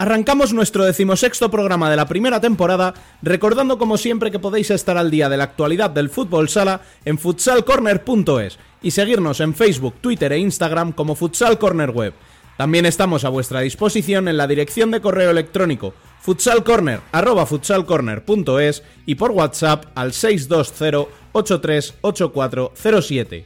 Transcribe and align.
Arrancamos 0.00 0.52
nuestro 0.54 0.86
decimosexto 0.86 1.50
programa 1.50 1.90
de 1.90 1.96
la 1.96 2.06
primera 2.06 2.40
temporada, 2.40 2.94
recordando 3.20 3.76
como 3.76 3.98
siempre 3.98 4.30
que 4.30 4.38
podéis 4.38 4.70
estar 4.70 4.96
al 4.96 5.10
día 5.10 5.28
de 5.28 5.36
la 5.36 5.44
actualidad 5.44 5.90
del 5.90 6.08
fútbol 6.08 6.48
sala 6.48 6.80
en 7.04 7.18
futsalcorner.es 7.18 8.58
y 8.80 8.92
seguirnos 8.92 9.40
en 9.40 9.54
Facebook, 9.54 9.96
Twitter 10.00 10.32
e 10.32 10.38
Instagram 10.38 10.92
como 10.92 11.14
Futsal 11.14 11.58
Corner 11.58 11.90
Web. 11.90 12.14
También 12.56 12.86
estamos 12.86 13.26
a 13.26 13.28
vuestra 13.28 13.60
disposición 13.60 14.26
en 14.28 14.38
la 14.38 14.46
dirección 14.46 14.90
de 14.90 15.02
correo 15.02 15.32
electrónico 15.32 15.92
futsalcorner@futsalcorner.es 16.22 18.82
y 19.04 19.16
por 19.16 19.32
WhatsApp 19.32 19.84
al 19.94 20.14
620 20.14 21.08
838407. 21.32 23.44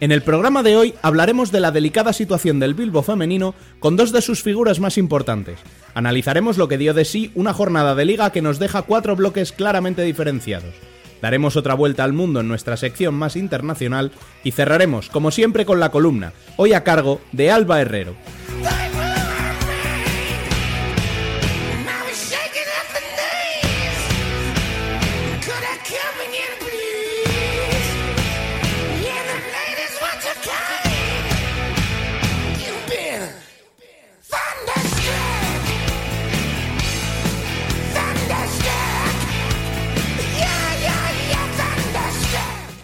En 0.00 0.12
el 0.12 0.22
programa 0.22 0.62
de 0.62 0.78
hoy 0.78 0.94
hablaremos 1.02 1.52
de 1.52 1.60
la 1.60 1.72
delicada 1.72 2.14
situación 2.14 2.58
del 2.58 2.72
Bilbo 2.72 3.02
femenino 3.02 3.54
con 3.80 3.96
dos 3.96 4.12
de 4.12 4.22
sus 4.22 4.42
figuras 4.42 4.80
más 4.80 4.96
importantes. 4.96 5.58
Analizaremos 5.92 6.56
lo 6.56 6.68
que 6.68 6.78
dio 6.78 6.94
de 6.94 7.04
sí 7.04 7.30
una 7.34 7.52
jornada 7.52 7.94
de 7.94 8.06
liga 8.06 8.32
que 8.32 8.40
nos 8.40 8.58
deja 8.58 8.80
cuatro 8.80 9.14
bloques 9.14 9.52
claramente 9.52 10.00
diferenciados. 10.02 10.74
Daremos 11.20 11.56
otra 11.56 11.74
vuelta 11.74 12.02
al 12.02 12.14
mundo 12.14 12.40
en 12.40 12.48
nuestra 12.48 12.78
sección 12.78 13.14
más 13.14 13.36
internacional 13.36 14.10
y 14.42 14.52
cerraremos, 14.52 15.10
como 15.10 15.30
siempre, 15.30 15.66
con 15.66 15.80
la 15.80 15.90
columna, 15.90 16.32
hoy 16.56 16.72
a 16.72 16.82
cargo 16.82 17.20
de 17.32 17.50
Alba 17.50 17.82
Herrero. 17.82 18.14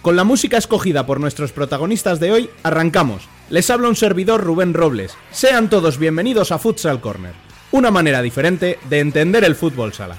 Con 0.07 0.15
la 0.15 0.23
música 0.23 0.57
escogida 0.57 1.05
por 1.05 1.19
nuestros 1.19 1.51
protagonistas 1.51 2.21
de 2.21 2.31
hoy, 2.31 2.49
arrancamos. 2.63 3.27
Les 3.49 3.69
habla 3.69 3.89
un 3.89 3.97
servidor 3.97 4.41
Rubén 4.41 4.73
Robles. 4.73 5.17
Sean 5.31 5.69
todos 5.69 5.97
bienvenidos 5.97 6.53
a 6.53 6.59
Futsal 6.59 7.01
Corner, 7.01 7.33
una 7.71 7.91
manera 7.91 8.21
diferente 8.21 8.79
de 8.89 9.01
entender 9.01 9.43
el 9.43 9.57
fútbol 9.57 9.91
sala. 9.91 10.15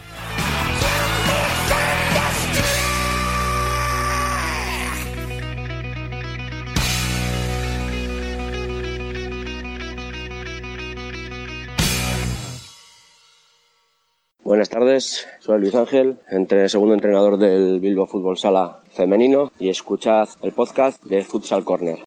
Buenas 14.69 14.87
tardes, 14.87 15.29
soy 15.39 15.61
Luis 15.61 15.75
Ángel, 15.75 16.19
entre 16.29 16.69
segundo 16.69 16.93
entrenador 16.93 17.39
del 17.39 17.81
Bilbo 17.81 18.07
Fútbol 18.07 18.37
Sala 18.37 18.83
femenino 18.91 19.51
y 19.59 19.71
escuchad 19.71 20.29
el 20.43 20.53
podcast 20.53 21.03
de 21.05 21.25
Futsal 21.25 21.65
Corner. 21.65 22.05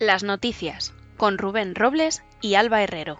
Las 0.00 0.24
noticias 0.24 0.94
con 1.16 1.38
Rubén 1.38 1.76
Robles 1.76 2.24
y 2.40 2.56
Alba 2.56 2.82
Herrero. 2.82 3.18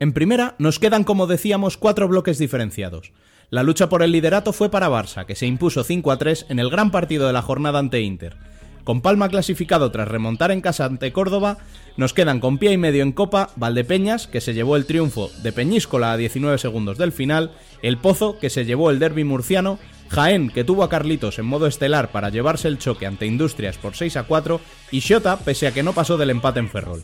En 0.00 0.12
primera, 0.12 0.54
nos 0.58 0.78
quedan, 0.78 1.04
como 1.04 1.26
decíamos, 1.26 1.76
cuatro 1.76 2.08
bloques 2.08 2.38
diferenciados. 2.38 3.12
La 3.50 3.62
lucha 3.62 3.88
por 3.88 4.02
el 4.02 4.10
liderato 4.10 4.52
fue 4.52 4.70
para 4.70 4.88
Barça, 4.88 5.26
que 5.26 5.36
se 5.36 5.46
impuso 5.46 5.84
5 5.84 6.10
a 6.10 6.18
3 6.18 6.46
en 6.48 6.58
el 6.58 6.70
gran 6.70 6.90
partido 6.90 7.26
de 7.26 7.32
la 7.32 7.42
jornada 7.42 7.78
ante 7.78 8.00
Inter. 8.00 8.36
Con 8.82 9.00
Palma 9.00 9.30
clasificado 9.30 9.90
tras 9.90 10.08
remontar 10.08 10.50
en 10.50 10.60
casa 10.60 10.84
ante 10.84 11.12
Córdoba, 11.12 11.58
nos 11.96 12.12
quedan 12.12 12.40
con 12.40 12.58
pie 12.58 12.72
y 12.72 12.76
medio 12.76 13.02
en 13.02 13.12
Copa 13.12 13.50
Valdepeñas, 13.56 14.26
que 14.26 14.42
se 14.42 14.52
llevó 14.52 14.76
el 14.76 14.84
triunfo 14.84 15.30
de 15.42 15.52
Peñíscola 15.52 16.12
a 16.12 16.16
19 16.18 16.58
segundos 16.58 16.98
del 16.98 17.12
final, 17.12 17.52
El 17.80 17.96
Pozo, 17.96 18.38
que 18.38 18.50
se 18.50 18.66
llevó 18.66 18.90
el 18.90 18.98
derby 18.98 19.24
murciano, 19.24 19.78
Jaén, 20.10 20.50
que 20.50 20.64
tuvo 20.64 20.84
a 20.84 20.90
Carlitos 20.90 21.38
en 21.38 21.46
modo 21.46 21.66
estelar 21.66 22.12
para 22.12 22.28
llevarse 22.28 22.68
el 22.68 22.78
choque 22.78 23.06
ante 23.06 23.26
Industrias 23.26 23.78
por 23.78 23.94
6 23.94 24.18
a 24.18 24.24
4, 24.24 24.60
y 24.90 25.00
Xota, 25.00 25.38
pese 25.38 25.66
a 25.66 25.72
que 25.72 25.82
no 25.82 25.94
pasó 25.94 26.18
del 26.18 26.30
empate 26.30 26.60
en 26.60 26.68
Ferrol. 26.68 27.02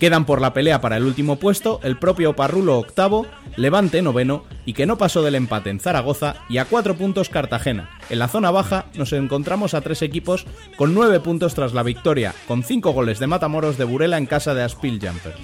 Quedan 0.00 0.24
por 0.24 0.40
la 0.40 0.54
pelea 0.54 0.80
para 0.80 0.96
el 0.96 1.04
último 1.04 1.36
puesto 1.36 1.78
el 1.82 1.98
propio 1.98 2.34
Parrulo 2.34 2.78
octavo, 2.78 3.26
Levante 3.56 4.00
noveno 4.00 4.44
y 4.64 4.72
que 4.72 4.86
no 4.86 4.96
pasó 4.96 5.20
del 5.20 5.34
empate 5.34 5.68
en 5.68 5.78
Zaragoza 5.78 6.36
y 6.48 6.56
a 6.56 6.64
cuatro 6.64 6.96
puntos 6.96 7.28
Cartagena. 7.28 7.90
En 8.08 8.18
la 8.18 8.28
zona 8.28 8.50
baja 8.50 8.86
nos 8.94 9.12
encontramos 9.12 9.74
a 9.74 9.82
tres 9.82 10.00
equipos 10.00 10.46
con 10.78 10.94
nueve 10.94 11.20
puntos 11.20 11.54
tras 11.54 11.74
la 11.74 11.82
victoria, 11.82 12.34
con 12.48 12.62
cinco 12.62 12.92
goles 12.92 13.18
de 13.18 13.26
Matamoros 13.26 13.76
de 13.76 13.84
Burela 13.84 14.16
en 14.16 14.24
casa 14.24 14.54
de 14.54 14.62
Aspil 14.62 14.98
Jumper. 15.02 15.34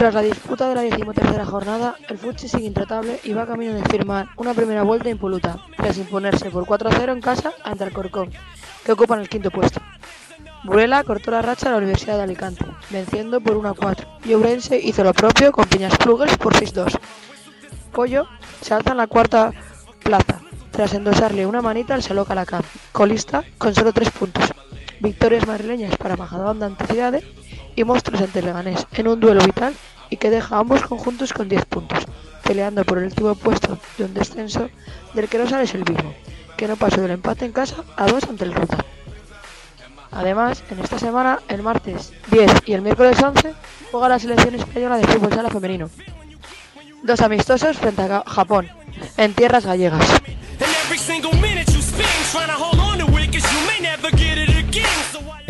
Tras 0.00 0.14
la 0.14 0.22
disputa 0.22 0.66
de 0.66 0.74
la 0.74 0.80
decimotercera 0.80 1.44
jornada, 1.44 1.94
el 2.08 2.16
Futsi 2.16 2.48
sigue 2.48 2.64
intratable 2.64 3.20
y 3.22 3.34
va 3.34 3.46
camino 3.46 3.74
de 3.74 3.82
firmar 3.82 4.28
una 4.38 4.54
primera 4.54 4.82
vuelta 4.82 5.10
impoluta, 5.10 5.58
tras 5.76 5.98
imponerse 5.98 6.48
por 6.48 6.64
4-0 6.64 7.12
en 7.12 7.20
casa 7.20 7.52
ante 7.64 7.84
el 7.84 7.92
Corcón, 7.92 8.30
que 8.82 8.92
ocupan 8.92 9.20
el 9.20 9.28
quinto 9.28 9.50
puesto. 9.50 9.82
Burela 10.64 11.04
cortó 11.04 11.32
la 11.32 11.42
racha 11.42 11.68
a 11.68 11.72
la 11.72 11.76
Universidad 11.76 12.16
de 12.16 12.22
Alicante, 12.22 12.64
venciendo 12.88 13.42
por 13.42 13.58
1-4, 13.58 14.06
y 14.24 14.32
Ourense 14.32 14.80
hizo 14.80 15.04
lo 15.04 15.12
propio 15.12 15.52
con 15.52 15.66
Piñas 15.66 15.98
Plugers 15.98 16.38
por 16.38 16.54
6-2. 16.54 16.98
Pollo 17.92 18.26
se 18.62 18.72
alza 18.72 18.92
en 18.92 18.96
la 18.96 19.06
cuarta 19.06 19.52
plaza, 20.02 20.40
tras 20.70 20.94
endosarle 20.94 21.44
una 21.44 21.60
manita 21.60 21.92
al 21.92 22.02
Saló 22.02 22.24
Calacán, 22.24 22.62
colista 22.92 23.44
con 23.58 23.74
solo 23.74 23.92
3 23.92 24.10
puntos. 24.12 24.50
Victorias 25.00 25.46
madrileñas 25.46 25.94
para 25.98 26.16
Majadahonda 26.16 26.64
ante 26.64 26.86
Ciudades 26.86 27.24
y 27.80 27.84
Monstruos 27.84 28.20
ante 28.20 28.42
Leganés, 28.42 28.86
en 28.92 29.08
un 29.08 29.18
duelo 29.18 29.42
vital 29.42 29.74
y 30.10 30.18
que 30.18 30.28
deja 30.28 30.56
a 30.56 30.58
ambos 30.58 30.82
conjuntos 30.82 31.32
con 31.32 31.48
10 31.48 31.64
puntos, 31.64 32.04
peleando 32.44 32.84
por 32.84 32.98
el 32.98 33.04
último 33.04 33.34
puesto 33.34 33.78
de 33.96 34.04
un 34.04 34.12
descenso 34.12 34.68
del 35.14 35.28
que 35.28 35.38
no 35.38 35.48
sale 35.48 35.64
es 35.64 35.74
el 35.74 35.84
mismo, 35.84 36.12
que 36.58 36.68
no 36.68 36.76
pasó 36.76 37.00
del 37.00 37.12
empate 37.12 37.46
en 37.46 37.52
casa 37.52 37.76
a 37.96 38.06
2 38.06 38.24
ante 38.24 38.44
el 38.44 38.52
Ruta. 38.52 38.84
Además, 40.10 40.62
en 40.70 40.80
esta 40.80 40.98
semana, 40.98 41.40
el 41.48 41.62
martes 41.62 42.12
10 42.30 42.50
y 42.66 42.74
el 42.74 42.82
miércoles 42.82 43.22
11, 43.22 43.54
juega 43.90 44.08
la 44.10 44.18
selección 44.18 44.56
española 44.56 44.98
de 44.98 45.06
fútbol 45.06 45.32
sala 45.32 45.48
femenino. 45.48 45.88
Dos 47.02 47.20
amistosos 47.22 47.78
frente 47.78 48.02
a 48.02 48.24
Japón, 48.26 48.68
en 49.16 49.32
tierras 49.32 49.64
gallegas. 49.64 50.06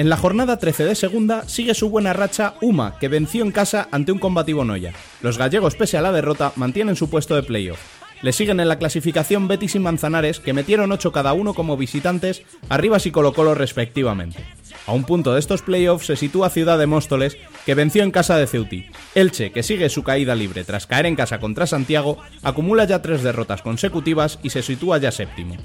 En 0.00 0.08
la 0.08 0.16
jornada 0.16 0.56
13 0.56 0.86
de 0.86 0.94
segunda 0.94 1.46
sigue 1.46 1.74
su 1.74 1.90
buena 1.90 2.14
racha 2.14 2.54
Uma, 2.62 2.98
que 2.98 3.08
venció 3.08 3.44
en 3.44 3.52
casa 3.52 3.86
ante 3.90 4.12
un 4.12 4.18
combativo 4.18 4.64
Noya. 4.64 4.94
Los 5.20 5.36
gallegos, 5.36 5.74
pese 5.74 5.98
a 5.98 6.00
la 6.00 6.10
derrota, 6.10 6.54
mantienen 6.56 6.96
su 6.96 7.10
puesto 7.10 7.34
de 7.34 7.42
playoff. 7.42 7.78
Le 8.22 8.32
siguen 8.32 8.60
en 8.60 8.68
la 8.68 8.78
clasificación 8.78 9.46
Betis 9.46 9.74
y 9.74 9.78
Manzanares, 9.78 10.40
que 10.40 10.54
metieron 10.54 10.90
8 10.90 11.12
cada 11.12 11.34
uno 11.34 11.52
como 11.52 11.76
visitantes, 11.76 12.44
Arribas 12.70 13.04
y 13.04 13.10
Colo 13.10 13.34
Colo 13.34 13.54
respectivamente. 13.54 14.42
A 14.86 14.92
un 14.92 15.04
punto 15.04 15.34
de 15.34 15.40
estos 15.40 15.60
playoffs 15.60 16.06
se 16.06 16.16
sitúa 16.16 16.48
Ciudad 16.48 16.78
de 16.78 16.86
Móstoles, 16.86 17.36
que 17.66 17.74
venció 17.74 18.02
en 18.02 18.10
casa 18.10 18.38
de 18.38 18.46
Ceuti. 18.46 18.86
Elche, 19.14 19.52
que 19.52 19.62
sigue 19.62 19.90
su 19.90 20.02
caída 20.02 20.34
libre 20.34 20.64
tras 20.64 20.86
caer 20.86 21.04
en 21.04 21.16
casa 21.16 21.40
contra 21.40 21.66
Santiago, 21.66 22.16
acumula 22.42 22.84
ya 22.84 23.02
tres 23.02 23.22
derrotas 23.22 23.60
consecutivas 23.60 24.38
y 24.42 24.48
se 24.48 24.62
sitúa 24.62 24.96
ya 24.96 25.10
séptimo. 25.10 25.58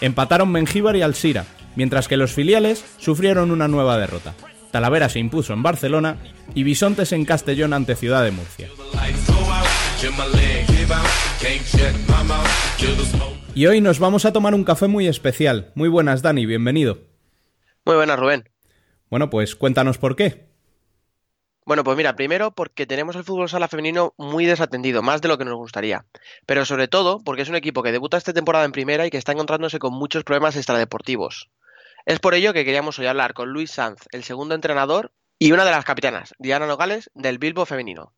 Empataron 0.00 0.48
Mengíbar 0.52 0.94
y 0.94 1.02
Alsira, 1.02 1.44
mientras 1.76 2.08
que 2.08 2.16
los 2.16 2.32
filiales 2.32 2.84
sufrieron 2.98 3.50
una 3.50 3.68
nueva 3.68 3.98
derrota. 3.98 4.34
Talavera 4.70 5.08
se 5.08 5.18
impuso 5.18 5.52
en 5.52 5.62
Barcelona 5.62 6.18
y 6.54 6.62
Bisontes 6.62 7.12
en 7.12 7.24
Castellón 7.24 7.72
ante 7.72 7.96
Ciudad 7.96 8.24
de 8.24 8.30
Murcia. 8.30 8.68
Y 13.54 13.66
hoy 13.66 13.80
nos 13.80 13.98
vamos 13.98 14.24
a 14.24 14.32
tomar 14.32 14.54
un 14.54 14.64
café 14.64 14.86
muy 14.86 15.06
especial. 15.08 15.72
Muy 15.74 15.88
buenas, 15.88 16.22
Dani, 16.22 16.46
bienvenido. 16.46 16.98
Muy 17.84 17.96
buenas, 17.96 18.18
Rubén. 18.18 18.48
Bueno, 19.10 19.28
pues 19.28 19.56
cuéntanos 19.56 19.98
por 19.98 20.14
qué. 20.14 20.50
Bueno, 21.66 21.84
pues 21.84 21.96
mira, 21.96 22.16
primero 22.16 22.52
porque 22.52 22.86
tenemos 22.86 23.16
el 23.16 23.24
fútbol 23.24 23.48
sala 23.48 23.68
femenino 23.68 24.14
muy 24.16 24.46
desatendido, 24.46 25.02
más 25.02 25.20
de 25.20 25.28
lo 25.28 25.38
que 25.38 25.44
nos 25.44 25.56
gustaría. 25.56 26.06
Pero 26.46 26.64
sobre 26.64 26.88
todo 26.88 27.20
porque 27.24 27.42
es 27.42 27.48
un 27.48 27.54
equipo 27.54 27.82
que 27.82 27.92
debuta 27.92 28.16
esta 28.16 28.32
temporada 28.32 28.64
en 28.64 28.72
primera 28.72 29.06
y 29.06 29.10
que 29.10 29.18
está 29.18 29.32
encontrándose 29.32 29.78
con 29.78 29.92
muchos 29.92 30.24
problemas 30.24 30.56
extradeportivos. 30.56 31.50
Es 32.06 32.18
por 32.18 32.34
ello 32.34 32.54
que 32.54 32.64
queríamos 32.64 32.98
hoy 32.98 33.06
hablar 33.06 33.34
con 33.34 33.50
Luis 33.50 33.72
Sanz, 33.72 34.06
el 34.12 34.24
segundo 34.24 34.54
entrenador, 34.54 35.12
y 35.38 35.52
una 35.52 35.64
de 35.64 35.70
las 35.70 35.84
capitanas, 35.84 36.34
Diana 36.38 36.66
Nogales, 36.66 37.10
del 37.14 37.38
Bilbo 37.38 37.66
femenino. 37.66 38.14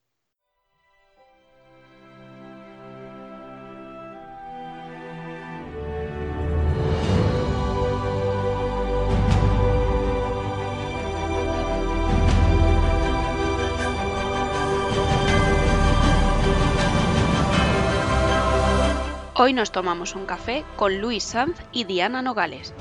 Hoy 19.34 19.54
nos 19.54 19.72
tomamos 19.72 20.14
un 20.14 20.24
café 20.24 20.64
con 20.76 21.00
Luis 21.00 21.24
Sanz 21.24 21.58
y 21.72 21.82
Diana 21.82 22.22
Nogales. 22.22 22.72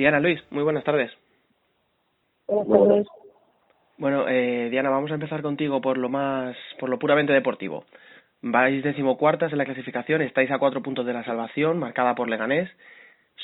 Diana, 0.00 0.18
Luis, 0.18 0.42
muy 0.50 0.62
buenas 0.62 0.82
tardes. 0.82 1.12
Buenas 2.48 2.68
tardes. 2.68 3.06
Bueno, 3.98 4.26
eh, 4.28 4.70
Diana, 4.70 4.88
vamos 4.88 5.10
a 5.10 5.14
empezar 5.14 5.42
contigo 5.42 5.82
por 5.82 5.98
lo 5.98 6.08
más, 6.08 6.56
por 6.78 6.88
lo 6.88 6.98
puramente 6.98 7.34
deportivo. 7.34 7.84
Vais 8.40 8.82
decimocuartas 8.82 9.52
en 9.52 9.58
la 9.58 9.66
clasificación, 9.66 10.22
estáis 10.22 10.50
a 10.50 10.58
cuatro 10.58 10.80
puntos 10.80 11.04
de 11.04 11.12
la 11.12 11.22
salvación, 11.22 11.78
marcada 11.78 12.14
por 12.14 12.30
Leganés. 12.30 12.70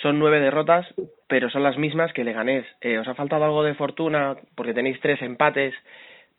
Son 0.01 0.19
nueve 0.19 0.41
derrotas, 0.41 0.87
pero 1.29 1.51
son 1.51 1.63
las 1.63 1.77
mismas 1.77 2.11
que 2.15 2.25
Leganés. 2.25 2.65
Eh, 2.81 2.97
¿Os 2.97 3.07
ha 3.07 3.15
faltado 3.15 3.45
algo 3.45 3.63
de 3.63 3.75
fortuna 3.75 4.37
porque 4.55 4.73
tenéis 4.73 4.99
tres 5.03 5.21
empates 5.21 5.75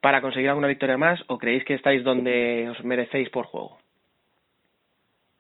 para 0.02 0.22
conseguir 0.22 0.50
alguna 0.50 0.68
victoria 0.68 0.98
más 0.98 1.24
o 1.28 1.38
creéis 1.38 1.64
que 1.64 1.76
estáis 1.76 2.04
donde 2.04 2.68
os 2.72 2.84
merecéis 2.84 3.30
por 3.30 3.46
juego? 3.46 3.78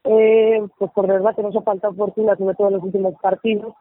Eh, 0.04 0.62
pues 0.78 0.92
por 0.92 1.08
verdad 1.08 1.36
que 1.36 1.42
nos 1.42 1.56
ha 1.56 1.62
faltado 1.62 1.96
fortuna, 1.96 2.36
sobre 2.36 2.54
todo 2.54 2.68
en 2.68 2.76
los 2.76 2.84
últimos 2.84 3.16
partidos, 3.20 3.74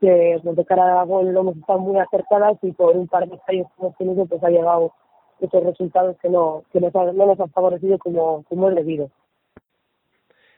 que 0.00 0.40
pues, 0.42 0.56
de 0.56 0.64
cara 0.64 1.00
a 1.00 1.04
gol 1.04 1.28
hemos 1.28 1.56
estado 1.56 1.78
muy 1.78 1.98
acertadas 1.98 2.58
y 2.62 2.72
por 2.72 2.96
un 2.96 3.08
par 3.08 3.28
de 3.28 3.38
fallos 3.38 3.66
que 3.68 3.82
hemos 3.82 3.96
tenido 3.96 4.26
pues 4.26 4.42
ha 4.42 4.50
llegado 4.50 4.92
esos 5.40 5.64
resultados 5.64 6.16
que 6.20 6.28
no, 6.28 6.64
que 6.72 6.80
nos 6.80 6.94
ha, 6.94 7.12
no 7.12 7.26
nos 7.26 7.40
han 7.40 7.50
favorecido 7.50 7.98
como, 7.98 8.44
como 8.44 8.68
es 8.68 8.76
debido. 8.76 9.10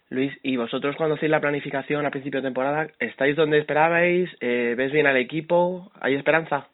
Luis, 0.08 0.32
¿y 0.42 0.56
vosotros 0.56 0.94
cuando 0.96 1.16
hacéis 1.16 1.30
la 1.30 1.40
planificación 1.40 2.06
a 2.06 2.10
principio 2.10 2.40
de 2.40 2.46
temporada, 2.46 2.88
estáis 3.00 3.34
donde 3.34 3.58
esperabais? 3.58 4.30
Eh, 4.40 4.74
¿Ves 4.76 4.92
bien 4.92 5.06
al 5.06 5.16
equipo? 5.16 5.90
¿Hay 6.00 6.14
esperanza? 6.14 6.68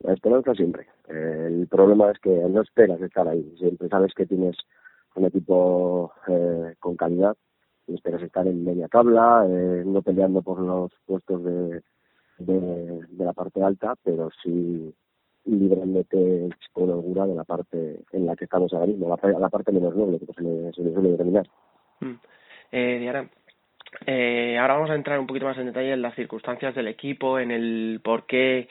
La 0.00 0.12
esperanza 0.12 0.52
siempre. 0.54 0.86
Eh, 1.08 1.46
el 1.46 1.68
problema 1.68 2.10
es 2.10 2.18
que 2.18 2.30
no 2.30 2.62
esperas 2.62 3.00
estar 3.00 3.28
ahí. 3.28 3.54
Siempre 3.58 3.88
sabes 3.88 4.12
que 4.12 4.26
tienes 4.26 4.56
un 5.14 5.26
equipo 5.26 6.12
eh, 6.26 6.74
con 6.80 6.96
calidad 6.96 7.36
esperas 7.88 8.22
estar 8.22 8.46
en 8.46 8.64
media 8.64 8.88
tabla, 8.88 9.46
eh, 9.48 9.82
no 9.84 10.02
peleando 10.02 10.42
por 10.42 10.60
los 10.60 10.92
puestos 11.06 11.44
de, 11.44 11.82
de, 12.38 13.04
la 13.18 13.32
parte 13.32 13.62
alta, 13.62 13.94
pero 14.02 14.30
sí 14.42 14.92
librándote 15.44 16.48
con 16.72 16.90
holgura 16.90 17.26
de 17.26 17.34
la 17.34 17.44
parte 17.44 18.00
en 18.12 18.26
la 18.26 18.34
que 18.34 18.44
estamos 18.44 18.72
ahora 18.72 18.86
mismo, 18.86 19.08
la, 19.08 19.38
la 19.38 19.48
parte 19.50 19.72
menos 19.72 19.94
noble 19.94 20.18
que 20.18 20.32
se 20.32 20.42
le, 20.42 20.72
se 20.72 20.82
le 20.82 20.92
suele 20.92 21.10
determinar. 21.10 21.46
Mm. 22.00 22.14
Eh, 22.72 22.98
Diana, 22.98 23.28
eh, 24.06 24.56
ahora 24.58 24.74
vamos 24.74 24.90
a 24.90 24.94
entrar 24.94 25.18
un 25.18 25.26
poquito 25.26 25.46
más 25.46 25.58
en 25.58 25.66
detalle 25.66 25.92
en 25.92 26.02
las 26.02 26.14
circunstancias 26.14 26.74
del 26.74 26.88
equipo, 26.88 27.38
en 27.38 27.50
el 27.50 28.00
por 28.02 28.26
qué 28.26 28.68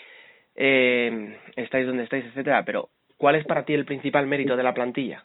eh, 0.56 1.38
estáis 1.56 1.88
donde 1.88 2.04
estáis, 2.04 2.26
etcétera, 2.26 2.64
pero 2.66 2.90
¿cuál 3.18 3.36
es 3.36 3.46
para 3.46 3.66
ti 3.66 3.74
el 3.74 3.86
principal 3.86 4.28
mérito 4.28 4.56
de 4.56 4.64
la 4.64 4.74
plantilla? 4.74 5.24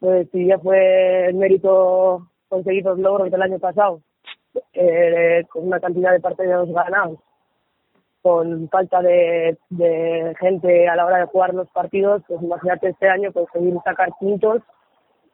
Pues 0.00 0.28
si 0.32 0.46
ya 0.46 0.58
fue 0.58 1.26
el 1.26 1.34
mérito 1.34 2.26
conseguir 2.48 2.84
los 2.84 2.98
logros 2.98 3.30
del 3.30 3.42
año 3.42 3.58
pasado, 3.58 4.00
eh, 4.72 5.44
con 5.50 5.66
una 5.66 5.78
cantidad 5.78 6.12
de 6.12 6.20
partidos 6.20 6.72
ganados, 6.72 7.18
con 8.22 8.68
falta 8.68 9.00
de, 9.02 9.56
de 9.70 10.34
gente 10.40 10.88
a 10.88 10.96
la 10.96 11.06
hora 11.06 11.18
de 11.18 11.26
jugar 11.26 11.54
los 11.54 11.68
partidos, 11.70 12.22
pues 12.26 12.42
imagínate 12.42 12.88
este 12.88 13.08
año 13.08 13.32
conseguir 13.32 13.74
sacar 13.84 14.10
puntos 14.18 14.62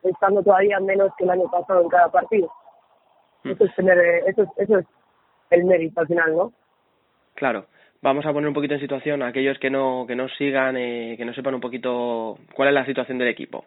estando 0.02 0.42
todavía 0.42 0.78
menos 0.80 1.10
que 1.16 1.24
el 1.24 1.30
año 1.30 1.50
pasado 1.50 1.82
en 1.82 1.88
cada 1.88 2.10
partido. 2.10 2.50
Eso 3.44 3.64
es 3.64 3.74
tener, 3.74 3.98
eso 4.26 4.42
es, 4.42 4.48
eso 4.56 4.78
es 4.78 4.86
el 5.50 5.64
mérito 5.64 6.00
al 6.00 6.06
final, 6.06 6.36
¿no? 6.36 6.52
Claro. 7.34 7.66
Vamos 8.02 8.26
a 8.26 8.32
poner 8.32 8.48
un 8.48 8.54
poquito 8.54 8.74
en 8.74 8.80
situación 8.80 9.22
a 9.22 9.28
aquellos 9.28 9.58
que 9.58 9.70
no, 9.70 10.04
que 10.06 10.14
no 10.14 10.28
sigan, 10.28 10.76
eh, 10.76 11.14
que 11.16 11.24
no 11.24 11.32
sepan 11.32 11.54
un 11.54 11.60
poquito 11.60 12.38
cuál 12.54 12.68
es 12.68 12.74
la 12.74 12.84
situación 12.84 13.18
del 13.18 13.28
equipo. 13.28 13.64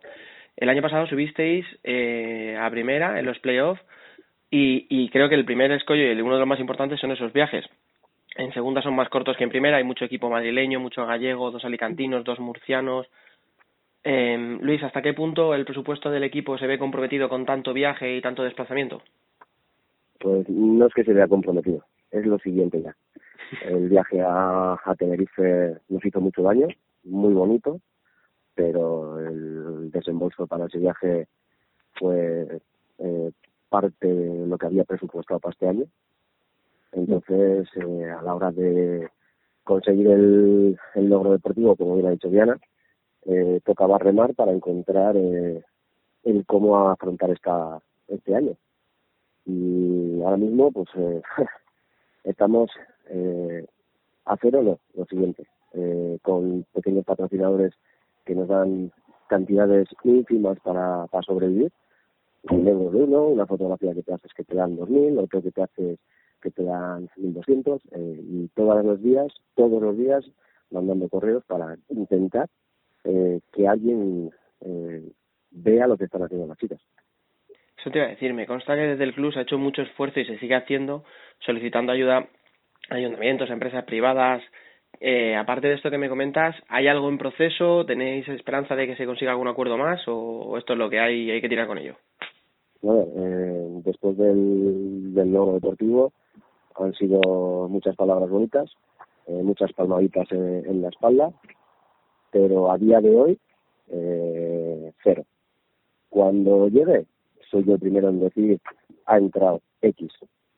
El 0.59 0.67
año 0.67 0.81
pasado 0.81 1.07
subisteis 1.07 1.65
eh, 1.85 2.57
a 2.59 2.69
primera 2.69 3.17
en 3.17 3.25
los 3.25 3.39
playoffs 3.39 3.81
y, 4.51 4.87
y 4.89 5.07
creo 5.07 5.29
que 5.29 5.35
el 5.35 5.45
primer 5.45 5.71
escollo 5.71 6.03
y 6.03 6.21
uno 6.21 6.33
de 6.33 6.39
los 6.39 6.47
más 6.47 6.59
importantes 6.59 6.99
son 6.99 7.11
esos 7.11 7.31
viajes. 7.31 7.65
En 8.35 8.51
segunda 8.51 8.81
son 8.81 8.93
más 8.93 9.07
cortos 9.07 9.37
que 9.37 9.45
en 9.45 9.51
primera, 9.51 9.77
hay 9.77 9.85
mucho 9.85 10.03
equipo 10.03 10.29
madrileño, 10.29 10.81
mucho 10.81 11.05
gallego, 11.05 11.49
dos 11.49 11.63
alicantinos, 11.63 12.25
dos 12.25 12.39
murcianos. 12.39 13.07
Eh, 14.03 14.57
Luis, 14.59 14.83
¿hasta 14.83 15.01
qué 15.01 15.13
punto 15.13 15.53
el 15.53 15.63
presupuesto 15.63 16.11
del 16.11 16.25
equipo 16.25 16.57
se 16.57 16.67
ve 16.67 16.77
comprometido 16.77 17.29
con 17.29 17.45
tanto 17.45 17.73
viaje 17.73 18.17
y 18.17 18.21
tanto 18.21 18.43
desplazamiento? 18.43 19.01
Pues 20.19 20.49
no 20.49 20.87
es 20.87 20.93
que 20.93 21.05
se 21.05 21.13
vea 21.13 21.29
comprometido, 21.29 21.85
es 22.11 22.25
lo 22.25 22.37
siguiente 22.39 22.81
ya. 22.81 22.93
El 23.63 23.87
viaje 23.87 24.19
a, 24.19 24.73
a 24.73 24.95
Tenerife 24.95 25.77
nos 25.87 26.05
hizo 26.05 26.19
mucho 26.19 26.43
daño, 26.43 26.67
muy 27.05 27.33
bonito, 27.33 27.79
pero 28.55 29.17
el 29.19 29.68
desembolso 29.91 30.47
para 30.47 30.65
ese 30.65 30.79
viaje 30.79 31.27
fue 31.93 32.61
eh, 32.99 33.31
parte 33.69 34.07
de 34.07 34.47
lo 34.47 34.57
que 34.57 34.65
había 34.65 34.83
presupuestado 34.83 35.39
para 35.39 35.53
este 35.53 35.67
año. 35.67 35.85
Entonces, 36.91 37.69
eh, 37.75 38.09
a 38.09 38.21
la 38.21 38.35
hora 38.35 38.51
de 38.51 39.09
conseguir 39.63 40.07
el, 40.07 40.77
el 40.95 41.09
logro 41.09 41.31
deportivo, 41.31 41.75
como 41.75 41.95
bien 41.95 42.11
dicho 42.11 42.29
Diana, 42.29 42.59
eh, 43.25 43.61
tocaba 43.63 43.99
remar 43.99 44.33
para 44.33 44.51
encontrar 44.51 45.15
eh, 45.15 45.63
el 46.23 46.45
cómo 46.45 46.89
afrontar 46.89 47.29
esta 47.29 47.79
este 48.07 48.35
año. 48.35 48.55
Y 49.45 50.21
ahora 50.23 50.37
mismo, 50.37 50.71
pues, 50.71 50.89
estamos 52.23 52.69
a 54.25 54.37
cero, 54.39 54.61
no, 54.61 54.79
lo 54.93 55.05
siguiente, 55.05 55.47
con 56.21 56.63
pequeños 56.73 57.03
patrocinadores 57.03 57.73
que 58.25 58.35
nos 58.35 58.47
dan 58.47 58.91
cantidades 59.29 59.87
ínfimas 60.03 60.59
para, 60.59 61.07
para 61.07 61.23
sobrevivir, 61.23 61.71
un 62.49 62.67
euro 62.67 62.91
de 62.91 63.03
uno, 63.03 63.27
una 63.27 63.45
fotografía 63.45 63.93
que 63.93 64.03
te 64.03 64.13
haces 64.13 64.33
que 64.33 64.43
te 64.43 64.55
dan 64.55 64.75
dos 64.75 64.89
mil, 64.89 65.17
otro 65.17 65.41
que 65.41 65.51
te 65.51 65.61
haces 65.61 65.99
que 66.41 66.51
te 66.51 66.63
dan 66.63 67.09
1.200 67.17 67.81
eh, 67.91 68.21
y 68.23 68.47
todos 68.55 68.83
los 68.85 69.01
días, 69.01 69.27
todos 69.55 69.81
los 69.81 69.97
días 69.97 70.25
mandando 70.71 71.09
correos 71.09 71.43
para 71.45 71.77
intentar 71.89 72.47
eh, 73.03 73.41
que 73.51 73.67
alguien 73.67 74.31
eh, 74.61 75.11
vea 75.51 75.87
lo 75.87 75.97
que 75.97 76.05
están 76.05 76.23
haciendo 76.23 76.47
las 76.47 76.57
chicas. 76.57 76.79
Eso 77.77 77.91
te 77.91 77.97
iba 77.97 78.07
a 78.07 78.11
decir, 78.11 78.33
me 78.33 78.45
consta 78.45 78.75
que 78.75 78.81
desde 78.81 79.03
el 79.03 79.13
club 79.13 79.33
se 79.33 79.39
ha 79.39 79.43
hecho 79.43 79.57
mucho 79.57 79.81
esfuerzo 79.81 80.19
y 80.19 80.25
se 80.25 80.37
sigue 80.39 80.55
haciendo 80.55 81.03
solicitando 81.39 81.91
ayuda 81.91 82.27
a 82.89 82.95
ayuntamientos, 82.95 83.49
empresas 83.49 83.85
privadas, 83.85 84.41
eh, 84.99 85.35
aparte 85.35 85.67
de 85.67 85.75
esto 85.75 85.89
que 85.89 85.97
me 85.97 86.09
comentas, 86.09 86.55
¿hay 86.67 86.87
algo 86.87 87.09
en 87.09 87.17
proceso? 87.17 87.85
¿Tenéis 87.85 88.27
esperanza 88.27 88.75
de 88.75 88.87
que 88.87 88.95
se 88.95 89.05
consiga 89.05 89.31
algún 89.31 89.47
acuerdo 89.47 89.77
más 89.77 90.01
o 90.07 90.57
esto 90.57 90.73
es 90.73 90.79
lo 90.79 90.89
que 90.89 90.99
hay 90.99 91.23
y 91.23 91.31
hay 91.31 91.41
que 91.41 91.49
tirar 91.49 91.67
con 91.67 91.77
ello? 91.77 91.95
Bueno, 92.81 93.07
eh, 93.15 93.81
después 93.83 94.17
del, 94.17 95.13
del 95.13 95.33
logro 95.33 95.53
deportivo 95.53 96.13
han 96.75 96.93
sido 96.93 97.67
muchas 97.69 97.95
palabras 97.95 98.29
bonitas, 98.29 98.71
eh, 99.27 99.43
muchas 99.43 99.73
palmaditas 99.73 100.31
en, 100.31 100.65
en, 100.65 100.81
la 100.81 100.89
espalda, 100.89 101.31
pero 102.31 102.71
a 102.71 102.77
día 102.77 103.01
de 103.01 103.15
hoy, 103.15 103.39
eh, 103.89 104.93
cero. 105.03 105.25
Cuando 106.09 106.69
llegue, 106.69 107.05
soy 107.51 107.65
yo 107.65 107.73
el 107.73 107.79
primero 107.79 108.09
en 108.09 108.21
decir, 108.21 108.59
ha 109.05 109.17
entrado 109.17 109.61
X, 109.81 110.11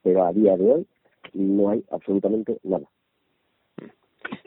pero 0.04 0.26
a 0.26 0.32
día 0.32 0.56
de 0.58 0.72
hoy 0.72 0.88
no 1.34 1.70
hay 1.70 1.84
absolutamente 1.92 2.60
nada. 2.64 2.86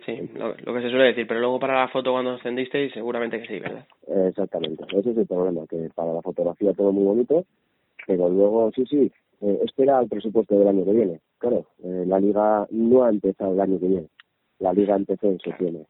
Sí, 0.05 0.31
lo, 0.35 0.49
lo, 0.49 0.75
que 0.75 0.83
se 0.83 0.91
suele 0.91 1.07
decir, 1.07 1.27
pero 1.27 1.41
luego 1.41 1.59
para 1.59 1.81
la 1.81 1.89
foto 1.89 2.13
cuando 2.13 2.33
ascendisteis 2.33 2.93
seguramente 2.93 3.41
que 3.41 3.47
sí, 3.47 3.59
¿verdad? 3.59 3.87
Exactamente, 4.29 4.85
ese 4.91 5.11
es 5.11 5.17
el 5.17 5.27
problema, 5.27 5.67
que 5.67 5.89
para 5.95 6.13
la 6.13 6.21
fotografía 6.21 6.75
todo 6.75 6.93
muy 6.93 7.05
bonito, 7.05 7.45
pero 8.07 8.29
luego 8.29 8.71
sí, 8.73 8.85
sí, 8.87 9.11
eh, 9.41 9.61
espera 9.65 10.01
el 10.01 10.09
presupuesto 10.09 10.59
del 10.59 10.69
año 10.69 10.85
que 10.85 10.93
viene. 10.93 11.21
Claro, 11.39 11.67
eh, 11.83 12.05
la 12.07 12.21
liga 12.21 12.67
no 12.71 13.05
ha 13.05 13.11
empezado 13.11 13.55
el 13.55 13.61
año 13.61 13.81
que 13.81 13.87
viene, 13.87 14.09
la 14.59 14.73
liga 14.73 14.95
empezó 14.95 15.29
en 15.29 15.39
septiembre. 15.41 15.87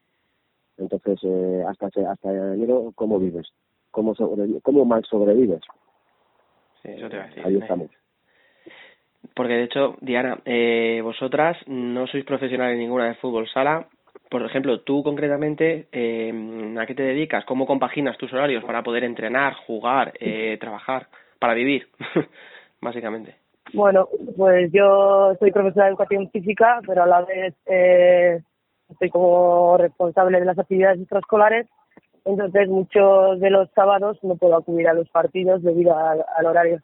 Entonces, 0.77 1.19
eh, 1.23 1.63
hasta 1.67 1.87
hasta 1.87 2.31
enero, 2.31 2.91
¿cómo 2.95 3.19
vives? 3.19 3.47
¿Cómo, 3.91 4.13
sobrevives? 4.15 4.61
¿Cómo 4.63 4.85
mal 4.85 5.03
sobrevives? 5.05 5.61
Sí, 6.83 6.89
eso 6.89 7.09
te 7.09 7.17
va 7.17 7.23
a 7.23 7.27
decir. 7.27 7.45
Ahí 7.45 7.57
estamos. 7.57 7.89
Porque 9.33 9.53
de 9.53 9.63
hecho, 9.63 9.95
Diana, 10.01 10.39
eh, 10.45 10.99
vosotras 11.01 11.57
no 11.67 12.07
sois 12.07 12.25
profesionales 12.25 12.77
ninguna 12.77 13.07
de 13.07 13.15
fútbol 13.15 13.47
sala. 13.47 13.87
Por 14.29 14.43
ejemplo, 14.43 14.81
tú 14.81 15.03
concretamente, 15.03 15.87
eh, 15.91 16.75
¿a 16.79 16.85
qué 16.85 16.95
te 16.95 17.03
dedicas? 17.03 17.45
¿Cómo 17.45 17.65
compaginas 17.65 18.17
tus 18.17 18.33
horarios 18.33 18.63
para 18.63 18.83
poder 18.83 19.03
entrenar, 19.03 19.53
jugar, 19.67 20.13
eh, 20.19 20.57
trabajar, 20.59 21.07
para 21.39 21.53
vivir, 21.53 21.87
básicamente? 22.81 23.35
Bueno, 23.73 24.07
pues 24.35 24.71
yo 24.71 25.35
soy 25.39 25.51
profesora 25.51 25.85
de 25.85 25.91
educación 25.91 26.29
física, 26.31 26.79
pero 26.85 27.03
a 27.03 27.07
la 27.07 27.21
vez 27.21 27.53
eh, 27.65 28.41
estoy 28.89 29.09
como 29.09 29.77
responsable 29.77 30.39
de 30.39 30.45
las 30.45 30.57
actividades 30.57 30.99
extraescolares. 30.99 31.67
Entonces, 32.25 32.67
muchos 32.67 33.39
de 33.39 33.51
los 33.51 33.69
sábados 33.71 34.17
no 34.23 34.35
puedo 34.35 34.55
acudir 34.55 34.87
a 34.87 34.93
los 34.93 35.07
partidos 35.09 35.61
debido 35.61 35.95
al, 35.95 36.25
al 36.35 36.45
horario. 36.45 36.81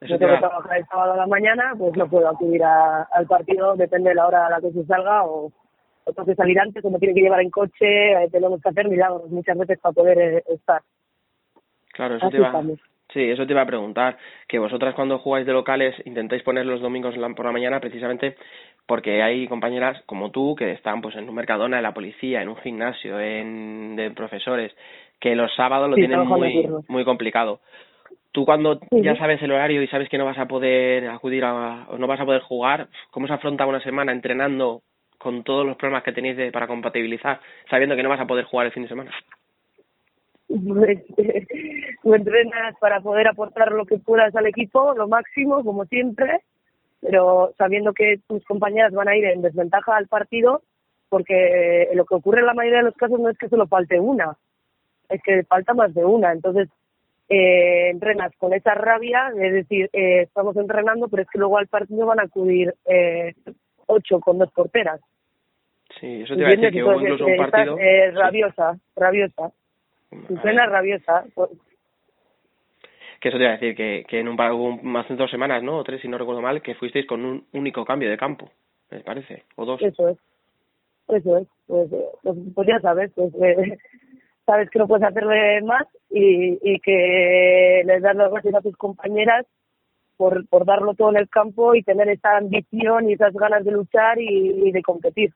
Yo 0.00 0.18
tengo 0.18 0.32
que 0.32 0.38
trabajar 0.38 0.78
el 0.78 0.86
sábado 0.86 1.12
a 1.12 1.16
la 1.16 1.26
mañana, 1.26 1.74
pues 1.76 1.94
no 1.94 2.08
puedo 2.08 2.26
acudir 2.26 2.64
a, 2.64 3.02
al 3.02 3.26
partido, 3.26 3.76
depende 3.76 4.08
de 4.10 4.14
la 4.14 4.26
hora 4.26 4.46
a 4.46 4.50
la 4.50 4.60
que 4.60 4.72
se 4.72 4.84
salga 4.86 5.24
o, 5.26 5.52
o 6.04 6.12
tengo 6.12 6.26
que 6.26 6.34
salir 6.34 6.58
antes, 6.58 6.84
o 6.84 6.90
me 6.90 6.98
tiene 6.98 7.14
que 7.14 7.22
llevar 7.22 7.40
en 7.40 7.50
coche, 7.50 8.12
eh, 8.12 8.28
tenemos 8.30 8.60
que 8.62 8.68
hacer 8.68 8.88
milagros 8.88 9.30
muchas 9.30 9.56
veces 9.56 9.78
para 9.80 9.92
poder 9.92 10.18
eh, 10.18 10.44
estar. 10.48 10.82
Claro, 11.92 12.16
eso 12.16 12.30
te 12.30 12.36
iba, 12.36 12.62
sí, 13.12 13.30
eso 13.30 13.46
te 13.46 13.52
iba 13.52 13.62
a 13.62 13.66
preguntar, 13.66 14.16
que 14.48 14.58
vosotras 14.58 14.94
cuando 14.94 15.18
jugáis 15.18 15.46
de 15.46 15.52
locales 15.52 15.94
intentáis 16.06 16.42
poner 16.42 16.64
los 16.66 16.80
domingos 16.80 17.14
por 17.36 17.44
la 17.44 17.52
mañana 17.52 17.80
precisamente 17.80 18.36
porque 18.90 19.22
hay 19.22 19.46
compañeras 19.46 20.02
como 20.06 20.32
tú 20.32 20.56
que 20.56 20.72
están 20.72 21.00
pues 21.00 21.14
en 21.14 21.28
un 21.28 21.34
mercadona, 21.36 21.76
en 21.76 21.84
la 21.84 21.94
policía, 21.94 22.42
en 22.42 22.48
un 22.48 22.56
gimnasio, 22.56 23.20
en 23.20 23.94
de 23.94 24.10
profesores, 24.10 24.74
que 25.20 25.36
los 25.36 25.54
sábados 25.54 25.88
lo 25.88 25.94
Sí, 25.94 26.00
tienen 26.00 26.26
muy, 26.26 26.68
muy 26.88 27.04
complicado. 27.04 27.60
Tú 28.32 28.44
cuando 28.44 28.80
Sí, 28.90 29.02
ya 29.02 29.16
sabes 29.16 29.40
el 29.42 29.52
horario 29.52 29.80
y 29.80 29.86
sabes 29.86 30.08
que 30.08 30.18
no 30.18 30.24
vas 30.24 30.38
a 30.38 30.46
poder 30.46 31.08
acudir 31.08 31.44
a, 31.44 31.86
o 31.88 31.98
no 31.98 32.08
vas 32.08 32.18
a 32.18 32.24
poder 32.24 32.42
jugar, 32.42 32.88
¿cómo 33.12 33.28
se 33.28 33.32
afronta 33.32 33.64
una 33.64 33.80
semana 33.80 34.10
entrenando 34.10 34.82
con 35.20 35.44
todos 35.44 35.66
los 35.66 35.76
problemas 35.76 36.02
que 36.02 36.12
tenéis 36.12 36.36
de, 36.36 36.50
para 36.50 36.66
compatibilizar, 36.66 37.40
sabiendo 37.68 37.94
que 37.94 38.02
no 38.02 38.08
vas 38.08 38.20
a 38.20 38.26
poder 38.26 38.46
jugar 38.46 38.66
el 38.66 38.72
fin 38.72 38.84
de 38.84 38.88
semana? 38.88 39.10
Tú 40.48 42.14
entrenas 42.14 42.74
para 42.80 43.00
poder 43.00 43.28
aportar 43.28 43.70
lo 43.70 43.84
que 43.84 43.98
puedas 43.98 44.34
al 44.34 44.46
equipo, 44.46 44.94
lo 44.94 45.06
máximo, 45.06 45.62
como 45.62 45.84
siempre, 45.84 46.40
pero 47.00 47.52
sabiendo 47.58 47.92
que 47.92 48.18
tus 48.26 48.44
compañeras 48.44 48.92
van 48.92 49.08
a 49.08 49.16
ir 49.16 49.26
en 49.26 49.42
desventaja 49.42 49.96
al 49.96 50.08
partido, 50.08 50.62
porque 51.10 51.88
lo 51.94 52.06
que 52.06 52.14
ocurre 52.14 52.40
en 52.40 52.46
la 52.46 52.54
mayoría 52.54 52.78
de 52.78 52.84
los 52.84 52.96
casos 52.96 53.20
no 53.20 53.28
es 53.28 53.36
que 53.36 53.48
solo 53.48 53.66
falte 53.66 54.00
una, 54.00 54.36
es 55.10 55.20
que 55.22 55.44
falta 55.44 55.74
más 55.74 55.92
de 55.92 56.04
una. 56.04 56.32
Entonces, 56.32 56.68
eh, 57.28 57.90
entrenas 57.90 58.32
con 58.38 58.54
esa 58.54 58.74
rabia 58.74 59.30
de 59.34 59.50
decir, 59.50 59.90
eh, 59.92 60.22
estamos 60.22 60.56
entrenando, 60.56 61.08
pero 61.08 61.22
es 61.22 61.28
que 61.30 61.38
luego 61.38 61.58
al 61.58 61.68
partido 61.68 62.06
van 62.06 62.20
a 62.20 62.24
acudir 62.24 62.74
eh, 62.86 63.34
ocho 63.86 64.20
con 64.20 64.38
dos 64.38 64.50
porteras. 64.52 65.00
Sí, 65.98 66.22
eso 66.22 66.34
te 66.34 66.40
iba 66.40 66.48
a 66.48 66.52
decir 66.52 66.70
que 66.72 66.84
hubo 66.84 67.00
incluso 67.00 67.24
un 67.26 67.30
estás, 67.32 67.50
partido. 67.50 67.78
eh, 67.78 68.10
rabiosa, 68.12 68.78
rabiosa. 68.96 69.44
A 69.46 69.50
ver, 70.16 70.30
Entrenas 70.30 70.70
rabiosa. 70.70 71.24
Pues, 71.34 71.50
que 73.20 73.28
eso 73.28 73.36
te 73.36 73.42
iba 73.44 73.52
a 73.52 73.56
decir 73.56 73.74
que, 73.76 74.04
que 74.08 74.20
en 74.20 74.28
un 74.28 74.40
un- 74.40 74.96
hace 74.96 75.14
dos 75.14 75.30
semanas, 75.30 75.62
¿no? 75.62 75.78
O 75.78 75.84
tres, 75.84 76.00
si 76.00 76.08
no 76.08 76.16
recuerdo 76.18 76.40
mal, 76.40 76.62
que 76.62 76.74
fuisteis 76.74 77.06
con 77.06 77.24
un 77.24 77.44
único 77.52 77.84
cambio 77.84 78.08
de 78.08 78.16
campo, 78.16 78.50
me 78.90 79.00
parece, 79.00 79.44
o 79.56 79.64
dos. 79.64 79.82
Eso 79.82 80.08
es. 80.08 80.18
Eso 81.08 81.36
es. 81.38 81.48
Pues, 81.66 81.92
eh, 81.92 82.06
pues, 82.22 82.36
pues 82.54 82.68
ya 82.68 82.80
sabes, 82.80 83.10
pues 83.14 83.32
eh, 83.42 83.76
sabes 84.46 84.70
que 84.70 84.78
no 84.78 84.88
puedes 84.88 85.06
hacerle 85.06 85.60
más 85.62 85.86
y, 86.08 86.58
y 86.62 86.80
que 86.80 87.82
les 87.84 88.00
das 88.02 88.16
las 88.16 88.30
gracias 88.30 88.54
a 88.54 88.60
tus 88.62 88.76
compañeras 88.76 89.44
por, 90.16 90.46
por 90.48 90.64
darlo 90.64 90.94
todo 90.94 91.10
en 91.10 91.16
el 91.16 91.28
campo 91.28 91.74
y 91.74 91.82
tener 91.82 92.08
esa 92.08 92.36
ambición 92.36 93.08
y 93.10 93.14
esas 93.14 93.32
ganas 93.34 93.64
de 93.64 93.72
luchar 93.72 94.18
y, 94.20 94.68
y 94.68 94.72
de 94.72 94.82
competir. 94.82 95.32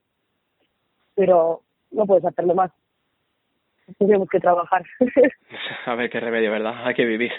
Pero 1.14 1.62
no 1.90 2.06
puedes 2.06 2.24
hacerle 2.24 2.54
más. 2.54 2.70
Tenemos 3.98 4.28
que 4.28 4.40
trabajar. 4.40 4.84
A 5.86 5.94
ver 5.94 6.10
qué 6.10 6.20
remedio, 6.20 6.50
¿verdad? 6.50 6.86
Hay 6.86 6.94
que 6.94 7.04
vivir. 7.04 7.32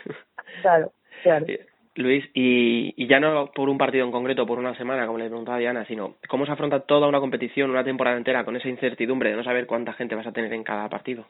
claro, 0.62 0.92
claro. 1.24 1.46
Eh, 1.48 1.66
Luis, 1.96 2.26
y, 2.34 2.94
y 3.02 3.08
ya 3.08 3.22
no 3.22 3.52
por 3.56 3.70
un 3.70 3.78
partido 3.78 4.06
en 4.06 4.12
concreto, 4.12 4.46
por 4.46 4.60
una 4.60 4.76
semana, 4.76 5.06
como 5.06 5.18
le 5.18 5.28
preguntaba 5.28 5.60
Diana, 5.60 5.86
sino 5.86 6.16
cómo 6.28 6.46
se 6.46 6.52
afronta 6.52 6.82
toda 6.82 7.08
una 7.08 7.22
competición, 7.22 7.70
una 7.70 7.86
temporada 7.86 8.18
entera, 8.18 8.44
con 8.44 8.58
esa 8.58 8.68
incertidumbre 8.68 9.30
de 9.30 9.38
no 9.38 9.44
saber 9.46 9.66
cuánta 9.66 9.94
gente 9.94 10.16
vas 10.16 10.28
a 10.28 10.34
tener 10.34 10.52
en 10.52 10.64
cada 10.64 10.90
partido. 10.90 11.26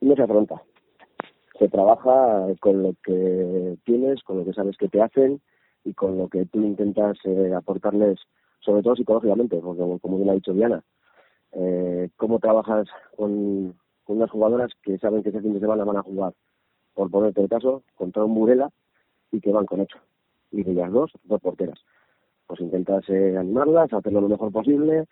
no 0.00 0.16
se 0.16 0.22
afronta. 0.22 0.60
Se 1.58 1.68
trabaja 1.68 2.46
con 2.58 2.82
lo 2.82 2.94
que 3.04 3.76
tienes, 3.84 4.20
con 4.24 4.38
lo 4.38 4.44
que 4.44 4.52
sabes 4.52 4.76
que 4.76 4.88
te 4.88 5.00
hacen 5.00 5.40
y 5.84 5.94
con 5.94 6.18
lo 6.18 6.28
que 6.28 6.46
tú 6.46 6.60
intentas 6.62 7.16
eh, 7.24 7.52
aportarles, 7.56 8.18
sobre 8.64 8.82
todo 8.82 8.96
psicológicamente, 8.96 9.58
porque 9.58 9.98
como- 10.00 10.16
bien 10.16 10.30
ha 10.30 10.34
dicho 10.34 10.52
Diana, 10.52 10.82
eh, 11.52 12.08
cómo 12.16 12.38
trabajas 12.38 12.88
con, 13.16 13.74
con 14.04 14.16
unas 14.16 14.30
jugadoras 14.30 14.72
que 14.82 14.98
saben 14.98 15.22
que 15.22 15.28
ese 15.28 15.40
fin 15.40 15.54
de 15.54 15.60
semana 15.60 15.84
van 15.84 15.96
a 15.98 16.02
jugar, 16.02 16.32
por 16.94 17.10
ponerte 17.10 17.42
el 17.42 17.48
caso, 17.48 17.82
contra 17.94 18.24
un 18.24 18.34
Burela 18.34 18.70
y 19.30 19.40
que 19.40 19.52
van 19.52 19.66
con 19.66 19.80
ocho. 19.80 19.98
Y 20.50 20.62
de 20.62 20.72
ellas 20.72 20.92
dos, 20.92 21.12
dos 21.24 21.40
porteras. 21.40 21.78
Pues 22.46 22.60
intentas 22.60 23.04
eh, 23.08 23.36
animarlas, 23.36 23.92
hacerlo 23.92 24.20
lo 24.20 24.28
mejor 24.28 24.52
posible 24.52 25.06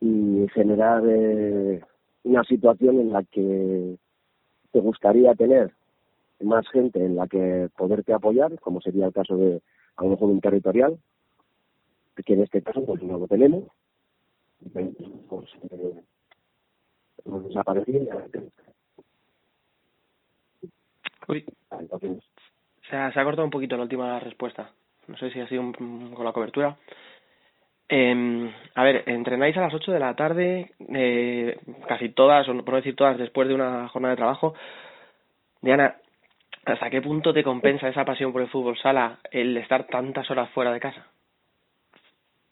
y 0.00 0.46
generar 0.52 1.02
eh, 1.06 1.80
una 2.24 2.44
situación 2.44 3.00
en 3.00 3.12
la 3.12 3.22
que 3.24 3.96
te 4.72 4.80
gustaría 4.80 5.34
tener 5.34 5.72
más 6.40 6.68
gente 6.68 7.04
en 7.04 7.16
la 7.16 7.26
que 7.28 7.70
poderte 7.76 8.12
apoyar, 8.12 8.58
como 8.60 8.80
sería 8.80 9.06
el 9.06 9.12
caso 9.12 9.36
de 9.36 9.62
a 9.96 10.04
lo 10.04 10.10
mejor 10.10 10.28
un 10.30 10.40
territorial, 10.40 10.98
que 12.24 12.34
en 12.34 12.42
este 12.42 12.62
caso 12.62 12.84
pues 12.84 13.02
no 13.02 13.18
lo 13.18 13.26
tenemos, 13.26 13.64
pues 14.72 15.48
eh, 15.70 16.02
hemos 17.24 17.44
desaparecido 17.48 18.02
y 18.02 18.08
ahora 18.10 18.26
tenemos. 18.28 18.52
Uy, 21.28 21.44
Entonces, 21.78 22.22
se 22.88 22.96
ha, 22.96 23.12
se 23.12 23.20
ha 23.20 23.24
cortado 23.24 23.44
un 23.44 23.50
poquito 23.50 23.76
la 23.76 23.82
última 23.82 24.18
respuesta. 24.20 24.70
No 25.08 25.16
sé 25.16 25.30
si 25.30 25.40
ha 25.40 25.48
sido 25.48 25.60
un- 25.62 26.12
con 26.14 26.24
la 26.24 26.32
cobertura. 26.32 26.76
Eh, 27.88 28.52
a 28.74 28.82
ver, 28.84 29.04
entrenáis 29.06 29.56
a 29.56 29.60
las 29.60 29.74
8 29.74 29.92
de 29.92 30.00
la 30.00 30.14
tarde, 30.16 30.72
eh, 30.92 31.58
casi 31.86 32.08
todas, 32.10 32.48
o 32.48 32.54
por 32.64 32.70
no 32.70 32.76
decir 32.76 32.96
todas, 32.96 33.16
después 33.18 33.46
de 33.48 33.54
una 33.54 33.88
jornada 33.88 34.12
de 34.14 34.18
trabajo. 34.18 34.54
Diana, 35.60 35.96
¿hasta 36.64 36.90
qué 36.90 37.00
punto 37.00 37.32
te 37.32 37.44
compensa 37.44 37.88
esa 37.88 38.04
pasión 38.04 38.32
por 38.32 38.42
el 38.42 38.48
fútbol 38.48 38.76
sala 38.78 39.18
el 39.30 39.56
estar 39.56 39.86
tantas 39.86 40.28
horas 40.30 40.50
fuera 40.50 40.72
de 40.72 40.80
casa? 40.80 41.06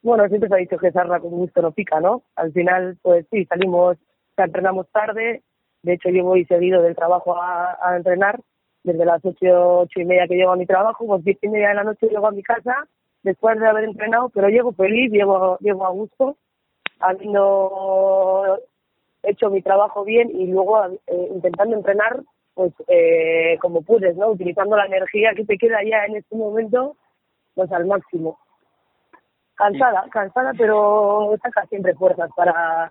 Bueno, 0.04 0.28
siempre 0.28 0.50
se 0.50 0.54
ha 0.54 0.58
dicho 0.58 0.76
que 0.76 0.92
sarna 0.92 1.18
con 1.18 1.30
gusto 1.30 1.62
no 1.62 1.72
pica, 1.72 1.98
¿no? 1.98 2.24
Al 2.36 2.52
final, 2.52 2.98
pues 3.00 3.24
sí, 3.30 3.46
salimos, 3.46 3.96
entrenamos 4.36 4.86
tarde. 4.90 5.42
De 5.82 5.94
hecho, 5.94 6.10
yo 6.10 6.22
voy 6.24 6.44
seguido 6.44 6.82
del 6.82 6.94
trabajo 6.94 7.34
a, 7.40 7.96
entrenar. 7.96 8.38
Desde 8.82 9.06
las 9.06 9.24
ocho, 9.24 9.78
ocho 9.78 10.00
y 10.00 10.04
media 10.04 10.28
que 10.28 10.34
llego 10.34 10.52
a 10.52 10.56
mi 10.56 10.66
trabajo, 10.66 11.06
pues 11.06 11.24
diez 11.24 11.38
y 11.40 11.48
media 11.48 11.70
de 11.70 11.76
la 11.76 11.84
noche 11.84 12.08
llego 12.08 12.26
a 12.26 12.32
mi 12.32 12.42
casa 12.42 12.86
después 13.22 13.58
de 13.58 13.66
haber 13.66 13.84
entrenado, 13.84 14.28
pero 14.28 14.48
llego 14.48 14.74
feliz, 14.74 15.10
llego, 15.10 15.56
llego 15.60 15.86
a 15.86 15.90
gusto, 15.90 16.36
habiendo 17.00 18.58
hecho 19.22 19.48
mi 19.48 19.62
trabajo 19.62 20.04
bien 20.04 20.30
y 20.38 20.48
luego 20.48 20.84
eh, 20.84 21.28
intentando 21.32 21.76
entrenar, 21.76 22.22
pues 22.52 22.74
eh, 22.88 23.56
como 23.62 23.80
puedes, 23.80 24.14
¿no? 24.18 24.28
Utilizando 24.32 24.76
la 24.76 24.84
energía 24.84 25.32
que 25.34 25.46
te 25.46 25.56
queda 25.56 25.78
ya 25.82 26.04
en 26.04 26.16
este 26.16 26.36
momento, 26.36 26.98
pues 27.54 27.72
al 27.72 27.86
máximo. 27.86 28.38
Cansada, 29.56 30.04
cansada, 30.10 30.52
pero 30.56 31.32
saca 31.42 31.64
siempre 31.66 31.94
fuerzas 31.94 32.30
para, 32.36 32.90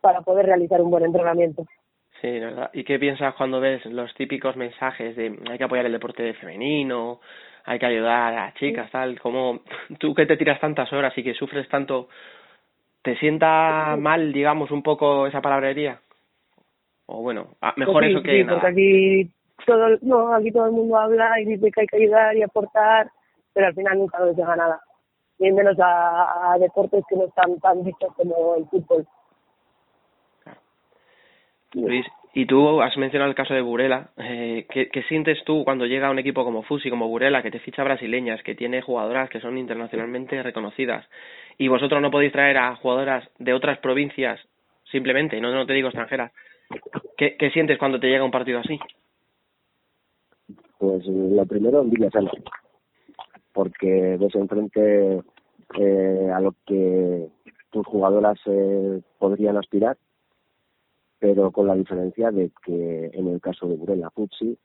para 0.00 0.20
poder 0.20 0.46
realizar 0.46 0.80
un 0.80 0.90
buen 0.90 1.04
entrenamiento. 1.04 1.64
Sí, 2.20 2.38
¿verdad? 2.38 2.70
¿Y 2.72 2.84
qué 2.84 2.98
piensas 2.98 3.34
cuando 3.34 3.60
ves 3.60 3.84
los 3.86 4.12
típicos 4.14 4.54
mensajes 4.56 5.16
de 5.16 5.38
hay 5.50 5.58
que 5.58 5.64
apoyar 5.64 5.86
el 5.86 5.92
deporte 5.92 6.34
femenino, 6.34 7.20
hay 7.64 7.78
que 7.78 7.86
ayudar 7.86 8.34
a 8.34 8.46
las 8.46 8.54
chicas, 8.54 8.90
tal? 8.90 9.18
Como 9.20 9.60
tú 9.98 10.14
que 10.14 10.26
te 10.26 10.36
tiras 10.36 10.60
tantas 10.60 10.92
horas 10.92 11.16
y 11.16 11.22
que 11.22 11.34
sufres 11.34 11.68
tanto, 11.68 12.08
¿te 13.02 13.16
sienta 13.16 13.96
mal, 13.98 14.32
digamos, 14.32 14.70
un 14.70 14.82
poco 14.82 15.26
esa 15.26 15.40
palabrería? 15.40 15.98
O 17.06 17.22
bueno, 17.22 17.48
mejor 17.76 17.94
Pues 18.02 18.06
sí, 18.06 18.12
eso 18.12 18.22
que 18.22 18.30
sí, 18.32 18.44
nada. 18.44 18.60
porque 18.60 18.66
aquí 18.68 19.30
todo, 19.66 19.88
no, 20.02 20.34
aquí 20.34 20.52
todo 20.52 20.66
el 20.66 20.72
mundo 20.72 20.96
habla 20.96 21.40
y 21.40 21.46
dice 21.46 21.70
que 21.72 21.80
hay 21.80 21.86
que 21.86 21.96
ayudar 21.96 22.36
y 22.36 22.42
aportar, 22.42 23.10
pero 23.52 23.66
al 23.66 23.74
final 23.74 23.98
nunca 23.98 24.18
nos 24.18 24.36
llega 24.36 24.56
nada. 24.56 24.80
Y 25.40 25.50
menos 25.50 25.76
a, 25.80 26.52
a 26.52 26.58
deportes 26.58 27.02
que 27.08 27.16
no 27.16 27.24
están 27.24 27.58
tan 27.58 27.82
vistos 27.82 28.14
como 28.14 28.54
el 28.56 28.66
fútbol. 28.66 29.06
Luis, 31.72 32.06
y 32.32 32.46
tú 32.46 32.80
has 32.80 32.96
mencionado 32.96 33.30
el 33.30 33.36
caso 33.36 33.54
de 33.54 33.60
Burela. 33.60 34.10
Eh, 34.16 34.66
¿qué, 34.70 34.88
¿Qué 34.88 35.02
sientes 35.04 35.42
tú 35.44 35.64
cuando 35.64 35.86
llega 35.86 36.10
un 36.10 36.18
equipo 36.18 36.44
como 36.44 36.62
Fusi, 36.62 36.90
como 36.90 37.08
Burela, 37.08 37.42
que 37.42 37.50
te 37.50 37.58
ficha 37.58 37.82
brasileñas, 37.82 38.42
que 38.42 38.54
tiene 38.54 38.82
jugadoras 38.82 39.30
que 39.30 39.40
son 39.40 39.58
internacionalmente 39.58 40.42
reconocidas, 40.42 41.06
y 41.58 41.68
vosotros 41.68 42.00
no 42.00 42.10
podéis 42.10 42.32
traer 42.32 42.58
a 42.58 42.76
jugadoras 42.76 43.28
de 43.38 43.52
otras 43.52 43.78
provincias 43.78 44.40
simplemente, 44.90 45.40
no, 45.40 45.52
no 45.52 45.66
te 45.66 45.72
digo 45.72 45.88
extranjeras? 45.88 46.32
¿Qué, 47.16 47.36
¿Qué 47.36 47.50
sientes 47.50 47.78
cuando 47.78 47.98
te 47.98 48.08
llega 48.08 48.24
un 48.24 48.30
partido 48.30 48.60
así? 48.60 48.78
Pues 50.78 51.04
lo 51.06 51.46
primero, 51.46 51.82
envidia 51.82 52.10
sana, 52.10 52.30
porque 53.52 54.16
ves 54.18 54.34
enfrente 54.34 55.22
eh, 55.78 56.30
a 56.34 56.40
lo 56.40 56.54
que 56.66 57.28
tus 57.70 57.86
jugadoras 57.86 58.38
eh, 58.46 59.00
podrían 59.18 59.56
aspirar, 59.56 59.96
pero 61.18 61.50
con 61.50 61.66
la 61.66 61.74
diferencia 61.74 62.30
de 62.30 62.50
que 62.64 63.10
en 63.12 63.28
el 63.28 63.40
caso 63.40 63.68
de 63.68 63.76
Burela 63.76 64.10
Futsi 64.10 64.56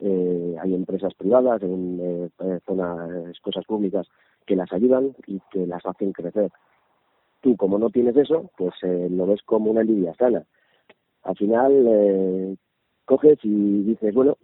eh, 0.00 0.56
hay 0.60 0.74
empresas 0.74 1.14
privadas, 1.14 1.62
en 1.62 2.00
eh, 2.00 2.30
eh, 2.40 2.58
zonas, 2.66 3.38
cosas 3.40 3.64
públicas 3.66 4.06
que 4.46 4.56
las 4.56 4.72
ayudan 4.72 5.14
y 5.26 5.40
que 5.50 5.66
las 5.66 5.84
hacen 5.84 6.12
crecer. 6.12 6.50
Tú, 7.42 7.56
como 7.56 7.78
no 7.78 7.90
tienes 7.90 8.16
eso, 8.16 8.50
pues 8.56 8.74
eh, 8.82 9.08
lo 9.10 9.26
ves 9.26 9.42
como 9.42 9.70
una 9.70 9.82
envidia 9.82 10.14
sana. 10.14 10.44
Al 11.22 11.36
final, 11.36 12.56
coges 13.04 13.38
y 13.42 13.82
dices, 13.82 14.14
bueno, 14.14 14.38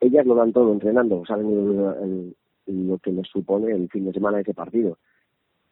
ellas 0.00 0.26
lo 0.26 0.34
dan 0.34 0.52
todo 0.52 0.72
entrenando, 0.72 1.24
saben 1.26 1.46
el- 1.46 2.02
el- 2.02 2.36
lo 2.66 2.98
que 2.98 3.12
les 3.12 3.26
supone 3.28 3.72
el 3.72 3.88
fin 3.88 4.04
de 4.06 4.12
semana 4.12 4.40
ese 4.40 4.54
partido. 4.54 4.98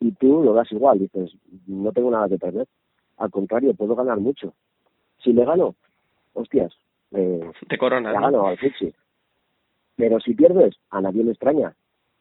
Y 0.00 0.12
tú 0.12 0.42
lo 0.42 0.52
das 0.54 0.70
igual, 0.72 0.98
dices, 0.98 1.32
no 1.66 1.92
tengo 1.92 2.10
nada 2.10 2.28
que 2.28 2.38
perder. 2.38 2.66
Al 3.16 3.30
contrario, 3.30 3.74
puedo 3.74 3.94
ganar 3.94 4.18
mucho. 4.18 4.54
Si 5.18 5.32
le 5.32 5.44
gano, 5.44 5.74
hostias, 6.34 6.72
eh, 7.12 7.50
Te 7.68 7.78
coronas, 7.78 8.12
la 8.12 8.20
¿no? 8.20 8.26
gano 8.26 8.46
al 8.46 8.58
Futsi. 8.58 8.92
Pero 9.96 10.18
si 10.20 10.34
pierdes, 10.34 10.74
a 10.90 11.00
nadie 11.00 11.22
le 11.24 11.30
extraña. 11.30 11.74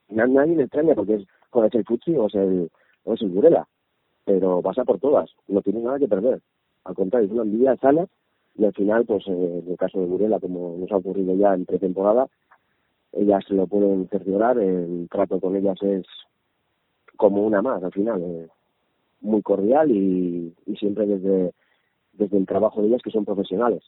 Na- 0.10 0.27
nadie 0.27 0.56
le 0.56 0.63
extraña 0.63 0.94
porque 0.96 1.15
es, 1.15 1.22
es 1.22 1.74
el 1.75 1.86
Futsi 1.86 2.15
o 2.15 2.27
es 2.27 2.36
el, 2.36 2.70
o 3.03 3.13
es 3.13 3.22
el 3.22 3.30
Burela. 3.30 3.68
Pero 4.25 4.62
pasa 4.62 4.86
por 4.86 5.00
todas, 5.00 5.30
no 5.48 5.62
tiene 5.62 5.82
nada 5.82 6.00
que 6.00 6.08
perder. 6.08 6.42
Al 6.86 6.96
contrario, 6.96 7.25
es 7.27 7.34
una 7.34 7.44
envidia 7.44 7.75
sana 7.77 8.06
y 8.56 8.65
al 8.65 8.74
final, 8.74 9.06
pues 9.06 9.27
eh, 9.27 9.62
en 9.65 9.72
el 9.72 9.77
caso 9.77 10.00
de 10.00 10.06
Burela, 10.06 10.39
como 10.39 10.77
nos 10.77 10.92
ha 10.92 10.98
ocurrido 10.98 11.36
ya 11.36 11.53
en 11.56 11.65
pretemporada, 11.65 12.27
ellas 13.13 13.43
se 13.48 13.53
lo 13.53 13.67
pueden 13.67 14.08
cerciorar, 14.10 14.58
el 14.58 15.08
trato 15.10 15.39
con 15.39 15.55
ellas 15.55 15.77
es 15.82 16.05
como 17.17 17.46
una 17.46 17.62
más 17.62 17.84
al 17.84 17.91
final, 17.91 18.22
eh, 18.22 18.48
muy 19.22 19.41
cordial 19.41 19.91
y, 19.91 20.53
siempre 20.77 21.05
desde, 21.05 21.53
desde 22.13 22.38
el 22.38 22.46
trabajo 22.46 22.82
de 22.82 22.88
ellas 22.88 23.01
que 23.03 23.12
son 23.12 23.25
profesionales. 23.25 23.84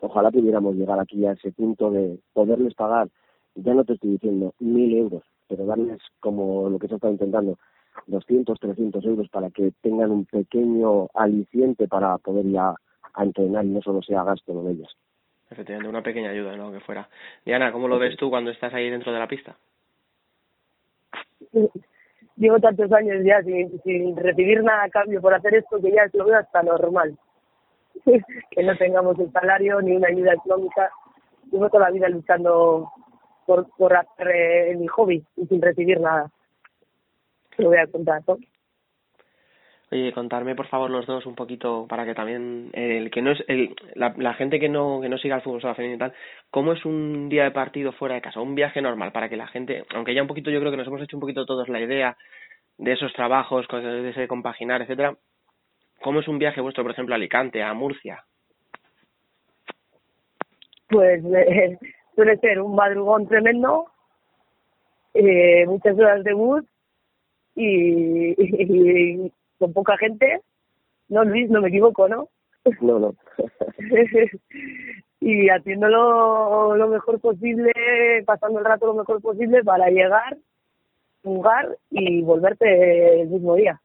Ojalá 0.00 0.30
pudiéramos 0.30 0.74
llegar 0.74 0.98
aquí 1.00 1.24
a 1.26 1.32
ese 1.32 1.52
punto 1.52 1.90
de 1.90 2.18
poderles 2.32 2.74
pagar, 2.74 3.08
ya 3.54 3.74
no 3.74 3.84
te 3.84 3.94
estoy 3.94 4.12
diciendo 4.12 4.54
mil 4.58 4.94
euros, 4.94 5.22
pero 5.48 5.66
darles 5.66 6.00
como 6.20 6.68
lo 6.68 6.78
que 6.78 6.88
se 6.88 6.96
está 6.96 7.10
intentando, 7.10 7.58
200, 8.06 8.58
300 8.58 9.04
euros 9.04 9.28
para 9.28 9.50
que 9.50 9.72
tengan 9.82 10.10
un 10.10 10.24
pequeño 10.24 11.08
aliciente 11.14 11.88
para 11.88 12.18
poder 12.18 12.46
ir 12.46 12.58
a 12.58 12.76
entrenar 13.18 13.64
y 13.64 13.68
no 13.68 13.82
solo 13.82 14.02
sea 14.02 14.24
gasto 14.24 14.54
con 14.54 14.68
ellas. 14.68 14.90
Efectivamente, 15.52 15.88
una 15.88 16.02
pequeña 16.02 16.30
ayuda, 16.30 16.56
¿no? 16.56 16.72
Que 16.72 16.80
fuera. 16.80 17.08
Diana, 17.44 17.72
¿cómo 17.72 17.88
lo 17.88 17.98
ves 17.98 18.16
tú 18.16 18.30
cuando 18.30 18.50
estás 18.50 18.72
ahí 18.72 18.88
dentro 18.88 19.12
de 19.12 19.18
la 19.18 19.28
pista? 19.28 19.56
Llevo 22.36 22.58
tantos 22.58 22.90
años 22.92 23.22
ya 23.22 23.42
sin, 23.42 23.80
sin 23.82 24.16
recibir 24.16 24.62
nada 24.62 24.84
a 24.84 24.88
cambio 24.88 25.20
por 25.20 25.34
hacer 25.34 25.54
esto 25.54 25.80
que 25.80 25.92
ya 25.92 26.08
lo 26.14 26.24
veo 26.24 26.38
hasta 26.38 26.62
normal. 26.62 27.16
que 28.50 28.62
no 28.62 28.76
tengamos 28.78 29.18
un 29.18 29.30
salario 29.32 29.80
ni 29.82 29.94
una 29.94 30.08
ayuda 30.08 30.32
económica. 30.32 30.90
Llevo 31.50 31.68
toda 31.68 31.84
la 31.84 31.90
vida 31.90 32.08
luchando 32.08 32.90
por, 33.44 33.68
por 33.76 33.94
hacer 33.94 34.28
eh, 34.28 34.76
mi 34.76 34.86
hobby 34.86 35.22
y 35.36 35.46
sin 35.46 35.60
recibir 35.60 36.00
nada. 36.00 36.30
Te 37.54 37.62
lo 37.62 37.68
voy 37.68 37.78
a 37.78 37.86
contar, 37.86 38.22
¿no? 38.26 38.38
Oye, 39.92 40.10
contarme 40.10 40.54
por 40.54 40.68
favor 40.68 40.88
los 40.88 41.04
dos 41.04 41.26
un 41.26 41.34
poquito 41.34 41.86
para 41.86 42.06
que 42.06 42.14
también 42.14 42.70
el 42.72 43.10
que 43.10 43.20
no 43.20 43.32
es 43.32 43.44
el, 43.46 43.76
la, 43.94 44.14
la 44.16 44.32
gente 44.32 44.58
que 44.58 44.70
no 44.70 45.02
que 45.02 45.10
no 45.10 45.18
siga 45.18 45.36
el 45.36 45.42
fútbol 45.42 45.60
sala 45.60 45.74
femenino 45.74 45.96
y 45.96 45.98
tal, 45.98 46.14
cómo 46.50 46.72
es 46.72 46.82
un 46.86 47.28
día 47.28 47.44
de 47.44 47.50
partido 47.50 47.92
fuera 47.92 48.14
de 48.14 48.22
casa, 48.22 48.40
un 48.40 48.54
viaje 48.54 48.80
normal 48.80 49.12
para 49.12 49.28
que 49.28 49.36
la 49.36 49.48
gente, 49.48 49.84
aunque 49.94 50.14
ya 50.14 50.22
un 50.22 50.28
poquito 50.28 50.50
yo 50.50 50.60
creo 50.60 50.70
que 50.70 50.78
nos 50.78 50.86
hemos 50.86 51.02
hecho 51.02 51.18
un 51.18 51.20
poquito 51.20 51.44
todos 51.44 51.68
la 51.68 51.78
idea 51.78 52.16
de 52.78 52.92
esos 52.92 53.12
trabajos, 53.12 53.66
de 53.68 54.08
ese 54.08 54.26
compaginar, 54.28 54.80
etcétera. 54.80 55.14
¿Cómo 56.00 56.20
es 56.20 56.28
un 56.28 56.38
viaje 56.38 56.62
vuestro, 56.62 56.84
por 56.84 56.92
ejemplo, 56.92 57.14
a 57.14 57.16
Alicante, 57.16 57.62
a 57.62 57.74
Murcia? 57.74 58.24
Pues 60.88 61.22
eh, 61.22 61.78
suele 62.14 62.38
ser 62.38 62.62
un 62.62 62.74
madrugón 62.74 63.28
tremendo, 63.28 63.88
eh, 65.12 65.66
muchas 65.66 65.98
horas 65.98 66.24
de 66.24 66.32
bus 66.32 66.64
y 67.54 69.30
con 69.62 69.72
poca 69.72 69.96
gente. 69.96 70.40
No, 71.08 71.22
Luis, 71.22 71.48
no 71.48 71.60
me 71.60 71.68
equivoco, 71.68 72.08
¿no? 72.08 72.28
No, 72.80 72.98
no. 72.98 73.14
y 75.20 75.48
haciéndolo 75.48 76.74
lo 76.76 76.88
mejor 76.88 77.20
posible, 77.20 77.72
pasando 78.26 78.58
el 78.58 78.64
rato 78.64 78.86
lo 78.86 78.94
mejor 78.94 79.22
posible 79.22 79.62
para 79.62 79.88
llegar, 79.88 80.36
jugar 81.22 81.78
y 81.90 82.22
volverte 82.22 83.22
el 83.22 83.28
mismo 83.28 83.54
día. 83.54 83.80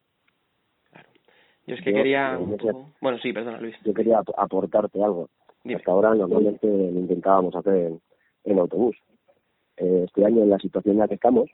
Yo 1.68 1.76
es 1.76 1.84
que 1.84 1.92
Yo, 1.92 1.98
quería. 1.98 2.40
Bueno, 3.02 3.20
sí, 3.20 3.32
perdona, 3.34 3.60
Luis. 3.60 3.76
Yo 3.84 3.94
quería 3.94 4.18
ap- 4.20 4.34
aportarte 4.38 5.04
algo. 5.04 5.30
Dime. 5.64 5.76
Hasta 5.76 5.92
ahora 5.92 6.16
normalmente 6.16 6.66
lo 6.66 7.00
intentábamos 7.00 7.56
hacer 7.56 7.76
en, 7.76 8.02
en 8.46 8.60
autobús. 8.60 8.96
Eh, 9.78 10.06
este 10.08 10.26
año 10.26 10.42
en 10.42 10.50
la 10.50 10.58
situación 10.58 10.94
en 10.94 11.00
la 11.00 11.08
que 11.08 11.16
estamos, 11.16 11.52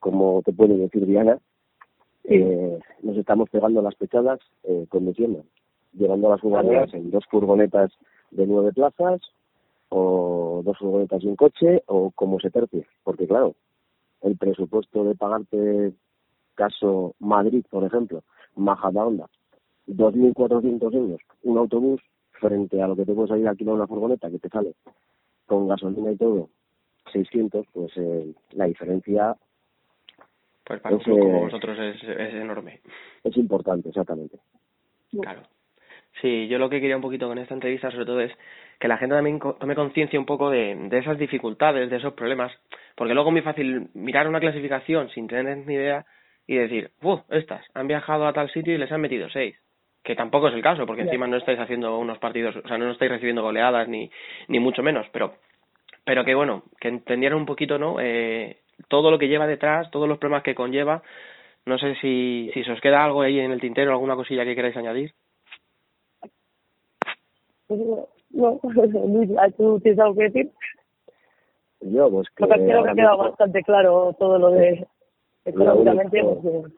como 0.00 0.42
te 0.42 0.52
puede 0.52 0.76
decir 0.76 1.06
Diana, 1.06 1.38
eh, 2.24 2.78
nos 3.02 3.16
estamos 3.16 3.48
pegando 3.50 3.82
las 3.82 3.94
pechadas 3.94 4.40
eh, 4.64 4.86
conduciendo, 4.88 5.44
llevando 5.92 6.28
a 6.28 6.30
las 6.32 6.40
jugadoras 6.40 6.92
en 6.94 7.10
dos 7.10 7.24
furgonetas 7.30 7.92
de 8.30 8.46
nueve 8.46 8.72
plazas 8.72 9.20
o 9.90 10.62
dos 10.64 10.78
furgonetas 10.78 11.22
y 11.22 11.28
un 11.28 11.36
coche 11.36 11.82
o 11.86 12.10
como 12.12 12.40
se 12.40 12.50
tercie. 12.50 12.86
Porque 13.02 13.26
claro, 13.26 13.54
el 14.22 14.36
presupuesto 14.36 15.04
de 15.04 15.14
pagarte 15.14 15.92
caso 16.54 17.14
Madrid, 17.18 17.64
por 17.70 17.84
ejemplo, 17.84 18.22
Majadahonda, 18.56 19.28
2.400 19.88 20.94
euros 20.94 21.20
un 21.42 21.58
autobús 21.58 22.00
frente 22.32 22.80
a 22.80 22.88
lo 22.88 22.96
que 22.96 23.04
te 23.04 23.12
puede 23.12 23.28
salir 23.28 23.48
aquí 23.48 23.64
en 23.64 23.70
una 23.70 23.86
furgoneta 23.86 24.30
que 24.30 24.38
te 24.38 24.48
sale 24.48 24.74
con 25.46 25.68
gasolina 25.68 26.10
y 26.10 26.16
todo 26.16 26.48
600, 27.12 27.66
pues 27.72 27.92
eh, 27.96 28.32
la 28.52 28.64
diferencia 28.64 29.36
Pues 30.64 30.80
para 30.80 30.94
un 30.94 31.00
Ese- 31.00 31.10
club 31.10 31.20
como 31.20 31.40
vosotros 31.40 31.78
es, 31.78 32.02
es 32.02 32.34
enorme. 32.34 32.80
es 33.22 33.36
importante, 33.36 33.88
exactamente. 33.90 34.38
Claro. 35.20 35.42
Sí, 36.20 36.46
yo 36.48 36.58
lo 36.58 36.70
que 36.70 36.80
quería 36.80 36.96
un 36.96 37.02
poquito 37.02 37.26
con 37.28 37.38
esta 37.38 37.54
entrevista 37.54 37.90
sobre 37.90 38.06
todo 38.06 38.20
es 38.20 38.32
que 38.78 38.88
la 38.88 38.96
gente 38.98 39.14
también 39.14 39.38
tome 39.40 39.74
conciencia 39.74 40.18
un 40.18 40.26
poco 40.26 40.48
de, 40.50 40.74
de 40.74 40.98
esas 40.98 41.18
dificultades, 41.18 41.90
de 41.90 41.96
esos 41.96 42.14
problemas, 42.14 42.52
porque 42.94 43.14
luego 43.14 43.30
es 43.30 43.32
muy 43.32 43.42
fácil 43.42 43.88
mirar 43.94 44.28
una 44.28 44.40
clasificación 44.40 45.10
sin 45.10 45.26
tener 45.26 45.58
ni 45.58 45.74
idea 45.74 46.06
y 46.46 46.56
decir, 46.56 46.90
¡uh! 47.02 47.18
Estas 47.30 47.64
han 47.74 47.88
viajado 47.88 48.26
a 48.26 48.32
tal 48.32 48.50
sitio 48.50 48.74
y 48.74 48.78
les 48.78 48.90
han 48.92 49.00
metido 49.00 49.28
seis. 49.30 49.56
Que 50.02 50.14
tampoco 50.14 50.48
es 50.48 50.54
el 50.54 50.62
caso, 50.62 50.84
porque 50.86 51.02
encima 51.02 51.26
no 51.26 51.36
estáis 51.38 51.58
haciendo 51.58 51.98
unos 51.98 52.18
partidos, 52.18 52.54
o 52.56 52.68
sea, 52.68 52.76
no 52.76 52.90
estáis 52.90 53.10
recibiendo 53.10 53.42
goleadas 53.42 53.88
ni, 53.88 54.10
ni 54.48 54.58
mucho 54.58 54.82
menos, 54.82 55.06
pero, 55.12 55.34
pero 56.04 56.24
que 56.24 56.34
bueno, 56.34 56.64
que 56.78 56.88
entendieran 56.88 57.38
un 57.38 57.46
poquito, 57.46 57.78
¿no? 57.78 57.96
Eh, 58.00 58.58
todo 58.88 59.10
lo 59.10 59.18
que 59.18 59.28
lleva 59.28 59.46
detrás, 59.46 59.90
todos 59.90 60.08
los 60.08 60.18
problemas 60.18 60.42
que 60.42 60.54
conlleva. 60.54 61.02
No 61.66 61.78
sé 61.78 61.94
si, 61.96 62.50
si 62.52 62.62
se 62.64 62.72
os 62.72 62.80
queda 62.80 63.04
algo 63.04 63.22
ahí 63.22 63.38
en 63.40 63.50
el 63.52 63.60
tintero, 63.60 63.92
alguna 63.92 64.16
cosilla 64.16 64.44
que 64.44 64.54
queráis 64.54 64.76
añadir. 64.76 65.12
No, 67.68 68.60
Luis, 68.62 69.30
¿tú 69.56 69.80
tienes 69.80 69.98
algo 70.00 70.14
que 70.16 70.22
decir? 70.24 70.50
Yo, 71.80 72.10
pues 72.10 72.28
que 72.30 72.46
Porque 72.46 72.64
creo 72.64 72.82
que 72.84 72.90
ha 72.90 72.94
quedado 72.94 73.16
mismo- 73.18 73.30
bastante 73.30 73.62
claro 73.62 74.14
todo 74.18 74.38
lo 74.38 74.50
de... 74.50 74.86
económicamente, 75.44 76.22
Lo 76.22 76.28
único- 76.30 76.68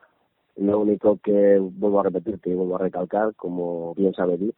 Lo 0.57 0.79
único 0.79 1.17
que 1.23 1.57
vuelvo 1.59 1.99
a 1.99 2.03
repetirte 2.03 2.49
y 2.49 2.53
vuelvo 2.55 2.75
a 2.75 2.79
recalcar, 2.79 3.35
como 3.35 3.93
bien 3.95 4.13
sabe 4.13 4.37
Di, 4.37 4.53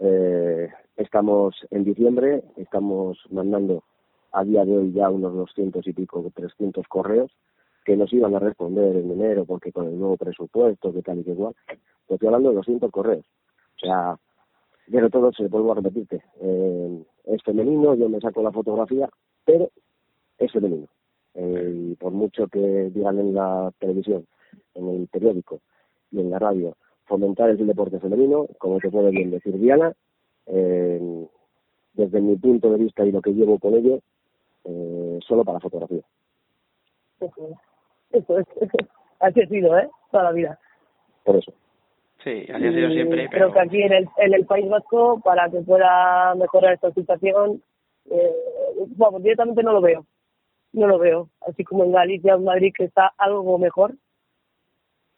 eh, 0.00 0.68
estamos 0.96 1.54
en 1.70 1.84
diciembre, 1.84 2.42
estamos 2.56 3.18
mandando 3.30 3.82
a 4.36 4.44
día 4.44 4.64
de 4.66 4.76
hoy 4.76 4.92
ya 4.92 5.08
unos 5.08 5.34
200 5.34 5.86
y 5.86 5.92
pico, 5.94 6.30
300 6.34 6.86
correos 6.88 7.32
que 7.86 7.96
nos 7.96 8.12
iban 8.12 8.34
a 8.34 8.38
responder 8.38 8.96
en 8.96 9.10
enero 9.10 9.46
porque 9.46 9.72
con 9.72 9.86
el 9.86 9.98
nuevo 9.98 10.18
presupuesto, 10.18 10.92
que 10.92 11.02
tal 11.02 11.20
y 11.20 11.24
que 11.24 11.30
igual. 11.30 11.54
Estoy 12.08 12.26
hablando 12.26 12.50
de 12.50 12.56
200 12.56 12.90
correos. 12.90 13.24
O 13.76 13.86
sea, 13.86 14.16
pero 14.90 15.08
todo 15.08 15.32
se 15.32 15.48
vuelvo 15.48 15.72
a 15.72 15.76
repetirte. 15.76 16.22
eh, 16.40 17.02
es 17.24 17.42
femenino, 17.42 17.94
yo 17.94 18.08
me 18.08 18.20
saco 18.20 18.42
la 18.42 18.52
fotografía, 18.52 19.08
pero 19.44 19.70
es 20.38 20.52
femenino. 20.52 20.86
Eh, 21.34 21.90
y 21.90 21.94
por 21.94 22.12
mucho 22.12 22.46
que 22.48 22.90
digan 22.94 23.18
en 23.18 23.34
la 23.34 23.72
televisión, 23.78 24.26
en 24.74 24.88
el 24.88 25.08
periódico 25.08 25.60
y 26.10 26.20
en 26.20 26.30
la 26.30 26.38
radio, 26.38 26.76
fomentar 27.06 27.48
el 27.50 27.66
deporte 27.66 28.00
femenino, 28.00 28.46
como 28.58 28.80
te 28.80 28.90
puede 28.90 29.10
bien 29.10 29.30
decir 29.30 29.58
Diana, 29.58 29.92
eh, 30.46 31.26
desde 31.94 32.20
mi 32.20 32.36
punto 32.36 32.70
de 32.70 32.78
vista 32.78 33.04
y 33.04 33.12
lo 33.12 33.22
que 33.22 33.32
llevo 33.32 33.58
con 33.58 33.74
ello, 33.74 34.00
eh, 34.66 35.18
solo 35.26 35.44
para 35.44 35.60
fotografía. 35.60 36.02
eso, 37.20 37.60
eso 38.12 38.38
es. 38.38 38.46
Así 39.20 39.40
ha 39.40 39.46
sido, 39.46 39.78
¿eh? 39.78 39.88
Toda 40.10 40.24
la 40.24 40.32
vida. 40.32 40.58
Por 41.24 41.36
eso. 41.36 41.52
Sí, 42.22 42.44
así 42.52 42.66
ha 42.66 42.72
sido 42.72 42.90
siempre. 42.90 43.28
Creo 43.28 43.50
Pero... 43.50 43.52
que 43.52 43.60
aquí 43.60 43.82
en 43.82 43.92
el, 43.92 44.08
en 44.18 44.34
el 44.34 44.46
País 44.46 44.68
Vasco, 44.68 45.20
para 45.24 45.48
que 45.48 45.60
pueda 45.60 46.34
mejorar 46.34 46.74
esta 46.74 46.92
situación, 46.92 47.62
eh, 48.10 48.32
vamos, 48.96 49.22
directamente 49.22 49.62
no 49.62 49.72
lo 49.72 49.80
veo. 49.80 50.06
No 50.72 50.86
lo 50.86 50.98
veo. 50.98 51.30
Así 51.48 51.64
como 51.64 51.84
en 51.84 51.92
Galicia 51.92 52.34
o 52.34 52.38
en 52.38 52.44
Madrid, 52.44 52.72
que 52.76 52.84
está 52.84 53.12
algo 53.16 53.58
mejor, 53.58 53.94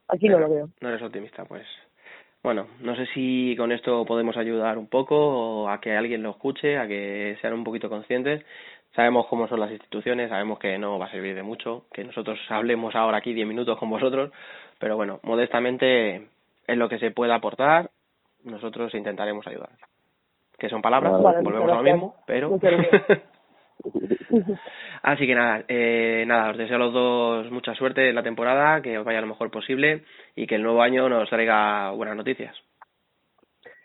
aquí 0.08 0.28
no 0.28 0.38
lo 0.38 0.50
veo. 0.50 0.68
No 0.80 0.88
eres 0.90 1.02
optimista, 1.02 1.44
pues. 1.44 1.66
Bueno, 2.42 2.68
no 2.80 2.94
sé 2.94 3.06
si 3.14 3.54
con 3.56 3.72
esto 3.72 4.04
podemos 4.04 4.36
ayudar 4.36 4.78
un 4.78 4.86
poco 4.86 5.16
o 5.16 5.68
a 5.68 5.80
que 5.80 5.96
alguien 5.96 6.22
lo 6.22 6.30
escuche, 6.30 6.78
a 6.78 6.86
que 6.86 7.36
sean 7.40 7.54
un 7.54 7.64
poquito 7.64 7.88
conscientes. 7.88 8.44
Sabemos 8.94 9.26
cómo 9.26 9.46
son 9.48 9.60
las 9.60 9.70
instituciones, 9.70 10.30
sabemos 10.30 10.58
que 10.58 10.78
no 10.78 10.98
va 10.98 11.06
a 11.06 11.10
servir 11.10 11.34
de 11.34 11.42
mucho, 11.42 11.84
que 11.92 12.04
nosotros 12.04 12.38
hablemos 12.48 12.94
ahora 12.94 13.18
aquí 13.18 13.32
10 13.32 13.46
minutos 13.46 13.78
con 13.78 13.90
vosotros, 13.90 14.32
pero 14.78 14.96
bueno, 14.96 15.20
modestamente 15.22 16.28
en 16.66 16.78
lo 16.78 16.88
que 16.88 16.98
se 16.98 17.10
pueda 17.10 17.36
aportar, 17.36 17.90
nosotros 18.44 18.94
intentaremos 18.94 19.46
ayudar. 19.46 19.70
Que 20.58 20.68
son 20.68 20.82
palabras, 20.82 21.22
Vale, 21.22 21.42
volvemos 21.42 21.70
a 21.70 21.74
lo 21.76 21.82
mismo, 21.82 22.14
pero... 22.26 22.58
Así 25.02 25.26
que 25.26 25.34
nada, 25.34 25.64
eh, 25.68 26.24
nada, 26.26 26.50
os 26.50 26.58
deseo 26.58 26.76
a 26.76 26.80
los 26.80 26.92
dos 26.92 27.50
mucha 27.50 27.74
suerte 27.74 28.08
en 28.08 28.14
la 28.14 28.22
temporada, 28.22 28.82
que 28.82 28.98
os 28.98 29.04
vaya 29.04 29.20
lo 29.20 29.28
mejor 29.28 29.50
posible 29.50 30.02
y 30.34 30.46
que 30.46 30.56
el 30.56 30.62
nuevo 30.62 30.82
año 30.82 31.08
nos 31.08 31.30
traiga 31.30 31.90
buenas 31.92 32.16
noticias. 32.16 32.56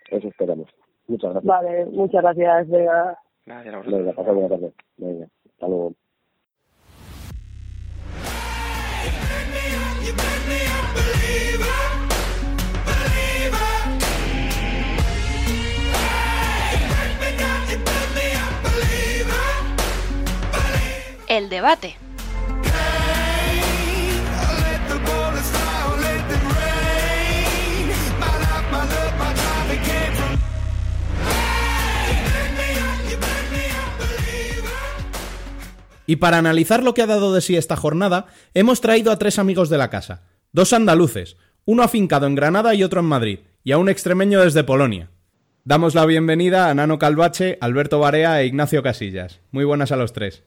Eso 0.09 0.27
esperamos. 0.27 0.69
Muchas 1.07 1.31
gracias. 1.31 1.45
Vale, 1.45 1.85
muchas 1.85 2.21
gracias. 2.21 2.69
Venga. 2.69 3.17
Gracias 3.45 3.73
a 3.73 3.77
vosotros. 3.77 3.99
Venga, 3.99 4.13
pasad 4.15 4.33
buena 4.33 4.49
tarde. 4.49 4.73
Venga, 4.97 5.27
hasta 5.49 5.67
luego. 5.67 5.93
El 21.27 21.49
debate. 21.49 21.95
Y 36.05 36.17
para 36.17 36.37
analizar 36.37 36.83
lo 36.83 36.93
que 36.93 37.01
ha 37.01 37.07
dado 37.07 37.33
de 37.33 37.41
sí 37.41 37.55
esta 37.55 37.75
jornada, 37.75 38.27
hemos 38.53 38.81
traído 38.81 39.11
a 39.11 39.17
tres 39.17 39.39
amigos 39.39 39.69
de 39.69 39.77
la 39.77 39.89
casa. 39.89 40.23
Dos 40.51 40.73
andaluces, 40.73 41.37
uno 41.65 41.83
afincado 41.83 42.27
en 42.27 42.35
Granada 42.35 42.75
y 42.75 42.83
otro 42.83 42.99
en 42.99 43.05
Madrid, 43.07 43.39
y 43.63 43.71
a 43.71 43.77
un 43.77 43.89
extremeño 43.89 44.41
desde 44.41 44.63
Polonia. 44.63 45.09
Damos 45.63 45.95
la 45.95 46.05
bienvenida 46.05 46.69
a 46.69 46.73
Nano 46.73 46.99
Calvache, 46.99 47.57
Alberto 47.61 47.99
Barea 47.99 48.41
e 48.41 48.47
Ignacio 48.47 48.83
Casillas. 48.83 49.39
Muy 49.51 49.63
buenas 49.63 49.93
a 49.93 49.95
los 49.95 50.11
tres. 50.11 50.43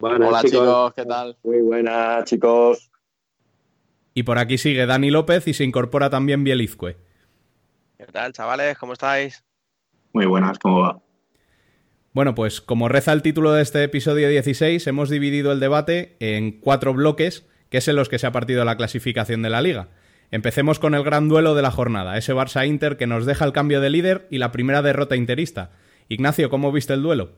Buenas, 0.00 0.28
Hola 0.28 0.42
chicos, 0.42 0.94
¿qué 0.94 1.04
tal? 1.04 1.36
Muy 1.44 1.60
buenas, 1.60 2.24
chicos. 2.24 2.90
Y 4.14 4.24
por 4.24 4.38
aquí 4.38 4.58
sigue 4.58 4.86
Dani 4.86 5.10
López 5.10 5.46
y 5.46 5.54
se 5.54 5.62
incorpora 5.62 6.10
también 6.10 6.42
Bielizcue. 6.42 6.96
¿Qué 7.98 8.06
tal, 8.06 8.32
chavales? 8.32 8.76
¿Cómo 8.78 8.94
estáis? 8.94 9.44
Muy 10.12 10.26
buenas, 10.26 10.58
¿cómo 10.58 10.80
va? 10.80 11.00
Bueno, 12.12 12.34
pues 12.34 12.60
como 12.60 12.88
reza 12.88 13.12
el 13.12 13.22
título 13.22 13.52
de 13.52 13.62
este 13.62 13.84
episodio 13.84 14.28
16, 14.28 14.84
hemos 14.88 15.10
dividido 15.10 15.52
el 15.52 15.60
debate 15.60 16.16
en 16.18 16.60
cuatro 16.60 16.92
bloques, 16.92 17.46
que 17.68 17.78
es 17.78 17.86
en 17.86 17.94
los 17.94 18.08
que 18.08 18.18
se 18.18 18.26
ha 18.26 18.32
partido 18.32 18.64
la 18.64 18.76
clasificación 18.76 19.42
de 19.42 19.50
la 19.50 19.62
liga. 19.62 19.90
Empecemos 20.32 20.80
con 20.80 20.96
el 20.96 21.04
gran 21.04 21.28
duelo 21.28 21.54
de 21.54 21.62
la 21.62 21.70
jornada, 21.70 22.18
ese 22.18 22.34
Barça-Inter 22.34 22.96
que 22.96 23.06
nos 23.06 23.26
deja 23.26 23.44
el 23.44 23.52
cambio 23.52 23.80
de 23.80 23.90
líder 23.90 24.26
y 24.28 24.38
la 24.38 24.50
primera 24.50 24.82
derrota 24.82 25.14
interista. 25.14 25.70
Ignacio, 26.08 26.50
¿cómo 26.50 26.72
viste 26.72 26.94
el 26.94 27.02
duelo? 27.02 27.30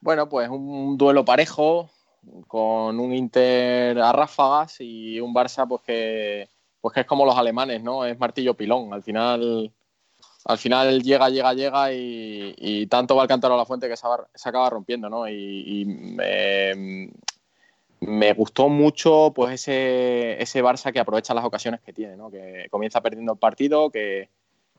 Bueno, 0.00 0.28
pues 0.28 0.48
un 0.48 0.96
duelo 0.96 1.24
parejo, 1.24 1.90
con 2.46 3.00
un 3.00 3.12
Inter 3.12 3.98
a 3.98 4.12
ráfagas 4.12 4.76
y 4.78 5.18
un 5.18 5.34
Barça 5.34 5.66
pues 5.66 5.82
que, 5.82 6.48
pues 6.80 6.94
que 6.94 7.00
es 7.00 7.06
como 7.06 7.26
los 7.26 7.36
alemanes, 7.36 7.82
¿no? 7.82 8.04
Es 8.04 8.16
martillo 8.20 8.54
pilón. 8.54 8.94
Al 8.94 9.02
final, 9.02 9.72
al 10.44 10.58
final 10.58 11.02
llega, 11.02 11.28
llega, 11.28 11.54
llega 11.54 11.92
y, 11.92 12.86
tanto 12.88 13.16
va 13.16 13.22
el 13.22 13.28
cántaro 13.28 13.54
a 13.54 13.58
la 13.58 13.66
fuente 13.66 13.88
que 13.88 13.96
se, 13.96 14.06
acaba 14.48 14.70
rompiendo, 14.70 15.08
¿no? 15.08 15.28
Y, 15.28 15.84
me, 18.00 18.32
gustó 18.32 18.68
mucho 18.68 19.32
pues 19.34 19.52
ese, 19.54 20.42
ese 20.42 20.64
Barça 20.64 20.90
que 20.92 21.00
aprovecha 21.00 21.34
las 21.34 21.44
ocasiones 21.44 21.80
que 21.80 21.92
tiene, 21.92 22.16
¿no? 22.16 22.30
Que 22.30 22.66
comienza 22.70 23.02
perdiendo 23.02 23.32
el 23.32 23.38
partido, 23.38 23.90
que 23.90 24.30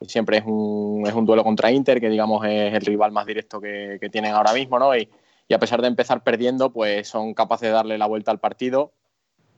siempre 0.08 0.38
es 0.38 0.44
un, 0.46 1.04
es 1.06 1.14
un 1.14 1.26
duelo 1.26 1.44
contra 1.44 1.72
Inter, 1.72 2.00
que 2.02 2.10
digamos 2.10 2.44
es 2.46 2.74
el 2.74 2.82
rival 2.82 3.12
más 3.12 3.28
directo 3.28 3.62
que, 3.62 3.98
que 4.02 4.10
tienen 4.10 4.34
ahora 4.34 4.54
mismo, 4.54 4.80
¿no? 4.80 4.96
Y, 4.96 5.08
y 5.48 5.54
a 5.54 5.60
pesar 5.60 5.82
de 5.82 5.90
empezar 5.90 6.24
perdiendo, 6.24 6.72
pues 6.72 7.10
son 7.10 7.34
capaces 7.34 7.68
de 7.68 7.74
darle 7.74 7.98
la 7.98 8.08
vuelta 8.08 8.32
al 8.32 8.40
partido 8.40 8.94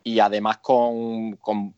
y 0.03 0.19
además 0.19 0.57
con, 0.57 1.35
con, 1.37 1.75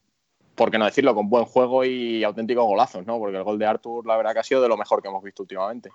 por 0.56 0.72
qué 0.72 0.78
no 0.78 0.86
decirlo, 0.86 1.14
con 1.14 1.30
buen 1.30 1.46
juego 1.46 1.84
y 1.84 2.24
auténticos 2.24 2.66
golazos, 2.66 3.06
¿no? 3.06 3.20
Porque 3.20 3.38
el 3.38 3.44
gol 3.44 3.60
de 3.60 3.66
Arthur, 3.66 4.06
la 4.08 4.18
verdad 4.18 4.34
que 4.34 4.40
ha 4.40 4.44
sido 4.44 4.62
de 4.62 4.70
lo 4.70 4.78
mejor 4.78 5.02
que 5.02 5.10
hemos 5.10 5.24
visto 5.24 5.44
últimamente. 5.44 5.90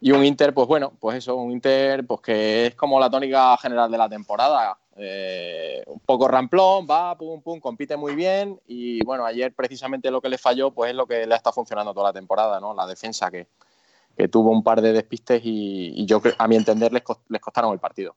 Y 0.00 0.12
un 0.12 0.24
Inter, 0.24 0.52
pues 0.52 0.68
bueno, 0.68 0.92
pues 1.00 1.16
eso, 1.16 1.36
un 1.36 1.52
Inter 1.52 2.06
pues 2.06 2.20
que 2.20 2.66
es 2.66 2.74
como 2.74 3.00
la 3.00 3.08
tónica 3.08 3.56
general 3.56 3.90
de 3.90 3.98
la 3.98 4.08
temporada. 4.08 4.78
Eh, 4.98 5.82
un 5.86 6.00
poco 6.00 6.26
ramplón, 6.26 6.86
va, 6.90 7.16
pum, 7.16 7.42
pum, 7.42 7.60
compite 7.60 7.96
muy 7.96 8.14
bien 8.14 8.58
y 8.66 9.04
bueno, 9.04 9.26
ayer 9.26 9.52
precisamente 9.52 10.10
lo 10.10 10.22
que 10.22 10.30
le 10.30 10.38
falló 10.38 10.70
pues 10.70 10.90
es 10.90 10.96
lo 10.96 11.06
que 11.06 11.26
le 11.26 11.34
está 11.34 11.52
funcionando 11.52 11.92
toda 11.92 12.08
la 12.08 12.12
temporada, 12.14 12.60
¿no? 12.60 12.72
La 12.72 12.86
defensa 12.86 13.30
que, 13.30 13.46
que 14.16 14.28
tuvo 14.28 14.50
un 14.50 14.62
par 14.62 14.80
de 14.80 14.94
despistes 14.94 15.42
y, 15.44 16.06
yo 16.06 16.22
a 16.38 16.48
mi 16.48 16.56
entender 16.56 16.92
les, 16.92 17.04
cos- 17.04 17.20
les 17.28 17.42
costaron 17.42 17.72
el 17.74 17.78
partido. 17.78 18.16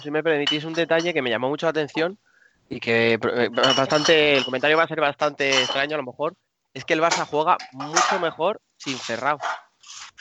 Si 0.00 0.10
me 0.10 0.22
permitís 0.22 0.64
un 0.64 0.72
detalle 0.72 1.12
que 1.12 1.20
me 1.20 1.30
llamó 1.30 1.48
mucho 1.48 1.66
la 1.66 1.70
atención 1.70 2.16
y 2.68 2.80
que 2.80 3.14
eh, 3.14 3.48
bastante, 3.48 4.36
el 4.36 4.44
comentario 4.44 4.76
va 4.76 4.84
a 4.84 4.88
ser 4.88 5.00
bastante 5.00 5.50
extraño 5.50 5.94
a 5.94 5.98
lo 5.98 6.04
mejor, 6.04 6.34
es 6.72 6.84
que 6.84 6.94
el 6.94 7.00
Barça 7.00 7.26
juega 7.26 7.56
mucho 7.72 8.18
mejor 8.20 8.60
sin 8.76 8.98
Ferrao. 8.98 9.38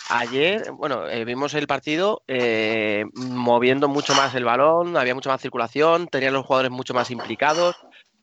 Ayer, 0.09 0.71
bueno, 0.71 1.07
eh, 1.07 1.23
vimos 1.23 1.53
el 1.53 1.65
partido 1.65 2.23
eh, 2.27 3.05
moviendo 3.15 3.87
mucho 3.87 4.13
más 4.13 4.35
el 4.35 4.43
balón, 4.43 4.97
había 4.97 5.15
mucha 5.15 5.29
más 5.29 5.41
circulación, 5.41 6.07
tenían 6.07 6.33
los 6.33 6.45
jugadores 6.45 6.71
mucho 6.71 6.93
más 6.93 7.09
implicados. 7.09 7.75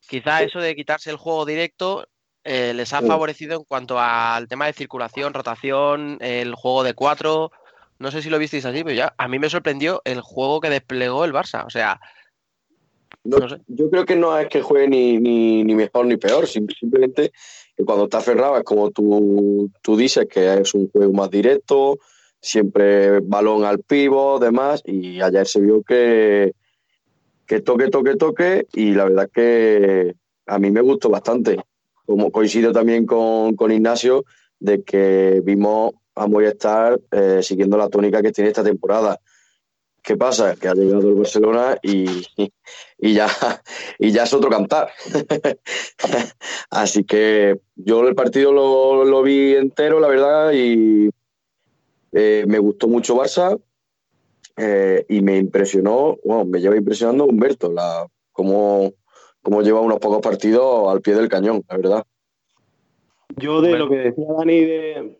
Quizá 0.06 0.42
eso 0.42 0.60
de 0.60 0.76
quitarse 0.76 1.10
el 1.10 1.16
juego 1.16 1.46
directo 1.46 2.06
eh, 2.44 2.72
les 2.74 2.92
ha 2.92 3.02
favorecido 3.02 3.56
en 3.56 3.64
cuanto 3.64 3.98
al 3.98 4.48
tema 4.48 4.66
de 4.66 4.72
circulación, 4.72 5.34
rotación, 5.34 6.18
el 6.20 6.54
juego 6.54 6.82
de 6.82 6.94
cuatro. 6.94 7.50
No 7.98 8.10
sé 8.10 8.22
si 8.22 8.30
lo 8.30 8.38
visteis 8.38 8.64
así, 8.64 8.82
pero 8.82 8.96
ya 8.96 9.14
a 9.18 9.28
mí 9.28 9.38
me 9.38 9.50
sorprendió 9.50 10.00
el 10.04 10.20
juego 10.20 10.60
que 10.60 10.70
desplegó 10.70 11.24
el 11.24 11.32
Barça. 11.32 11.66
O 11.66 11.70
sea, 11.70 12.00
No, 13.24 13.38
No 13.38 13.48
sé. 13.48 13.56
Yo 13.66 13.90
creo 13.90 14.04
que 14.04 14.16
no 14.16 14.36
es 14.38 14.48
que 14.48 14.62
juegue 14.62 14.88
ni, 14.88 15.18
ni, 15.18 15.62
ni 15.64 15.74
mejor 15.74 16.06
ni 16.06 16.16
peor, 16.16 16.46
sim- 16.46 16.66
simplemente 16.78 17.32
que 17.76 17.84
cuando 17.84 18.04
está 18.04 18.20
Ferrao 18.20 18.56
es 18.56 18.64
como 18.64 18.90
tú, 18.90 19.70
tú 19.82 19.96
dices, 19.96 20.26
que 20.26 20.54
es 20.60 20.74
un 20.74 20.90
juego 20.90 21.12
más 21.12 21.30
directo, 21.30 21.98
siempre 22.40 23.20
balón 23.20 23.64
al 23.64 23.80
pivo, 23.80 24.38
demás, 24.38 24.82
y 24.86 25.20
ayer 25.20 25.46
se 25.46 25.60
vio 25.60 25.82
que, 25.82 26.52
que 27.46 27.60
toque, 27.60 27.88
toque, 27.88 28.16
toque, 28.16 28.66
y 28.72 28.92
la 28.92 29.04
verdad 29.04 29.30
que 29.32 30.14
a 30.46 30.58
mí 30.58 30.70
me 30.70 30.80
gustó 30.80 31.10
bastante. 31.10 31.58
Como 32.06 32.30
coincido 32.32 32.72
también 32.72 33.06
con, 33.06 33.54
con 33.54 33.70
Ignacio, 33.70 34.24
de 34.58 34.82
que 34.82 35.40
vimos 35.44 35.92
a 36.14 36.26
Movistar 36.26 36.98
eh, 37.12 37.40
siguiendo 37.42 37.76
la 37.76 37.88
tónica 37.88 38.20
que 38.22 38.32
tiene 38.32 38.48
esta 38.50 38.64
temporada. 38.64 39.18
¿Qué 40.02 40.16
pasa? 40.16 40.56
Que 40.56 40.68
ha 40.68 40.74
llegado 40.74 41.08
el 41.08 41.14
Barcelona 41.14 41.76
y, 41.82 42.06
y 42.98 43.14
ya, 43.14 43.28
y 43.98 44.10
ya 44.12 44.22
es 44.24 44.32
otro 44.32 44.48
cantar. 44.50 44.88
Así 46.70 47.04
que 47.04 47.60
yo 47.76 48.06
el 48.06 48.14
partido 48.14 48.52
lo, 48.52 49.04
lo 49.04 49.22
vi 49.22 49.54
entero, 49.54 50.00
la 50.00 50.08
verdad, 50.08 50.52
y 50.52 51.10
eh, 52.12 52.44
me 52.48 52.58
gustó 52.58 52.88
mucho 52.88 53.16
Barça 53.16 53.60
eh, 54.56 55.04
y 55.08 55.20
me 55.22 55.36
impresionó, 55.36 56.16
bueno, 56.24 56.44
me 56.44 56.60
lleva 56.60 56.76
impresionando 56.76 57.24
Humberto, 57.24 57.70
la, 57.72 58.06
cómo, 58.32 58.92
cómo 59.42 59.62
lleva 59.62 59.80
unos 59.80 59.98
pocos 59.98 60.20
partidos 60.20 60.90
al 60.90 61.00
pie 61.02 61.14
del 61.14 61.28
cañón, 61.28 61.62
la 61.68 61.76
verdad. 61.76 62.04
Yo 63.36 63.60
de 63.60 63.78
lo 63.78 63.88
que 63.88 63.96
decía 63.96 64.24
Dani 64.36 64.64
de, 64.64 65.18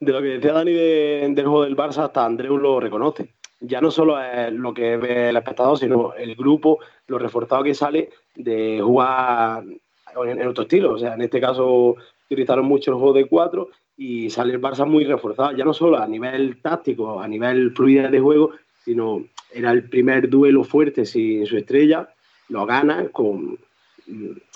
lo 0.00 0.20
que 0.20 0.28
decía 0.28 0.52
Dani 0.52 0.72
de- 0.72 1.26
del 1.34 1.46
juego 1.46 1.62
del 1.64 1.76
Barça, 1.76 2.04
hasta 2.04 2.24
Andreu 2.24 2.58
lo 2.58 2.78
reconoce. 2.80 3.34
Ya 3.60 3.80
no 3.80 3.90
solo 3.90 4.20
es 4.20 4.52
lo 4.52 4.74
que 4.74 4.96
ve 4.96 5.30
el 5.30 5.36
espectador, 5.36 5.78
sino 5.78 6.12
el 6.14 6.34
grupo, 6.34 6.78
lo 7.06 7.18
reforzado 7.18 7.62
que 7.64 7.74
sale 7.74 8.10
de 8.34 8.80
jugar 8.82 9.64
en, 9.64 10.40
en 10.40 10.46
otro 10.48 10.62
estilo. 10.64 10.92
O 10.94 10.98
sea, 10.98 11.14
en 11.14 11.22
este 11.22 11.40
caso 11.40 11.96
utilizaron 12.26 12.66
mucho 12.66 12.90
el 12.90 12.96
juego 12.98 13.14
de 13.14 13.24
cuatro 13.26 13.68
y 13.96 14.28
sale 14.28 14.52
el 14.52 14.60
Barça 14.60 14.86
muy 14.86 15.04
reforzado, 15.04 15.52
ya 15.52 15.64
no 15.64 15.72
solo 15.72 15.96
a 15.96 16.06
nivel 16.06 16.60
táctico, 16.60 17.18
a 17.20 17.26
nivel 17.26 17.70
fluidez 17.72 18.10
de 18.10 18.20
juego, 18.20 18.50
sino 18.84 19.24
era 19.54 19.70
el 19.70 19.88
primer 19.88 20.28
duelo 20.28 20.62
fuerte 20.64 21.06
sin 21.06 21.46
su 21.46 21.56
estrella, 21.56 22.08
lo 22.50 22.66
gana 22.66 23.08
con 23.08 23.58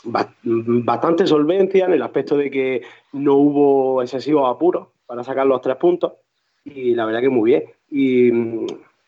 ba- 0.05 0.35
bastante 0.43 1.27
solvencia 1.27 1.87
en 1.87 1.95
el 1.95 2.03
aspecto 2.03 2.37
de 2.37 2.51
que 2.51 2.83
no 3.13 3.35
hubo 3.37 4.03
excesivos 4.03 4.55
apuros 4.55 4.89
para 5.07 5.25
sacar 5.25 5.47
los 5.47 5.63
tres 5.63 5.77
puntos 5.77 6.13
y 6.65 6.95
la 6.95 7.07
verdad 7.07 7.21
que 7.23 7.31
muy 7.31 7.51
bien. 7.51 7.65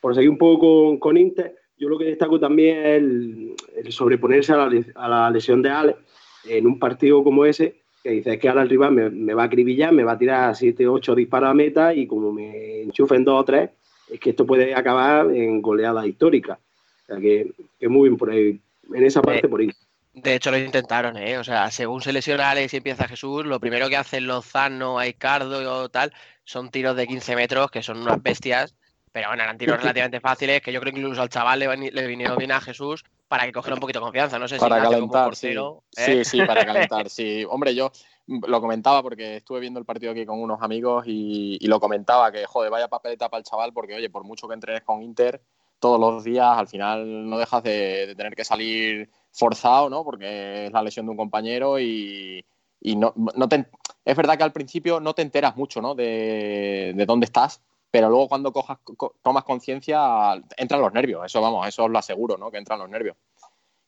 Por 0.03 0.17
seguir 0.17 0.29
un 0.29 0.37
poco 0.37 0.88
con, 0.88 0.99
con 0.99 1.17
Inter, 1.17 1.55
yo 1.79 1.88
lo 1.88 1.97
que 1.97 2.07
destaco 2.07 2.38
también 2.38 2.79
es 2.79 2.87
el, 2.97 3.55
el 3.77 3.93
sobreponerse 3.93 4.53
a 4.53 4.57
la, 4.57 4.85
a 4.97 5.09
la 5.09 5.31
lesión 5.31 5.62
de 5.62 5.71
Ale 5.71 5.97
en 6.45 6.67
un 6.67 6.79
partido 6.79 7.23
como 7.23 7.45
ese, 7.47 7.77
que 8.03 8.11
dices 8.11 8.38
que 8.41 8.49
ahora 8.49 8.62
el 8.62 8.69
rival 8.69 8.93
me, 8.93 9.11
me 9.11 9.33
va 9.33 9.45
a 9.45 9.47
acribillar, 9.47 9.93
me 9.93 10.03
va 10.03 10.12
a 10.12 10.19
tirar 10.19 10.57
7, 10.57 10.88
8 10.88 11.15
disparos 11.15 11.51
a 11.51 11.55
meta 11.55 11.95
y 11.95 12.09
como 12.09 12.33
me 12.33 12.83
enchufen 12.83 13.25
2 13.25 13.41
o 13.41 13.45
3, 13.45 13.71
es 14.11 14.21
que 14.21 14.31
esto 14.31 14.45
puede 14.45 14.75
acabar 14.75 15.31
en 15.31 15.62
goleada 15.62 16.05
histórica. 16.05 16.59
O 17.05 17.07
sea 17.07 17.21
que, 17.21 17.53
que 17.79 17.88
muy 17.88 18.09
bien 18.09 18.19
por 18.19 18.31
ahí, 18.31 18.61
en 18.93 19.05
esa 19.05 19.23
parte 19.23 19.49
por 19.49 19.61
ahí. 19.61 19.71
De 20.15 20.35
hecho, 20.35 20.51
lo 20.51 20.59
intentaron, 20.59 21.17
¿eh? 21.17 21.38
O 21.38 21.45
sea, 21.45 21.71
según 21.71 22.03
se 22.03 22.12
lesiona 22.12 22.51
Alex 22.51 22.75
y 22.75 22.79
empieza 22.79 23.09
Jesús, 23.09 23.47
lo 23.47 23.61
primero 23.61 23.88
que 23.88 23.97
hacen 23.97 24.27
Lozano, 24.27 24.99
Aicardo 24.99 25.87
y 25.87 25.88
tal 25.91 26.12
son 26.45 26.71
tiros 26.71 26.97
de 26.97 27.07
15 27.07 27.37
metros, 27.37 27.71
que 27.71 27.83
son 27.83 27.99
unas 27.99 28.23
bestias, 28.23 28.75
pero 29.12 29.29
bueno, 29.29 29.42
eran 29.42 29.59
tiros 29.59 29.79
relativamente 29.79 30.20
fáciles, 30.20 30.62
que 30.62 30.72
yo 30.72 30.81
creo 30.81 30.92
que 30.92 30.98
incluso 31.01 31.20
al 31.22 31.29
chaval 31.29 31.59
le, 31.59 31.77
le 31.92 32.07
vinieron 32.07 32.38
bien 32.38 32.51
a 32.51 32.61
Jesús 32.61 33.05
para 33.29 33.44
que 33.44 33.53
cogiera 33.53 33.75
un 33.75 33.81
poquito 33.81 33.98
de 34.01 34.05
confianza. 34.05 34.38
No 34.38 34.48
sé 34.48 34.57
si 34.57 34.61
Para 34.61 34.79
como 34.79 34.90
calentar, 34.90 35.35
sí. 35.37 35.46
portero, 35.48 35.83
Sí, 35.90 36.12
¿eh? 36.12 36.25
sí, 36.25 36.42
para 36.44 36.64
calentar, 36.66 37.11
sí. 37.11 37.44
Hombre, 37.48 37.75
yo 37.75 37.92
lo 38.27 38.61
comentaba 38.61 39.03
porque 39.03 39.37
estuve 39.37 39.61
viendo 39.61 39.79
el 39.79 39.85
partido 39.87 40.12
aquí 40.12 40.25
con 40.25 40.40
unos 40.40 40.62
amigos 40.62 41.05
y, 41.07 41.59
y 41.61 41.66
lo 41.66 41.79
comentaba 41.79 42.33
que, 42.33 42.46
joder, 42.46 42.70
vaya 42.70 42.88
papeleta 42.88 43.29
para 43.29 43.38
el 43.40 43.44
chaval 43.44 43.72
porque, 43.72 43.94
oye, 43.94 44.09
por 44.11 44.25
mucho 44.25 44.48
que 44.48 44.55
entrenes 44.55 44.83
con 44.83 45.03
Inter 45.03 45.42
todos 45.79 45.98
los 46.01 46.22
días, 46.25 46.46
al 46.57 46.68
final 46.68 47.29
no 47.29 47.38
dejas 47.38 47.62
de, 47.64 48.07
de 48.07 48.14
tener 48.14 48.35
que 48.37 48.44
salir 48.44 49.11
forzado, 49.33 49.90
¿no? 49.90 50.05
Porque 50.05 50.66
es 50.66 50.72
la 50.72 50.83
lesión 50.83 51.07
de 51.07 51.11
un 51.11 51.16
compañero 51.16 51.81
y, 51.81 52.44
y 52.81 52.96
no, 52.96 53.12
no 53.16 53.48
te, 53.48 53.66
es 54.05 54.16
verdad 54.16 54.38
que 54.38 54.44
al 54.44 54.53
principio 54.53 55.01
no 55.01 55.12
te 55.14 55.22
enteras 55.22 55.57
mucho, 55.57 55.83
¿no? 55.83 55.94
De, 55.94 56.92
de 56.94 57.07
dónde 57.07 57.25
estás, 57.27 57.61
pero 57.92 58.09
luego 58.09 58.26
cuando 58.28 58.52
cojas, 58.52 58.78
co- 58.96 59.14
tomas 59.22 59.44
conciencia 59.44 60.35
entran 60.57 60.81
los 60.81 60.92
nervios, 60.92 61.24
eso 61.24 61.40
vamos, 61.40 61.68
eso 61.68 61.85
os 61.85 61.90
lo 61.90 61.98
aseguro, 61.98 62.37
¿no? 62.37 62.50
Que 62.50 62.59
entran 62.59 62.81
los 62.81 62.88
nervios. 62.88 63.16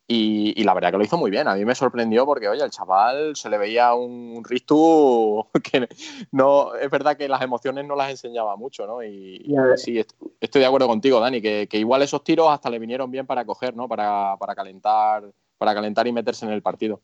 Y, 0.07 0.53
y 0.61 0.65
la 0.65 0.75
verdad 0.75 0.91
que 0.91 0.99
lo 0.99 1.05
hizo 1.05 1.17
muy 1.17 1.31
bien. 1.31 1.49
A 1.49 1.55
mí 1.55 1.65
me 1.65 1.75
sorprendió 1.75 2.27
porque, 2.27 2.47
oye, 2.47 2.63
el 2.63 2.71
chaval 2.71 3.35
se 3.37 3.49
le 3.49 3.57
veía 3.57 3.95
un 3.95 4.43
Ristu 4.45 5.47
que 5.65 5.89
no. 6.31 6.75
Es 6.75 6.91
verdad 6.91 7.17
que 7.17 7.27
las 7.27 7.41
emociones 7.41 7.87
no 7.87 7.97
las 7.97 8.11
enseñaba 8.11 8.55
mucho, 8.57 8.87
¿no? 8.87 9.03
Y, 9.03 9.43
y 9.47 9.79
sí, 9.79 9.99
est- 9.99 10.13
estoy 10.41 10.61
de 10.61 10.67
acuerdo 10.67 10.89
contigo, 10.89 11.21
Dani, 11.21 11.41
que, 11.41 11.67
que 11.71 11.79
igual 11.79 12.03
esos 12.03 12.23
tiros 12.23 12.51
hasta 12.51 12.69
le 12.69 12.79
vinieron 12.79 13.11
bien 13.11 13.27
para 13.27 13.47
coger, 13.47 13.75
¿no? 13.75 13.89
Para, 13.89 14.37
para 14.37 14.55
calentar, 14.55 15.25
para 15.57 15.73
calentar 15.75 16.07
y 16.07 16.13
meterse 16.13 16.45
en 16.45 16.53
el 16.53 16.61
partido. 16.61 17.01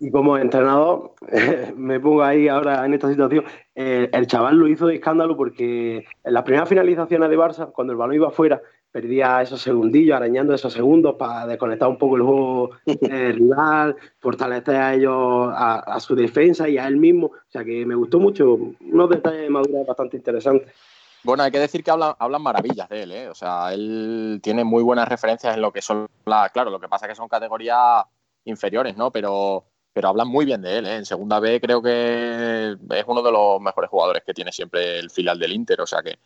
Y 0.00 0.10
como 0.10 0.38
entrenador, 0.38 1.14
me 1.76 1.98
pongo 1.98 2.22
ahí 2.22 2.48
ahora 2.48 2.84
en 2.86 2.94
esta 2.94 3.08
situación. 3.08 3.44
eh, 3.74 4.08
el 4.12 4.26
chaval 4.26 4.56
lo 4.56 4.68
hizo 4.68 4.86
de 4.86 4.96
escándalo 4.96 5.36
porque 5.36 6.04
en 6.24 6.34
las 6.34 6.44
primeras 6.44 6.68
finalizaciones 6.68 7.28
de 7.28 7.38
Barça, 7.38 7.72
cuando 7.72 7.92
el 7.92 7.96
balón 7.96 8.14
iba 8.14 8.28
afuera, 8.28 8.62
perdía 8.90 9.42
esos 9.42 9.60
segundillos, 9.60 10.16
arañando 10.16 10.54
esos 10.54 10.72
segundos 10.72 11.16
para 11.16 11.46
desconectar 11.46 11.88
un 11.88 11.98
poco 11.98 12.16
el 12.16 12.22
juego 12.22 12.70
eh, 12.86 13.32
rival, 13.32 13.96
fortalecer 14.18 14.76
a 14.76 14.94
ellos, 14.94 15.52
a, 15.54 15.80
a 15.80 16.00
su 16.00 16.14
defensa 16.14 16.68
y 16.68 16.78
a 16.78 16.86
él 16.86 16.96
mismo. 16.96 17.26
O 17.26 17.50
sea 17.50 17.64
que 17.64 17.84
me 17.84 17.94
gustó 17.94 18.18
mucho. 18.18 18.56
Unos 18.80 19.10
detalles 19.10 19.42
de 19.42 19.50
madurez 19.50 19.86
bastante 19.86 20.16
interesantes. 20.16 20.72
Bueno, 21.24 21.42
hay 21.42 21.50
que 21.50 21.58
decir 21.58 21.82
que 21.82 21.90
hablan, 21.90 22.14
hablan 22.18 22.42
maravillas 22.42 22.88
de 22.88 23.02
él, 23.02 23.12
¿eh? 23.12 23.28
O 23.28 23.34
sea, 23.34 23.72
él 23.74 24.38
tiene 24.42 24.64
muy 24.64 24.82
buenas 24.82 25.08
referencias 25.08 25.54
en 25.54 25.60
lo 25.60 25.72
que 25.72 25.82
son 25.82 26.06
las. 26.24 26.50
Claro, 26.52 26.70
lo 26.70 26.78
que 26.78 26.88
pasa 26.88 27.06
es 27.06 27.10
que 27.10 27.16
son 27.16 27.28
categorías 27.28 28.04
inferiores, 28.44 28.96
¿no? 28.96 29.10
Pero, 29.10 29.64
pero 29.98 30.10
hablan 30.10 30.28
muy 30.28 30.44
bien 30.44 30.62
de 30.62 30.78
él, 30.78 30.86
¿eh? 30.86 30.94
En 30.98 31.04
segunda 31.04 31.40
B 31.40 31.60
creo 31.60 31.82
que 31.82 32.76
es 32.90 33.04
uno 33.08 33.20
de 33.20 33.32
los 33.32 33.60
mejores 33.60 33.90
jugadores 33.90 34.22
que 34.24 34.32
tiene 34.32 34.52
siempre 34.52 35.00
el 35.00 35.10
filial 35.10 35.40
del 35.40 35.52
Inter. 35.52 35.80
O 35.80 35.88
sea 35.88 36.04
que, 36.04 36.18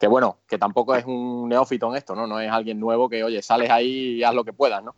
que 0.00 0.08
bueno, 0.08 0.38
que 0.48 0.58
tampoco 0.58 0.96
es 0.96 1.04
un 1.04 1.48
neófito 1.48 1.88
en 1.90 1.94
esto, 1.96 2.16
¿no? 2.16 2.26
No 2.26 2.40
es 2.40 2.50
alguien 2.50 2.80
nuevo 2.80 3.08
que, 3.08 3.22
oye, 3.22 3.40
sales 3.40 3.70
ahí 3.70 4.16
y 4.16 4.24
haz 4.24 4.34
lo 4.34 4.42
que 4.42 4.52
puedas, 4.52 4.82
¿no? 4.82 4.96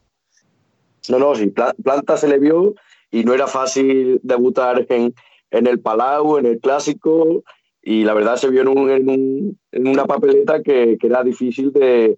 No, 1.10 1.18
no, 1.18 1.34
sí, 1.34 1.48
Pla- 1.48 1.74
Planta 1.84 2.16
se 2.16 2.26
le 2.26 2.38
vio 2.38 2.74
y 3.10 3.22
no 3.22 3.34
era 3.34 3.46
fácil 3.46 4.18
debutar 4.22 4.86
en, 4.88 5.12
en 5.50 5.66
el 5.66 5.78
Palau, 5.80 6.38
en 6.38 6.46
el 6.46 6.58
Clásico, 6.58 7.42
y 7.82 8.02
la 8.04 8.14
verdad 8.14 8.36
se 8.36 8.48
vio 8.48 8.62
en 8.62 8.68
un- 8.68 9.58
en 9.72 9.86
una 9.88 10.06
papeleta 10.06 10.62
que, 10.62 10.96
que 10.98 11.06
era 11.06 11.22
difícil 11.22 11.70
de, 11.70 12.16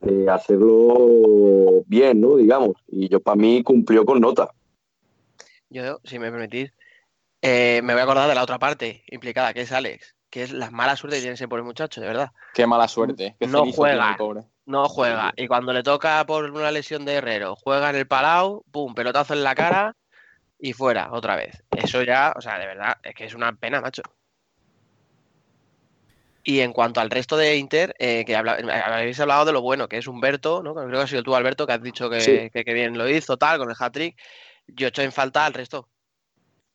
de 0.00 0.28
hacerlo 0.28 1.84
bien, 1.86 2.20
¿no? 2.20 2.34
Digamos. 2.34 2.72
Y 2.88 3.08
yo, 3.08 3.20
para 3.20 3.36
mí, 3.36 3.62
cumplió 3.62 4.04
con 4.04 4.20
nota. 4.20 4.50
Yo, 5.74 6.00
si 6.04 6.20
me 6.20 6.30
permitís, 6.30 6.72
eh, 7.42 7.80
me 7.82 7.94
voy 7.94 8.00
a 8.00 8.04
acordar 8.04 8.28
de 8.28 8.34
la 8.36 8.44
otra 8.44 8.60
parte 8.60 9.02
implicada, 9.08 9.52
que 9.52 9.62
es 9.62 9.72
Alex, 9.72 10.14
que 10.30 10.44
es 10.44 10.52
la 10.52 10.70
mala 10.70 10.94
suerte 10.94 11.16
que 11.16 11.22
tiene 11.22 11.34
ese 11.34 11.48
pobre 11.48 11.64
muchacho, 11.64 12.00
de 12.00 12.06
verdad. 12.06 12.30
Qué 12.54 12.64
mala 12.64 12.86
suerte. 12.86 13.34
Qué 13.40 13.48
No 13.48 13.62
tiene 13.64 13.76
juega. 13.76 14.16
pobre. 14.16 14.42
No 14.66 14.88
juega. 14.88 15.32
Y 15.36 15.48
cuando 15.48 15.72
le 15.72 15.82
toca 15.82 16.24
por 16.26 16.48
una 16.48 16.70
lesión 16.70 17.04
de 17.04 17.14
Herrero, 17.14 17.56
juega 17.56 17.90
en 17.90 17.96
el 17.96 18.06
Palau, 18.06 18.64
pum, 18.70 18.94
pelotazo 18.94 19.34
en 19.34 19.42
la 19.42 19.56
cara 19.56 19.96
y 20.60 20.72
fuera 20.74 21.10
otra 21.10 21.34
vez. 21.34 21.60
Eso 21.76 22.04
ya, 22.04 22.32
o 22.36 22.40
sea, 22.40 22.56
de 22.60 22.66
verdad, 22.66 22.94
es 23.02 23.12
que 23.16 23.24
es 23.24 23.34
una 23.34 23.52
pena, 23.52 23.80
macho. 23.80 24.02
Y 26.44 26.60
en 26.60 26.72
cuanto 26.72 27.00
al 27.00 27.10
resto 27.10 27.36
de 27.36 27.56
Inter, 27.56 27.96
eh, 27.98 28.24
que 28.24 28.36
habla- 28.36 28.58
habéis 28.86 29.18
hablado 29.18 29.44
de 29.44 29.52
lo 29.52 29.60
bueno, 29.60 29.88
que 29.88 29.98
es 29.98 30.06
Humberto, 30.06 30.62
¿no? 30.62 30.72
Creo 30.72 30.88
que 30.88 30.96
has 30.98 31.10
sido 31.10 31.24
tú, 31.24 31.34
Alberto, 31.34 31.66
que 31.66 31.72
has 31.72 31.82
dicho 31.82 32.08
que, 32.08 32.20
Sí. 32.20 32.50
que- 32.50 32.64
que 32.64 32.74
bien 32.74 32.96
lo 32.96 33.08
hizo, 33.08 33.36
tal, 33.36 33.58
con 33.58 33.70
el 33.70 33.76
hat-trick. 33.76 34.16
Yo 34.66 34.86
he 34.86 34.88
hecho 34.88 35.02
en 35.02 35.12
falta 35.12 35.46
al 35.46 35.54
resto. 35.54 35.88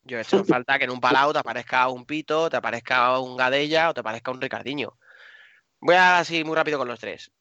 Yo 0.04 0.17
he 0.17 0.21
hecho 0.21 0.38
en 0.38 0.45
falta 0.45 0.78
que 0.78 0.86
en 0.86 0.91
un 0.91 0.99
Palau 0.99 1.34
te 1.34 1.39
aparezca 1.39 1.88
un 1.89 2.06
Pito, 2.06 2.49
te 2.49 2.58
aparezca 2.58 3.19
un 3.19 3.36
Gadella 3.36 3.89
o 3.89 3.93
te 3.93 3.99
aparezca 3.99 4.32
un 4.32 4.41
Ricardiño. 4.41 4.97
Voy 5.80 5.95
así 5.95 6.43
muy 6.43 6.56
rápido 6.56 6.78
con 6.78 6.88
los 6.88 6.99
tres. 6.99 7.32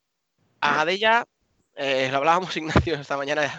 A 0.61 0.77
Gadella, 0.77 1.27
eh, 1.77 2.09
lo 2.11 2.19
hablábamos 2.19 2.57
Ignacio 2.57 2.95
esta 2.95 3.17
mañana, 3.17 3.59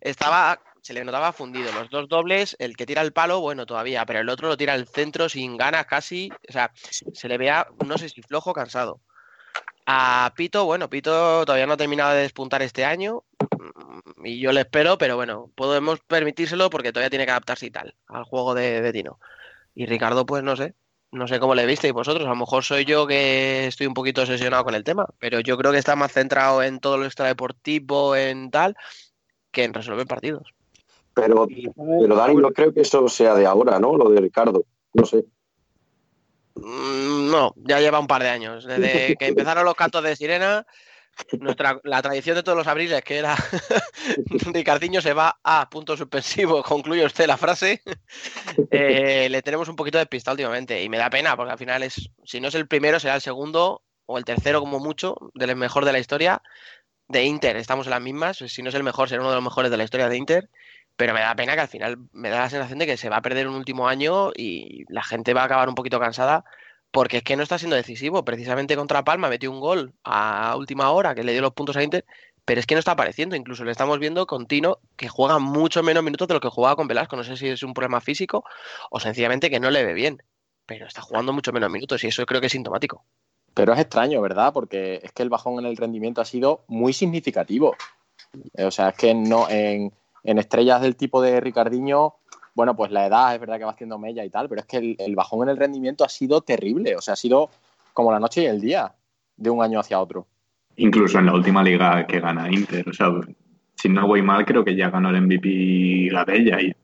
estaba, 0.00 0.60
se 0.82 0.92
le 0.92 1.04
notaba 1.04 1.32
fundido. 1.32 1.72
Los 1.72 1.90
dos 1.90 2.08
dobles, 2.08 2.56
el 2.58 2.76
que 2.76 2.86
tira 2.86 3.02
el 3.02 3.12
palo, 3.12 3.40
bueno, 3.40 3.66
todavía, 3.66 4.04
pero 4.04 4.20
el 4.20 4.28
otro 4.28 4.48
lo 4.48 4.56
tira 4.56 4.72
al 4.72 4.88
centro 4.88 5.28
sin 5.28 5.56
ganas 5.56 5.86
casi. 5.86 6.30
O 6.48 6.52
sea, 6.52 6.72
se 6.74 7.28
le 7.28 7.38
vea, 7.38 7.66
no 7.84 7.98
sé 7.98 8.08
si 8.08 8.22
flojo 8.22 8.52
cansado. 8.52 9.00
A 9.86 10.32
Pito, 10.36 10.64
bueno, 10.64 10.88
Pito 10.88 11.44
todavía 11.44 11.66
no 11.66 11.74
ha 11.74 11.76
terminado 11.76 12.12
de 12.12 12.22
despuntar 12.22 12.62
este 12.62 12.84
año 12.84 13.24
y 14.22 14.40
yo 14.40 14.52
le 14.52 14.60
espero, 14.60 14.98
pero 14.98 15.16
bueno, 15.16 15.50
podemos 15.54 16.00
permitírselo 16.00 16.70
porque 16.70 16.92
todavía 16.92 17.10
tiene 17.10 17.24
que 17.24 17.32
adaptarse 17.32 17.66
y 17.66 17.70
tal 17.70 17.94
al 18.06 18.24
juego 18.24 18.54
de, 18.54 18.80
de 18.80 18.92
Tino. 18.92 19.18
Y 19.74 19.86
Ricardo, 19.86 20.24
pues 20.24 20.42
no 20.42 20.56
sé, 20.56 20.74
no 21.10 21.26
sé 21.28 21.40
cómo 21.40 21.54
le 21.54 21.66
visteis 21.66 21.92
vosotros. 21.92 22.26
A 22.26 22.30
lo 22.30 22.36
mejor 22.36 22.64
soy 22.64 22.84
yo 22.84 23.06
que 23.06 23.66
estoy 23.66 23.86
un 23.86 23.94
poquito 23.94 24.22
obsesionado 24.22 24.64
con 24.64 24.74
el 24.74 24.84
tema, 24.84 25.06
pero 25.18 25.40
yo 25.40 25.56
creo 25.56 25.72
que 25.72 25.78
está 25.78 25.96
más 25.96 26.12
centrado 26.12 26.62
en 26.62 26.80
todo 26.80 26.98
lo 26.98 27.06
extradeportivo, 27.06 28.16
en 28.16 28.50
tal, 28.50 28.76
que 29.50 29.64
en 29.64 29.74
resolver 29.74 30.06
partidos. 30.06 30.52
Pero, 31.14 31.46
pero 31.46 32.16
Dani, 32.16 32.34
no 32.34 32.50
creo 32.50 32.74
que 32.74 32.80
eso 32.80 33.08
sea 33.08 33.34
de 33.34 33.46
ahora, 33.46 33.78
¿no? 33.78 33.96
Lo 33.96 34.10
de 34.10 34.20
Ricardo. 34.20 34.64
No 34.92 35.06
sé. 35.06 35.24
Mm, 36.56 37.30
No, 37.30 37.54
ya 37.56 37.80
lleva 37.80 38.00
un 38.00 38.06
par 38.08 38.22
de 38.22 38.30
años. 38.30 38.64
Desde 38.64 39.16
que 39.16 39.26
empezaron 39.26 39.64
los 39.64 39.74
cantos 39.74 40.02
de 40.02 40.16
sirena, 40.16 40.66
nuestra, 41.40 41.80
la 41.84 42.02
tradición 42.02 42.36
de 42.36 42.42
todos 42.42 42.58
los 42.58 42.66
abriles, 42.66 43.02
que 43.02 43.18
era 43.18 43.36
Ricardiño 44.52 45.00
se 45.00 45.12
va 45.12 45.38
a 45.42 45.68
punto 45.70 45.96
suspensivo, 45.96 46.62
concluye 46.62 47.04
usted 47.04 47.26
la 47.26 47.36
frase, 47.36 47.82
eh, 48.70 49.28
le 49.30 49.42
tenemos 49.42 49.68
un 49.68 49.76
poquito 49.76 49.98
despistado 49.98 50.34
últimamente. 50.34 50.82
Y 50.82 50.88
me 50.88 50.98
da 50.98 51.10
pena, 51.10 51.36
porque 51.36 51.52
al 51.52 51.58
final 51.58 51.82
es, 51.82 52.10
si 52.24 52.40
no 52.40 52.48
es 52.48 52.54
el 52.54 52.66
primero, 52.66 53.00
será 53.00 53.14
el 53.14 53.20
segundo 53.20 53.82
o 54.06 54.18
el 54.18 54.24
tercero 54.24 54.60
como 54.60 54.78
mucho, 54.80 55.16
del 55.34 55.56
mejor 55.56 55.84
de 55.84 55.92
la 55.92 55.98
historia. 55.98 56.42
De 57.06 57.24
Inter, 57.24 57.56
estamos 57.56 57.86
en 57.86 57.90
las 57.90 58.00
mismas. 58.00 58.38
Si 58.38 58.62
no 58.62 58.70
es 58.70 58.74
el 58.74 58.82
mejor, 58.82 59.08
será 59.08 59.20
uno 59.20 59.30
de 59.30 59.36
los 59.36 59.44
mejores 59.44 59.70
de 59.70 59.76
la 59.76 59.84
historia 59.84 60.08
de 60.08 60.16
Inter. 60.16 60.50
Pero 60.96 61.12
me 61.12 61.20
da 61.20 61.34
pena 61.34 61.54
que 61.54 61.60
al 61.60 61.68
final 61.68 61.98
me 62.12 62.30
da 62.30 62.38
la 62.38 62.50
sensación 62.50 62.78
de 62.78 62.86
que 62.86 62.96
se 62.96 63.08
va 63.08 63.16
a 63.16 63.22
perder 63.22 63.48
un 63.48 63.56
último 63.56 63.88
año 63.88 64.30
y 64.34 64.84
la 64.88 65.02
gente 65.02 65.34
va 65.34 65.42
a 65.42 65.44
acabar 65.44 65.68
un 65.68 65.74
poquito 65.74 65.98
cansada 65.98 66.44
porque 66.94 67.16
es 67.16 67.22
que 67.24 67.34
no 67.34 67.42
está 67.42 67.58
siendo 67.58 67.74
decisivo. 67.74 68.24
Precisamente 68.24 68.76
contra 68.76 69.02
Palma 69.02 69.28
metió 69.28 69.50
un 69.50 69.58
gol 69.58 69.94
a 70.04 70.54
última 70.56 70.92
hora 70.92 71.12
que 71.16 71.24
le 71.24 71.32
dio 71.32 71.42
los 71.42 71.52
puntos 71.52 71.76
a 71.76 71.82
Inter, 71.82 72.04
pero 72.44 72.60
es 72.60 72.66
que 72.66 72.76
no 72.76 72.78
está 72.78 72.92
apareciendo. 72.92 73.34
Incluso 73.34 73.64
le 73.64 73.72
estamos 73.72 73.98
viendo 73.98 74.28
con 74.28 74.46
Tino 74.46 74.78
que 74.94 75.08
juega 75.08 75.40
mucho 75.40 75.82
menos 75.82 76.04
minutos 76.04 76.28
de 76.28 76.34
lo 76.34 76.40
que 76.40 76.48
jugaba 76.50 76.76
con 76.76 76.86
Velasco. 76.86 77.16
No 77.16 77.24
sé 77.24 77.36
si 77.36 77.48
es 77.48 77.64
un 77.64 77.74
problema 77.74 78.00
físico 78.00 78.44
o 78.90 79.00
sencillamente 79.00 79.50
que 79.50 79.58
no 79.58 79.72
le 79.72 79.84
ve 79.84 79.92
bien, 79.92 80.22
pero 80.66 80.86
está 80.86 81.02
jugando 81.02 81.32
mucho 81.32 81.52
menos 81.52 81.68
minutos 81.68 82.04
y 82.04 82.06
eso 82.06 82.24
creo 82.26 82.40
que 82.40 82.46
es 82.46 82.52
sintomático. 82.52 83.04
Pero 83.54 83.72
es 83.72 83.80
extraño, 83.80 84.20
¿verdad? 84.20 84.52
Porque 84.52 85.00
es 85.02 85.10
que 85.10 85.24
el 85.24 85.30
bajón 85.30 85.58
en 85.58 85.66
el 85.66 85.76
rendimiento 85.76 86.20
ha 86.20 86.24
sido 86.24 86.62
muy 86.68 86.92
significativo. 86.92 87.74
O 88.56 88.70
sea, 88.70 88.90
es 88.90 88.96
que 88.96 89.14
no 89.14 89.50
en 89.50 89.92
en 90.24 90.38
estrellas 90.38 90.80
del 90.80 90.96
tipo 90.96 91.22
de 91.22 91.38
Ricardiño, 91.38 92.14
bueno, 92.54 92.76
pues 92.76 92.90
la 92.90 93.06
edad 93.06 93.34
es 93.34 93.40
verdad 93.40 93.58
que 93.58 93.64
va 93.64 93.72
haciendo 93.72 93.98
mella 93.98 94.24
y 94.24 94.30
tal, 94.30 94.48
pero 94.48 94.60
es 94.60 94.66
que 94.66 94.96
el, 94.98 95.16
bajón 95.16 95.42
en 95.42 95.50
el 95.50 95.56
rendimiento 95.56 96.04
ha 96.04 96.08
sido 96.08 96.40
terrible, 96.40 96.96
o 96.96 97.00
sea, 97.00 97.14
ha 97.14 97.16
sido 97.16 97.50
como 97.92 98.12
la 98.12 98.20
noche 98.20 98.42
y 98.42 98.46
el 98.46 98.60
día 98.60 98.92
de 99.36 99.50
un 99.50 99.62
año 99.62 99.80
hacia 99.80 100.00
otro. 100.00 100.26
Incluso 100.76 101.18
en 101.18 101.26
la 101.26 101.34
última 101.34 101.62
liga 101.62 102.06
que 102.06 102.20
gana 102.20 102.50
Inter, 102.50 102.88
o 102.88 102.92
sea, 102.92 103.12
si 103.74 103.88
no 103.88 104.06
voy 104.06 104.22
mal, 104.22 104.44
creo 104.44 104.64
que 104.64 104.76
ya 104.76 104.90
ganó 104.90 105.10
el 105.10 105.20
MVP 105.22 106.08
Gabella 106.12 106.60
y 106.60 106.74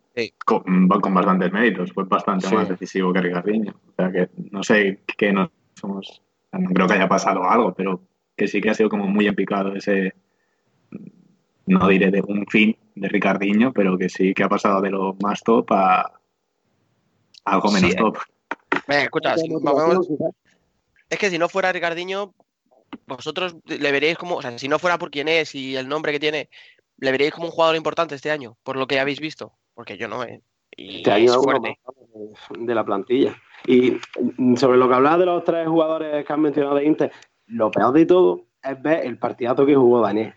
con, 0.45 0.89
con, 0.89 1.15
bastantes 1.15 1.53
méritos, 1.53 1.93
fue 1.93 2.05
bastante 2.05 2.53
más 2.55 2.69
decisivo 2.69 3.13
que 3.13 3.23
Ricardiño. 3.23 3.73
O 3.73 3.93
sea, 3.97 4.13
que 4.13 4.29
no 4.51 4.63
sé 4.63 5.03
qué 5.17 5.33
no 5.33 5.51
somos, 5.75 6.23
no 6.53 6.71
creo 6.71 6.87
que 6.87 6.95
haya 6.95 7.09
pasado 7.09 7.49
algo, 7.49 7.75
pero 7.75 8.03
que 8.37 8.49
sí 8.49 8.61
que 8.61 8.71
ha 8.71 8.75
sido 8.75 8.91
como 8.91 9.07
muy 9.07 9.27
empicado 9.27 9.75
ese, 9.75 10.15
no 11.67 11.89
diré 11.89 12.11
de 12.11 12.23
un 12.23 12.45
fin 12.47 12.77
de 12.95 13.09
Ricardiño, 13.09 13.73
pero 13.73 13.97
que 13.97 14.09
sí 14.09 14.35
que 14.35 14.45
ha 14.45 14.49
pasado 14.49 14.81
de 14.81 14.91
lo 14.91 15.17
más 15.23 15.43
top 15.43 15.73
a 15.73 16.13
algo 17.45 17.71
menos 17.71 17.97
top. 17.97 18.19
escucha, 18.89 19.35
es 21.09 21.19
que 21.19 21.31
si 21.31 21.39
no 21.39 21.49
fuera 21.49 21.73
Ricardiño, 21.73 22.35
vosotros 23.07 23.57
le 23.65 23.93
veríais 23.93 24.19
como, 24.19 24.37
o 24.37 24.43
sea, 24.43 24.57
si 24.59 24.69
no 24.69 24.79
fuera 24.79 24.99
por 24.99 25.11
quién 25.11 25.29
es 25.29 25.55
y 25.55 25.77
el 25.77 25.89
nombre 25.89 26.13
que 26.13 26.21
tiene, 26.21 26.49
le 26.99 27.11
veríais 27.11 27.33
como 27.33 27.47
un 27.47 27.53
jugador 27.53 27.77
importante 27.77 28.15
este 28.15 28.31
año, 28.31 28.57
por 28.63 28.77
lo 28.77 28.87
que 28.87 29.01
habéis 29.01 29.21
visto, 29.21 29.53
porque 29.75 29.97
yo 29.97 30.09
no. 30.09 30.23
Eh. 30.25 30.41
este 30.77 31.11
año 31.11 31.35
es 31.35 32.67
de 32.67 32.75
la 32.75 32.85
plantilla. 32.85 33.35
Y 33.67 33.99
sobre 34.57 34.79
lo 34.79 34.89
que 34.89 34.95
hablaba 34.95 35.19
de 35.19 35.27
los 35.27 35.45
tres 35.45 35.67
jugadores 35.67 36.25
que 36.25 36.33
han 36.33 36.41
mencionado 36.41 36.77
de 36.77 36.85
Inter, 36.85 37.13
lo 37.47 37.71
peor 37.71 37.93
de 37.93 38.07
todo 38.07 38.47
es 38.63 38.81
ver 38.81 39.05
el 39.07 39.19
partidazo 39.19 39.67
que 39.67 39.75
jugó 39.75 40.01
Daniel 40.01 40.35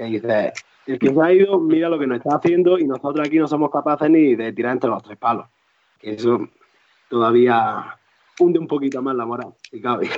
que 0.00 0.04
dice, 0.04 0.52
el 0.92 0.98
que 0.98 1.12
se 1.12 1.20
ha 1.22 1.32
ido, 1.32 1.58
mira 1.60 1.88
lo 1.88 1.98
que 1.98 2.06
nos 2.06 2.18
está 2.18 2.36
haciendo 2.36 2.78
y 2.78 2.84
nosotros 2.84 3.26
aquí 3.26 3.38
no 3.38 3.46
somos 3.46 3.70
capaces 3.70 4.10
ni 4.10 4.34
de 4.34 4.52
tirar 4.52 4.72
entre 4.72 4.90
los 4.90 5.02
tres 5.02 5.18
palos. 5.18 5.46
Eso 6.00 6.48
todavía 7.08 7.96
hunde 8.38 8.58
un 8.58 8.66
poquito 8.66 9.02
más 9.02 9.14
la 9.14 9.26
moral, 9.26 9.54
si 9.70 9.80
cabe. 9.80 10.08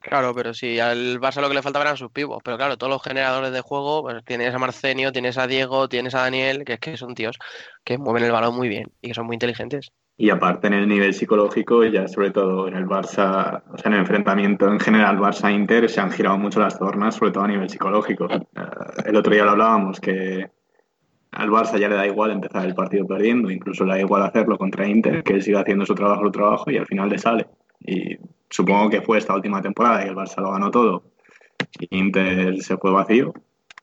Claro, 0.00 0.34
pero 0.34 0.52
si 0.52 0.78
al 0.78 1.18
Barça 1.18 1.40
lo 1.40 1.48
que 1.48 1.54
le 1.54 1.62
faltaba 1.62 1.86
eran 1.86 1.96
sus 1.96 2.10
pibos. 2.10 2.42
Pero 2.44 2.58
claro, 2.58 2.76
todos 2.76 2.92
los 2.92 3.02
generadores 3.02 3.52
de 3.52 3.62
juego, 3.62 4.02
pues 4.02 4.22
tienes 4.26 4.54
a 4.54 4.58
Marcenio, 4.58 5.12
tienes 5.12 5.38
a 5.38 5.46
Diego, 5.46 5.88
tienes 5.88 6.14
a 6.14 6.20
Daniel, 6.20 6.64
que 6.66 6.74
es 6.74 6.78
que 6.78 6.96
son 6.98 7.14
tíos 7.14 7.38
que 7.84 7.96
mueven 7.96 8.24
el 8.24 8.32
balón 8.32 8.54
muy 8.54 8.68
bien 8.68 8.92
y 9.00 9.08
que 9.08 9.14
son 9.14 9.24
muy 9.24 9.36
inteligentes. 9.36 9.92
Y 10.16 10.30
aparte 10.30 10.68
en 10.68 10.74
el 10.74 10.88
nivel 10.88 11.12
psicológico, 11.12 11.84
ya 11.84 12.06
sobre 12.06 12.30
todo 12.30 12.68
en 12.68 12.74
el 12.74 12.86
Barça, 12.86 13.62
o 13.72 13.76
sea, 13.76 13.88
en 13.88 13.94
el 13.94 14.00
enfrentamiento 14.00 14.70
en 14.70 14.78
general 14.78 15.18
Barça-Inter, 15.18 15.88
se 15.88 16.00
han 16.00 16.12
girado 16.12 16.38
mucho 16.38 16.60
las 16.60 16.78
tornas, 16.78 17.16
sobre 17.16 17.32
todo 17.32 17.44
a 17.44 17.48
nivel 17.48 17.68
psicológico. 17.68 18.28
Eh, 18.30 18.40
el 19.06 19.16
otro 19.16 19.32
día 19.34 19.44
lo 19.44 19.52
hablábamos, 19.52 19.98
que 19.98 20.50
al 21.32 21.50
Barça 21.50 21.78
ya 21.78 21.88
le 21.88 21.96
da 21.96 22.06
igual 22.06 22.30
empezar 22.30 22.64
el 22.64 22.74
partido 22.74 23.06
perdiendo, 23.06 23.50
incluso 23.50 23.84
le 23.84 23.94
da 23.94 24.00
igual 24.00 24.22
hacerlo 24.22 24.56
contra 24.56 24.86
Inter, 24.86 25.24
que 25.24 25.32
él 25.32 25.42
siga 25.42 25.60
haciendo 25.60 25.84
su 25.84 25.94
trabajo, 25.94 26.24
su 26.24 26.30
trabajo 26.30 26.70
y 26.70 26.76
al 26.76 26.86
final 26.86 27.08
le 27.08 27.18
sale. 27.18 27.46
Y 27.80 28.16
supongo 28.48 28.90
que 28.90 29.02
fue 29.02 29.18
esta 29.18 29.34
última 29.34 29.60
temporada 29.60 30.04
y 30.04 30.08
el 30.08 30.14
Barça 30.14 30.40
lo 30.40 30.52
ganó 30.52 30.70
todo 30.70 31.14
Inter 31.90 32.60
se 32.62 32.76
fue 32.76 32.92
vacío. 32.92 33.32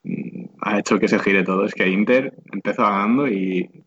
Mm, 0.04 0.46
ha 0.60 0.78
hecho 0.78 0.98
que 0.98 1.08
se 1.08 1.18
gire 1.18 1.44
todo. 1.44 1.64
Es 1.64 1.74
que 1.74 1.88
Inter 1.88 2.34
empezó 2.52 2.82
ganando 2.82 3.28
y 3.28 3.84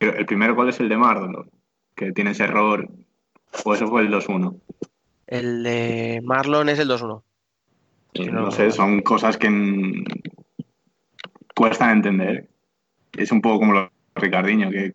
el 0.00 0.26
primer 0.26 0.52
gol 0.52 0.68
es 0.68 0.80
el 0.80 0.88
de 0.88 0.96
Marlon, 0.96 1.50
que 1.96 2.12
tiene 2.12 2.30
ese 2.30 2.44
error, 2.44 2.88
o 3.64 3.74
eso 3.74 3.88
fue 3.88 4.02
el 4.02 4.12
2-1. 4.12 4.60
El 5.26 5.62
de 5.62 6.20
Marlon 6.22 6.68
es 6.68 6.78
el 6.78 6.88
2-1. 6.88 7.22
No, 8.32 8.50
sé, 8.50 8.70
son 8.70 9.00
cosas 9.00 9.36
que 9.36 9.48
cuestan 11.54 11.96
entender. 11.96 12.48
Es 13.16 13.32
un 13.32 13.40
poco 13.40 13.60
como 13.60 13.72
lo 13.72 13.80
de 13.80 13.90
Ricardiño, 14.14 14.70
que, 14.70 14.94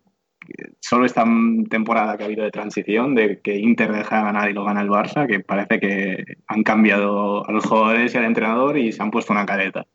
solo 0.80 1.04
esta 1.04 1.24
temporada 1.68 2.16
que 2.16 2.22
ha 2.22 2.26
habido 2.26 2.44
de 2.44 2.50
transición, 2.50 3.14
de 3.14 3.40
que 3.40 3.56
Inter 3.56 3.92
deja 3.92 4.18
de 4.18 4.24
ganar 4.24 4.50
y 4.50 4.54
lo 4.54 4.64
gana 4.64 4.80
el 4.80 4.88
Barça, 4.88 5.26
que 5.26 5.40
parece 5.40 5.78
que 5.78 6.24
han 6.46 6.62
cambiado 6.62 7.46
a 7.46 7.52
los 7.52 7.64
jugadores 7.64 8.14
y 8.14 8.18
al 8.18 8.24
entrenador 8.24 8.78
y 8.78 8.92
se 8.92 9.02
han 9.02 9.10
puesto 9.10 9.32
una 9.32 9.46
careta. 9.46 9.86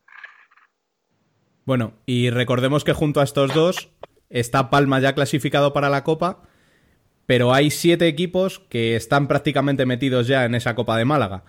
Bueno, 1.64 1.92
y 2.06 2.30
recordemos 2.30 2.84
que 2.84 2.94
junto 2.94 3.20
a 3.20 3.24
estos 3.24 3.52
dos 3.52 3.92
está 4.30 4.70
Palma 4.70 5.00
ya 5.00 5.14
clasificado 5.14 5.72
para 5.72 5.90
la 5.90 6.02
Copa, 6.02 6.42
pero 7.28 7.52
hay 7.52 7.68
siete 7.68 8.08
equipos 8.08 8.58
que 8.70 8.96
están 8.96 9.28
prácticamente 9.28 9.84
metidos 9.84 10.28
ya 10.28 10.46
en 10.46 10.54
esa 10.54 10.74
Copa 10.74 10.96
de 10.96 11.04
Málaga. 11.04 11.44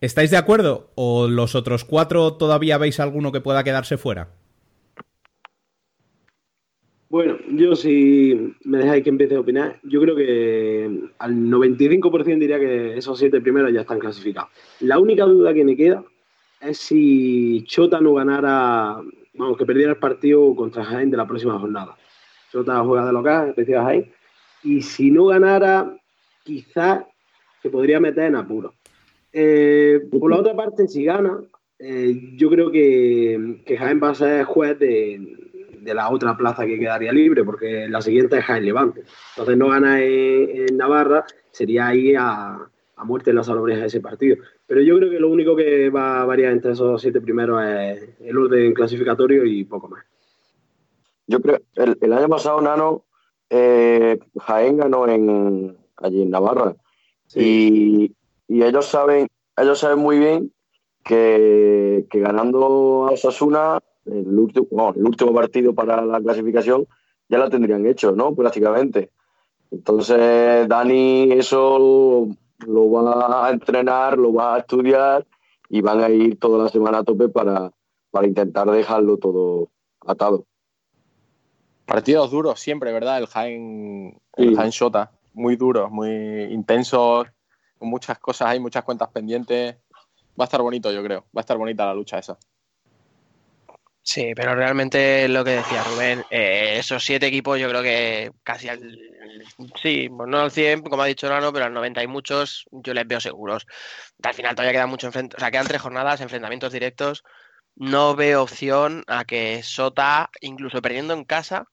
¿Estáis 0.00 0.32
de 0.32 0.36
acuerdo? 0.36 0.90
¿O 0.96 1.28
los 1.28 1.54
otros 1.54 1.84
cuatro 1.84 2.32
todavía 2.32 2.78
veis 2.78 2.98
alguno 2.98 3.30
que 3.30 3.40
pueda 3.40 3.62
quedarse 3.62 3.96
fuera? 3.96 4.30
Bueno, 7.08 7.38
yo 7.52 7.76
si 7.76 8.56
me 8.64 8.78
dejáis 8.78 9.04
que 9.04 9.10
empiece 9.10 9.36
a 9.36 9.40
opinar, 9.40 9.78
yo 9.84 10.00
creo 10.00 10.16
que 10.16 11.10
al 11.20 11.32
95% 11.32 12.38
diría 12.40 12.58
que 12.58 12.98
esos 12.98 13.16
siete 13.16 13.40
primeros 13.40 13.72
ya 13.72 13.82
están 13.82 14.00
clasificados. 14.00 14.50
La 14.80 14.98
única 14.98 15.26
duda 15.26 15.54
que 15.54 15.64
me 15.64 15.76
queda 15.76 16.02
es 16.60 16.76
si 16.78 17.62
Chota 17.68 18.00
no 18.00 18.14
ganara, 18.14 18.96
vamos, 19.34 19.56
que 19.56 19.64
perdiera 19.64 19.92
el 19.92 19.98
partido 19.98 20.56
contra 20.56 20.82
Jaén 20.82 21.08
de 21.08 21.16
la 21.16 21.28
próxima 21.28 21.56
jornada. 21.56 21.96
Chota 22.50 22.82
juega 22.82 23.06
de 23.06 23.12
local, 23.12 23.54
decía 23.56 23.84
Jaén, 23.84 24.12
y 24.62 24.82
si 24.82 25.10
no 25.10 25.26
ganara, 25.26 25.96
quizás 26.44 27.04
se 27.62 27.70
podría 27.70 28.00
meter 28.00 28.24
en 28.24 28.36
apuro. 28.36 28.74
Eh, 29.32 30.00
por 30.10 30.30
la 30.30 30.38
otra 30.38 30.54
parte, 30.54 30.88
si 30.88 31.04
gana, 31.04 31.40
eh, 31.78 32.34
yo 32.36 32.50
creo 32.50 32.70
que, 32.70 33.62
que, 33.64 33.78
va 33.94 34.10
a 34.10 34.14
ser 34.14 34.44
juez 34.44 34.78
de, 34.78 35.36
la 35.82 36.10
otra 36.10 36.36
plaza 36.36 36.66
que 36.66 36.78
quedaría 36.78 37.12
libre, 37.12 37.44
porque 37.44 37.88
la 37.88 38.02
siguiente 38.02 38.38
es 38.38 38.44
Jaén 38.44 38.64
Levante. 38.64 39.02
Entonces 39.30 39.56
no 39.56 39.68
gana 39.68 40.02
en, 40.02 40.76
Navarra, 40.76 41.24
sería 41.50 41.88
ahí 41.88 42.14
a, 42.14 42.58
a 42.96 43.04
muerte 43.04 43.30
en 43.30 43.36
las 43.36 43.46
de 43.46 43.86
ese 43.86 44.00
partido. 44.00 44.36
Pero 44.66 44.82
yo 44.82 44.96
creo 44.98 45.10
que 45.10 45.20
lo 45.20 45.30
único 45.30 45.56
que 45.56 45.90
va 45.90 46.22
a 46.22 46.24
variar 46.26 46.52
entre 46.52 46.72
esos 46.72 47.00
siete 47.00 47.20
primeros 47.20 47.62
es 47.64 48.08
el 48.20 48.36
orden 48.36 48.74
clasificatorio 48.74 49.44
y 49.44 49.64
poco 49.64 49.88
más. 49.88 50.04
Yo 51.26 51.40
creo, 51.40 51.60
el 51.76 52.12
año 52.12 52.28
pasado, 52.28 52.60
Nano, 52.60 53.04
eh, 53.50 54.18
Jaén 54.38 54.76
ganó 54.78 55.06
en, 55.08 55.76
allí 55.96 56.22
en 56.22 56.30
Navarra. 56.30 56.76
Y, 57.34 58.14
ellos 58.48 58.86
saben, 58.86 59.28
ellos 59.56 59.78
saben 59.78 59.98
muy 59.98 60.18
bien 60.18 60.52
que, 61.04 62.06
ganando 62.12 63.06
a 63.08 63.12
Osasuna, 63.12 63.80
el 64.06 64.38
último, 64.38 64.92
el 64.96 65.04
último 65.04 65.32
partido 65.34 65.74
para 65.74 66.04
la 66.04 66.20
clasificación, 66.20 66.86
ya 67.28 67.38
la 67.38 67.50
tendrían 67.50 67.86
hecho, 67.86 68.12
¿no? 68.12 68.34
Prácticamente. 68.34 69.10
Entonces, 69.70 70.66
Dani 70.68 71.32
eso 71.32 72.28
lo 72.66 72.90
va 72.90 73.46
a 73.46 73.50
entrenar, 73.50 74.18
lo 74.18 74.32
va 74.32 74.56
a 74.56 74.58
estudiar 74.58 75.26
y 75.68 75.80
van 75.80 76.00
a 76.02 76.10
ir 76.10 76.38
toda 76.38 76.64
la 76.64 76.68
semana 76.68 76.98
a 76.98 77.04
tope 77.04 77.28
para, 77.28 77.70
para 78.10 78.26
intentar 78.26 78.68
dejarlo 78.70 79.18
todo 79.18 79.68
atado. 80.00 80.46
Partidos 81.90 82.30
duros 82.30 82.60
siempre, 82.60 82.92
¿verdad? 82.92 83.18
El 83.18 83.26
Jaén, 83.26 84.16
el 84.36 84.56
Jaén 84.56 84.70
Shota. 84.70 85.10
Muy 85.34 85.56
duros, 85.56 85.90
muy 85.90 86.08
intensos, 86.44 87.26
con 87.78 87.88
muchas 87.88 88.16
cosas, 88.20 88.46
hay 88.46 88.60
muchas 88.60 88.84
cuentas 88.84 89.08
pendientes. 89.08 89.74
Va 90.40 90.44
a 90.44 90.46
estar 90.46 90.62
bonito, 90.62 90.92
yo 90.92 91.02
creo. 91.02 91.22
Va 91.36 91.38
a 91.38 91.40
estar 91.40 91.56
bonita 91.56 91.84
la 91.86 91.94
lucha 91.94 92.20
esa. 92.20 92.38
Sí, 94.02 94.32
pero 94.36 94.54
realmente 94.54 95.26
lo 95.28 95.42
que 95.42 95.50
decía 95.50 95.82
Rubén, 95.82 96.24
eh, 96.30 96.76
esos 96.78 97.02
siete 97.02 97.26
equipos 97.26 97.58
yo 97.58 97.68
creo 97.68 97.82
que 97.82 98.30
casi 98.44 98.68
al... 98.68 98.96
Sí, 99.82 100.08
pues 100.08 100.28
no 100.28 100.38
al 100.38 100.52
100, 100.52 100.82
como 100.82 101.02
ha 101.02 101.06
dicho 101.06 101.28
Nano, 101.28 101.52
pero 101.52 101.64
al 101.64 101.74
90 101.74 102.02
hay 102.02 102.06
muchos, 102.06 102.66
yo 102.70 102.94
les 102.94 103.08
veo 103.08 103.18
seguros. 103.18 103.66
Al 104.22 104.34
final 104.34 104.54
todavía 104.54 104.74
quedan 104.74 104.90
mucho 104.90 105.08
enfrentamientos, 105.08 105.38
o 105.38 105.40
sea, 105.40 105.50
quedan 105.50 105.66
tres 105.66 105.82
jornadas, 105.82 106.20
enfrentamientos 106.20 106.72
directos. 106.72 107.24
No 107.74 108.14
veo 108.14 108.44
opción 108.44 109.02
a 109.08 109.24
que 109.24 109.64
Sota, 109.64 110.30
incluso 110.40 110.80
perdiendo 110.80 111.14
en 111.14 111.24
casa, 111.24 111.66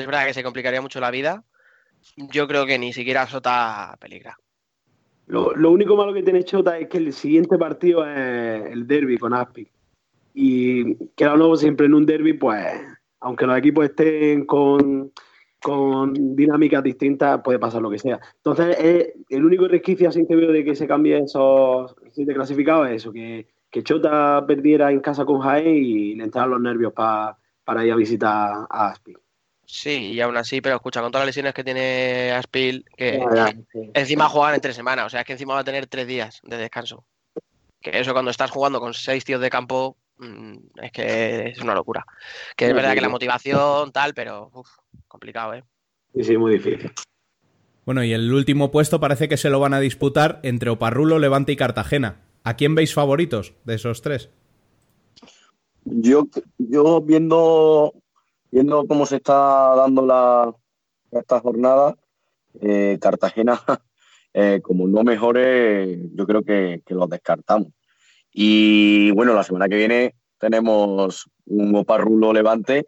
es 0.00 0.06
verdad 0.06 0.26
que 0.26 0.34
se 0.34 0.42
complicaría 0.42 0.80
mucho 0.80 1.00
la 1.00 1.10
vida, 1.10 1.44
yo 2.16 2.46
creo 2.46 2.66
que 2.66 2.78
ni 2.78 2.92
siquiera 2.92 3.26
Sota 3.26 3.96
peligra. 4.00 4.38
Lo, 5.26 5.54
lo, 5.56 5.72
único 5.72 5.96
malo 5.96 6.14
que 6.14 6.22
tiene 6.22 6.44
Chota 6.44 6.78
es 6.78 6.88
que 6.88 6.98
el 6.98 7.12
siguiente 7.12 7.58
partido 7.58 8.06
es 8.08 8.70
el 8.70 8.86
derby 8.86 9.18
con 9.18 9.34
Aspi. 9.34 9.68
Y 10.34 10.94
que 11.16 11.24
lo 11.24 11.36
nuevo 11.36 11.56
siempre 11.56 11.86
en 11.86 11.94
un 11.94 12.06
derby, 12.06 12.34
pues, 12.34 12.64
aunque 13.20 13.46
los 13.46 13.58
equipos 13.58 13.86
estén 13.86 14.44
con, 14.44 15.10
con 15.60 16.36
dinámicas 16.36 16.82
distintas, 16.82 17.40
puede 17.42 17.58
pasar 17.58 17.82
lo 17.82 17.90
que 17.90 17.98
sea. 17.98 18.20
Entonces, 18.36 19.14
el 19.28 19.44
único 19.44 19.66
resquicio 19.66 20.08
así 20.08 20.24
que 20.26 20.36
veo 20.36 20.52
de 20.52 20.64
que 20.64 20.76
se 20.76 20.86
cambie 20.86 21.18
esos 21.18 21.96
siete 22.12 22.34
clasificados 22.34 22.88
es 22.88 22.96
eso, 22.96 23.12
que, 23.12 23.48
que 23.70 23.82
Chota 23.82 24.44
perdiera 24.46 24.92
en 24.92 25.00
casa 25.00 25.24
con 25.24 25.40
Jaén 25.40 25.74
y 25.74 26.14
le 26.14 26.24
entraran 26.24 26.50
los 26.50 26.60
nervios 26.60 26.92
para 26.92 27.84
ir 27.84 27.92
a 27.92 27.96
visitar 27.96 28.66
a 28.70 28.90
Aspi. 28.90 29.14
Sí, 29.66 30.12
y 30.12 30.20
aún 30.20 30.36
así, 30.36 30.60
pero 30.60 30.76
escucha, 30.76 31.02
con 31.02 31.10
todas 31.10 31.26
las 31.26 31.34
lesiones 31.34 31.52
que 31.52 31.64
tiene 31.64 32.30
Aspil, 32.30 32.84
que 32.96 33.20
encima 33.94 34.28
juegan 34.28 34.54
en 34.54 34.60
tres 34.60 34.76
semanas, 34.76 35.06
o 35.06 35.10
sea, 35.10 35.20
es 35.20 35.26
que 35.26 35.32
encima 35.32 35.54
va 35.54 35.60
a 35.60 35.64
tener 35.64 35.88
tres 35.88 36.06
días 36.06 36.40
de 36.44 36.56
descanso. 36.56 37.04
Que 37.80 37.98
eso 37.98 38.12
cuando 38.12 38.30
estás 38.30 38.50
jugando 38.50 38.78
con 38.80 38.94
seis 38.94 39.24
tíos 39.24 39.40
de 39.40 39.50
campo, 39.50 39.96
mm, 40.18 40.56
es 40.82 40.92
que 40.92 41.48
es 41.48 41.60
una 41.60 41.74
locura. 41.74 42.06
Que 42.56 42.68
es 42.68 42.74
verdad 42.74 42.94
que 42.94 43.00
la 43.00 43.08
motivación, 43.08 43.90
tal, 43.90 44.14
pero 44.14 44.52
complicado, 45.08 45.54
¿eh? 45.54 45.64
Sí, 46.14 46.22
sí, 46.22 46.36
muy 46.36 46.52
difícil. 46.52 46.92
Bueno, 47.84 48.04
y 48.04 48.12
el 48.12 48.32
último 48.32 48.70
puesto 48.70 49.00
parece 49.00 49.28
que 49.28 49.36
se 49.36 49.50
lo 49.50 49.58
van 49.58 49.74
a 49.74 49.80
disputar 49.80 50.38
entre 50.44 50.70
Oparrulo, 50.70 51.18
Levante 51.18 51.52
y 51.52 51.56
Cartagena. 51.56 52.22
¿A 52.44 52.54
quién 52.54 52.76
veis 52.76 52.94
favoritos 52.94 53.54
de 53.64 53.74
esos 53.74 54.00
tres? 54.00 54.30
Yo, 55.84 56.28
yo 56.58 57.00
viendo 57.00 57.92
viendo 58.50 58.86
cómo 58.86 59.06
se 59.06 59.16
está 59.16 59.74
dando 59.76 60.04
la, 60.04 60.54
esta 61.10 61.40
jornada, 61.40 61.96
eh, 62.60 62.98
Cartagena, 63.00 63.60
eh, 64.34 64.60
como 64.62 64.86
no 64.86 65.02
mejore, 65.02 65.98
yo 66.14 66.26
creo 66.26 66.42
que, 66.42 66.82
los 66.88 67.08
descartamos. 67.08 67.68
Y 68.32 69.10
bueno, 69.12 69.34
la 69.34 69.42
semana 69.42 69.68
que 69.68 69.76
viene 69.76 70.14
tenemos 70.38 71.28
un 71.46 71.74
Oparrulo 71.76 72.32
Levante, 72.32 72.86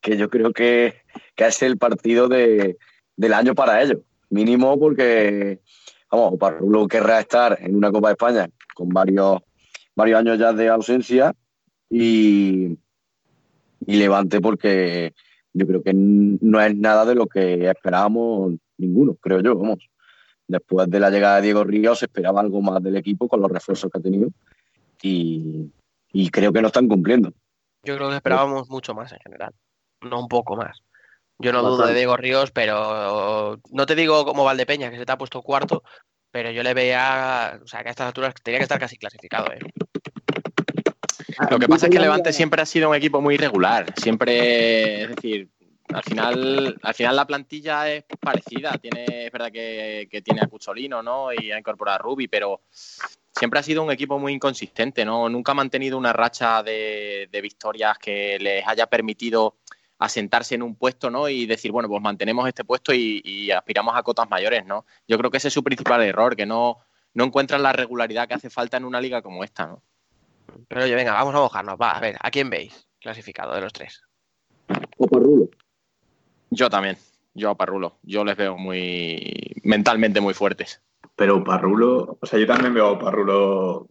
que 0.00 0.16
yo 0.16 0.28
creo 0.28 0.52
que, 0.52 1.02
es 1.36 1.62
el 1.62 1.78
partido 1.78 2.28
del 2.28 3.32
año 3.32 3.54
para 3.54 3.82
ellos. 3.82 3.98
Mínimo 4.28 4.78
porque, 4.78 5.60
vamos, 6.10 6.34
Oparrulo 6.34 6.88
querrá 6.88 7.20
estar 7.20 7.58
en 7.60 7.76
una 7.76 7.92
Copa 7.92 8.08
de 8.08 8.12
España 8.12 8.50
con 8.74 8.88
varios, 8.88 9.40
varios 9.94 10.18
años 10.18 10.38
ya 10.38 10.52
de 10.52 10.68
ausencia 10.68 11.34
y, 11.88 12.76
y 13.86 13.96
Levante 13.96 14.40
porque 14.40 15.14
yo 15.52 15.66
creo 15.66 15.82
que 15.82 15.92
no 15.94 16.60
es 16.60 16.76
nada 16.76 17.04
de 17.04 17.14
lo 17.14 17.26
que 17.26 17.68
esperábamos 17.70 18.54
ninguno, 18.76 19.14
creo 19.14 19.40
yo, 19.40 19.56
vamos. 19.56 19.88
Después 20.48 20.88
de 20.90 21.00
la 21.00 21.10
llegada 21.10 21.36
de 21.36 21.42
Diego 21.42 21.64
Ríos 21.64 22.00
se 22.00 22.04
esperaba 22.06 22.40
algo 22.40 22.60
más 22.60 22.82
del 22.82 22.96
equipo 22.96 23.28
con 23.28 23.40
los 23.40 23.50
refuerzos 23.50 23.90
que 23.90 23.98
ha 23.98 24.02
tenido 24.02 24.28
y, 25.02 25.70
creo 26.30 26.52
que 26.52 26.60
no 26.60 26.68
están 26.68 26.88
cumpliendo. 26.88 27.32
Yo 27.84 27.96
creo 27.96 28.10
que 28.10 28.16
esperábamos 28.16 28.68
mucho 28.68 28.94
más 28.94 29.12
en 29.12 29.18
general, 29.20 29.52
no 30.02 30.20
un 30.20 30.28
poco 30.28 30.56
más. 30.56 30.82
Yo 31.38 31.52
no 31.52 31.62
dudo 31.62 31.86
de 31.86 31.94
Diego 31.94 32.16
Ríos, 32.16 32.50
pero 32.50 33.60
no 33.70 33.86
te 33.86 33.94
digo 33.94 34.24
como 34.24 34.44
Valdepeña, 34.44 34.90
que 34.90 34.96
se 34.96 35.04
te 35.04 35.12
ha 35.12 35.18
puesto 35.18 35.42
cuarto, 35.42 35.82
pero 36.30 36.50
yo 36.50 36.62
le 36.62 36.74
veía, 36.74 37.60
o 37.62 37.66
sea, 37.66 37.82
que 37.82 37.88
a 37.88 37.90
estas 37.90 38.08
alturas 38.08 38.34
tenía 38.42 38.58
que 38.58 38.64
estar 38.64 38.80
casi 38.80 38.96
clasificado. 38.96 39.52
¿eh? 39.52 39.58
Lo 41.50 41.58
que 41.58 41.68
pasa 41.68 41.86
es 41.86 41.92
que 41.92 41.98
Levante 41.98 42.32
siempre 42.32 42.62
ha 42.62 42.66
sido 42.66 42.90
un 42.90 42.96
equipo 42.96 43.20
muy 43.20 43.34
irregular. 43.34 43.92
Siempre, 43.96 45.02
es 45.02 45.08
decir, 45.16 45.50
al 45.92 46.02
final, 46.02 46.78
al 46.82 46.94
final 46.94 47.16
la 47.16 47.26
plantilla 47.26 47.90
es 47.90 48.04
parecida. 48.20 48.72
Tiene, 48.78 49.26
es 49.26 49.32
verdad 49.32 49.52
que, 49.52 50.22
tiene 50.24 50.40
a 50.42 50.46
Cucholino, 50.46 51.02
¿no? 51.02 51.32
Y 51.32 51.52
ha 51.52 51.58
incorporado 51.58 51.96
a 51.96 52.02
Rubi, 52.02 52.28
pero 52.28 52.62
siempre 52.70 53.60
ha 53.60 53.62
sido 53.62 53.82
un 53.82 53.90
equipo 53.90 54.18
muy 54.18 54.32
inconsistente, 54.32 55.04
¿no? 55.04 55.28
Nunca 55.28 55.52
ha 55.52 55.54
mantenido 55.54 55.98
una 55.98 56.12
racha 56.12 56.62
de, 56.62 57.28
victorias 57.42 57.98
que 57.98 58.38
les 58.38 58.66
haya 58.66 58.86
permitido 58.86 59.58
asentarse 59.98 60.54
en 60.54 60.62
un 60.62 60.76
puesto, 60.76 61.10
¿no? 61.10 61.28
Y 61.28 61.46
decir, 61.46 61.70
bueno, 61.70 61.88
pues 61.88 62.02
mantenemos 62.02 62.46
este 62.48 62.64
puesto 62.64 62.92
y, 62.92 63.50
aspiramos 63.50 63.94
a 63.96 64.02
cotas 64.02 64.28
mayores, 64.28 64.64
¿no? 64.66 64.86
Yo 65.06 65.18
creo 65.18 65.30
que 65.30 65.38
ese 65.38 65.48
es 65.48 65.54
su 65.54 65.62
principal 65.62 66.02
error, 66.02 66.34
que 66.34 66.46
no, 66.46 66.78
no 67.14 67.24
encuentran 67.24 67.62
la 67.62 67.72
regularidad 67.72 68.26
que 68.26 68.34
hace 68.34 68.50
falta 68.50 68.76
en 68.76 68.84
una 68.84 69.00
liga 69.00 69.22
como 69.22 69.44
esta, 69.44 69.66
¿no? 69.66 69.82
Pero 70.68 70.84
oye, 70.84 70.94
venga, 70.94 71.12
vamos 71.12 71.34
a 71.34 71.38
mojarnos. 71.38 71.76
Va, 71.80 71.92
a 71.92 72.00
ver, 72.00 72.16
¿a 72.20 72.30
quién 72.30 72.50
veis 72.50 72.88
clasificado 73.00 73.54
de 73.54 73.60
los 73.60 73.72
tres? 73.72 74.02
Parrulo. 74.66 75.48
Yo 76.50 76.70
también. 76.70 76.96
Yo 77.34 77.50
a 77.50 77.54
Parrulo. 77.56 77.98
Yo 78.02 78.24
les 78.24 78.36
veo 78.36 78.56
muy 78.56 79.60
mentalmente 79.62 80.20
muy 80.20 80.34
fuertes. 80.34 80.82
Pero 81.14 81.44
Parrulo, 81.44 82.18
o 82.20 82.26
sea, 82.26 82.38
yo 82.38 82.46
también 82.46 82.74
veo 82.74 82.88
a 82.88 82.98
Parrulo 82.98 83.88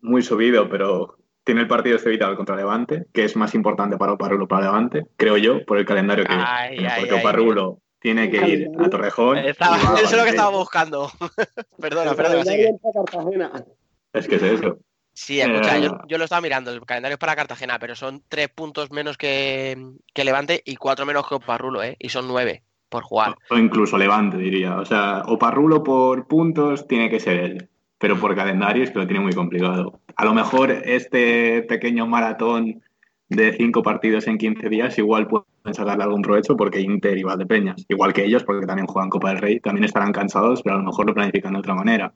muy 0.00 0.22
subido, 0.22 0.68
pero 0.68 1.18
tiene 1.44 1.62
el 1.62 1.68
partido 1.68 1.96
este 1.96 2.10
vital 2.10 2.36
contra 2.36 2.56
Levante, 2.56 3.06
que 3.12 3.24
es 3.24 3.36
más 3.36 3.54
importante 3.54 3.96
para 3.96 4.16
Parrulo 4.16 4.48
para 4.48 4.66
Levante, 4.66 5.06
creo 5.16 5.36
yo, 5.36 5.64
por 5.64 5.78
el 5.78 5.84
calendario 5.84 6.24
que 6.24 6.34
tiene, 6.34 6.90
porque 6.98 7.16
Parrulo 7.22 7.80
tiene 7.98 8.30
que 8.30 8.48
ir 8.48 8.70
a 8.78 8.88
Torrejón. 8.88 9.38
eso 9.38 9.56
es 9.58 10.12
lo 10.12 10.24
que 10.24 10.30
estaba 10.30 10.50
buscando. 10.50 11.10
perdona, 11.80 12.14
perdona. 12.14 13.64
Es 14.12 14.26
que 14.26 14.36
es 14.36 14.42
eso. 14.42 14.78
Sí, 15.22 15.38
escucha, 15.38 15.78
yo, 15.78 15.90
eh. 15.90 15.98
yo, 16.08 16.16
lo 16.16 16.24
estaba 16.24 16.40
mirando, 16.40 16.72
el 16.72 16.80
calendario 16.86 17.16
es 17.16 17.18
para 17.18 17.36
Cartagena, 17.36 17.78
pero 17.78 17.94
son 17.94 18.22
tres 18.26 18.48
puntos 18.48 18.90
menos 18.90 19.18
que, 19.18 19.76
Levante 20.14 20.62
y 20.64 20.76
cuatro 20.76 21.04
menos 21.04 21.28
que 21.28 21.34
Oparrulo, 21.34 21.82
¿eh? 21.82 21.94
Y 21.98 22.08
son 22.08 22.26
nueve 22.26 22.62
por 22.88 23.02
jugar. 23.02 23.36
O, 23.50 23.58
incluso 23.58 23.98
Levante, 23.98 24.38
diría. 24.38 24.78
O 24.78 24.86
sea, 24.86 25.22
Oparrulo 25.26 25.82
por 25.82 26.26
puntos 26.26 26.88
tiene 26.88 27.10
que 27.10 27.20
ser 27.20 27.36
él, 27.36 27.68
pero 27.98 28.18
por 28.18 28.34
calendario 28.34 28.82
es 28.82 28.92
que 28.92 28.98
lo 28.98 29.06
tiene 29.06 29.22
muy 29.22 29.34
complicado. 29.34 30.00
A 30.16 30.24
lo 30.24 30.32
mejor 30.32 30.70
este 30.70 31.64
pequeño 31.64 32.06
maratón 32.06 32.82
de 33.28 33.52
cinco 33.52 33.82
partidos 33.82 34.26
en 34.26 34.38
15 34.38 34.70
días 34.70 34.96
igual 34.96 35.28
pueden 35.28 35.74
sacarle 35.74 36.04
algún 36.04 36.22
provecho 36.22 36.56
porque 36.56 36.80
Inter 36.80 37.18
y 37.18 37.24
Valdepeñas, 37.24 37.84
igual 37.90 38.14
que 38.14 38.24
ellos, 38.24 38.42
porque 38.42 38.66
también 38.66 38.86
juegan 38.86 39.10
Copa 39.10 39.28
del 39.28 39.38
Rey, 39.38 39.60
también 39.60 39.84
estarán 39.84 40.12
cansados, 40.12 40.62
pero 40.62 40.76
a 40.76 40.78
lo 40.78 40.84
mejor 40.86 41.06
lo 41.06 41.12
planifican 41.12 41.52
de 41.52 41.58
otra 41.58 41.74
manera. 41.74 42.14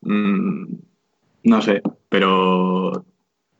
Mm, 0.00 0.64
no 1.44 1.62
sé, 1.62 1.82
pero 2.08 3.04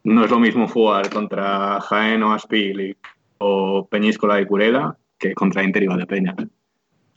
no 0.05 0.25
es 0.25 0.31
lo 0.31 0.39
mismo 0.39 0.69
jugar 0.69 1.11
contra 1.11 1.81
Jaén 1.81 2.23
o 2.23 2.33
Aspil 2.33 2.97
o 3.39 3.87
Peñíscola 3.87 4.41
y 4.41 4.47
Curela 4.47 4.97
que 5.19 5.35
contra 5.35 5.63
Inter 5.63 5.83
y 5.83 5.87
Valdepeña. 5.87 6.35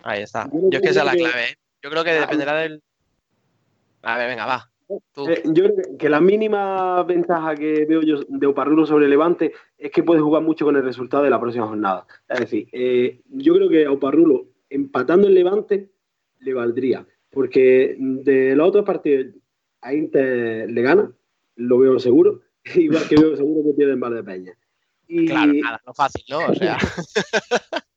Ahí 0.03 0.23
está. 0.23 0.49
Yo 0.51 0.69
es 0.71 0.81
que 0.81 0.89
esa 0.89 1.01
es 1.01 1.05
la 1.05 1.15
clave. 1.15 1.43
¿eh? 1.43 1.55
Yo 1.81 1.89
creo 1.89 2.03
que 2.03 2.13
dependerá 2.13 2.55
del. 2.55 2.81
A 4.03 4.17
ver, 4.17 4.29
venga, 4.29 4.45
va. 4.45 4.69
Eh, 4.89 5.43
yo 5.45 5.65
creo 5.65 5.97
que 5.99 6.09
la 6.09 6.21
mínima 6.21 7.03
ventaja 7.03 7.55
que 7.55 7.85
veo 7.85 8.01
yo 8.03 8.19
de 8.27 8.47
Oparrulo 8.47 8.85
sobre 8.85 9.09
Levante 9.09 9.51
es 9.77 9.91
que 9.91 10.03
puede 10.03 10.21
jugar 10.21 10.43
mucho 10.43 10.63
con 10.63 10.77
el 10.77 10.83
resultado 10.83 11.23
de 11.23 11.29
la 11.29 11.41
próxima 11.41 11.67
jornada. 11.67 12.05
Es 12.29 12.39
decir, 12.39 12.69
eh, 12.71 13.21
yo 13.29 13.55
creo 13.55 13.69
que 13.69 13.85
a 13.85 13.91
Oparrulo 13.91 14.45
empatando 14.69 15.27
en 15.27 15.33
Levante 15.33 15.89
le 16.39 16.53
valdría, 16.53 17.05
porque 17.31 17.97
de 17.99 18.55
los 18.55 18.69
otros 18.69 18.85
partidos 18.85 19.27
a 19.81 19.93
Inter 19.93 20.69
le 20.69 20.81
gana, 20.81 21.11
lo 21.55 21.79
veo 21.79 21.99
seguro, 21.99 22.41
igual 22.75 23.07
que 23.07 23.15
veo 23.15 23.35
seguro 23.35 23.63
que 23.63 23.75
pierde 23.75 23.93
en 23.93 24.25
Peña. 24.25 24.53
Y... 25.07 25.27
Claro, 25.27 25.53
nada, 25.53 25.81
no 25.85 25.93
fácil, 25.93 26.23
¿no? 26.29 26.39
O 26.47 26.55
sea. 26.55 26.77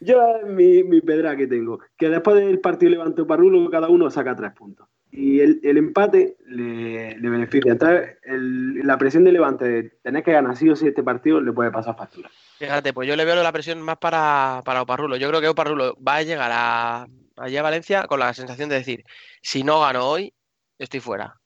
Yo 0.00 0.36
es 0.36 0.46
mi, 0.48 0.82
mi 0.82 1.00
pedra 1.00 1.36
que 1.36 1.46
tengo, 1.46 1.78
que 1.96 2.08
después 2.08 2.36
del 2.36 2.60
partido 2.60 2.90
Levante 2.90 3.24
Parrulo, 3.24 3.70
cada 3.70 3.88
uno 3.88 4.10
saca 4.10 4.34
tres 4.34 4.52
puntos. 4.52 4.88
Y 5.10 5.38
el, 5.38 5.60
el 5.62 5.76
empate 5.76 6.36
le, 6.44 7.16
le, 7.16 7.30
beneficia. 7.30 7.70
Entonces, 7.70 8.18
el, 8.24 8.84
la 8.84 8.98
presión 8.98 9.22
de 9.22 9.30
Levante 9.30 9.64
de 9.64 9.90
tener 10.02 10.24
que 10.24 10.32
ganar 10.32 10.56
sí 10.56 10.68
o 10.68 10.74
sí 10.74 10.88
este 10.88 11.04
partido 11.04 11.40
le 11.40 11.52
puede 11.52 11.70
pasar 11.70 11.96
factura. 11.96 12.28
Fíjate, 12.58 12.92
pues 12.92 13.06
yo 13.06 13.14
le 13.14 13.24
veo 13.24 13.40
la 13.40 13.52
presión 13.52 13.80
más 13.80 13.96
para, 13.98 14.62
para 14.64 14.82
Oparrulo. 14.82 15.16
Yo 15.16 15.28
creo 15.28 15.40
que 15.40 15.48
Oparrulo 15.48 15.96
va 16.02 16.16
a 16.16 16.22
llegar 16.22 16.50
a, 16.52 17.06
allá 17.36 17.60
a 17.60 17.62
Valencia 17.62 18.06
con 18.08 18.18
la 18.18 18.34
sensación 18.34 18.68
de 18.68 18.74
decir, 18.74 19.04
si 19.40 19.62
no 19.62 19.80
gano 19.80 20.04
hoy, 20.04 20.34
estoy 20.84 21.00
fuera. 21.00 21.40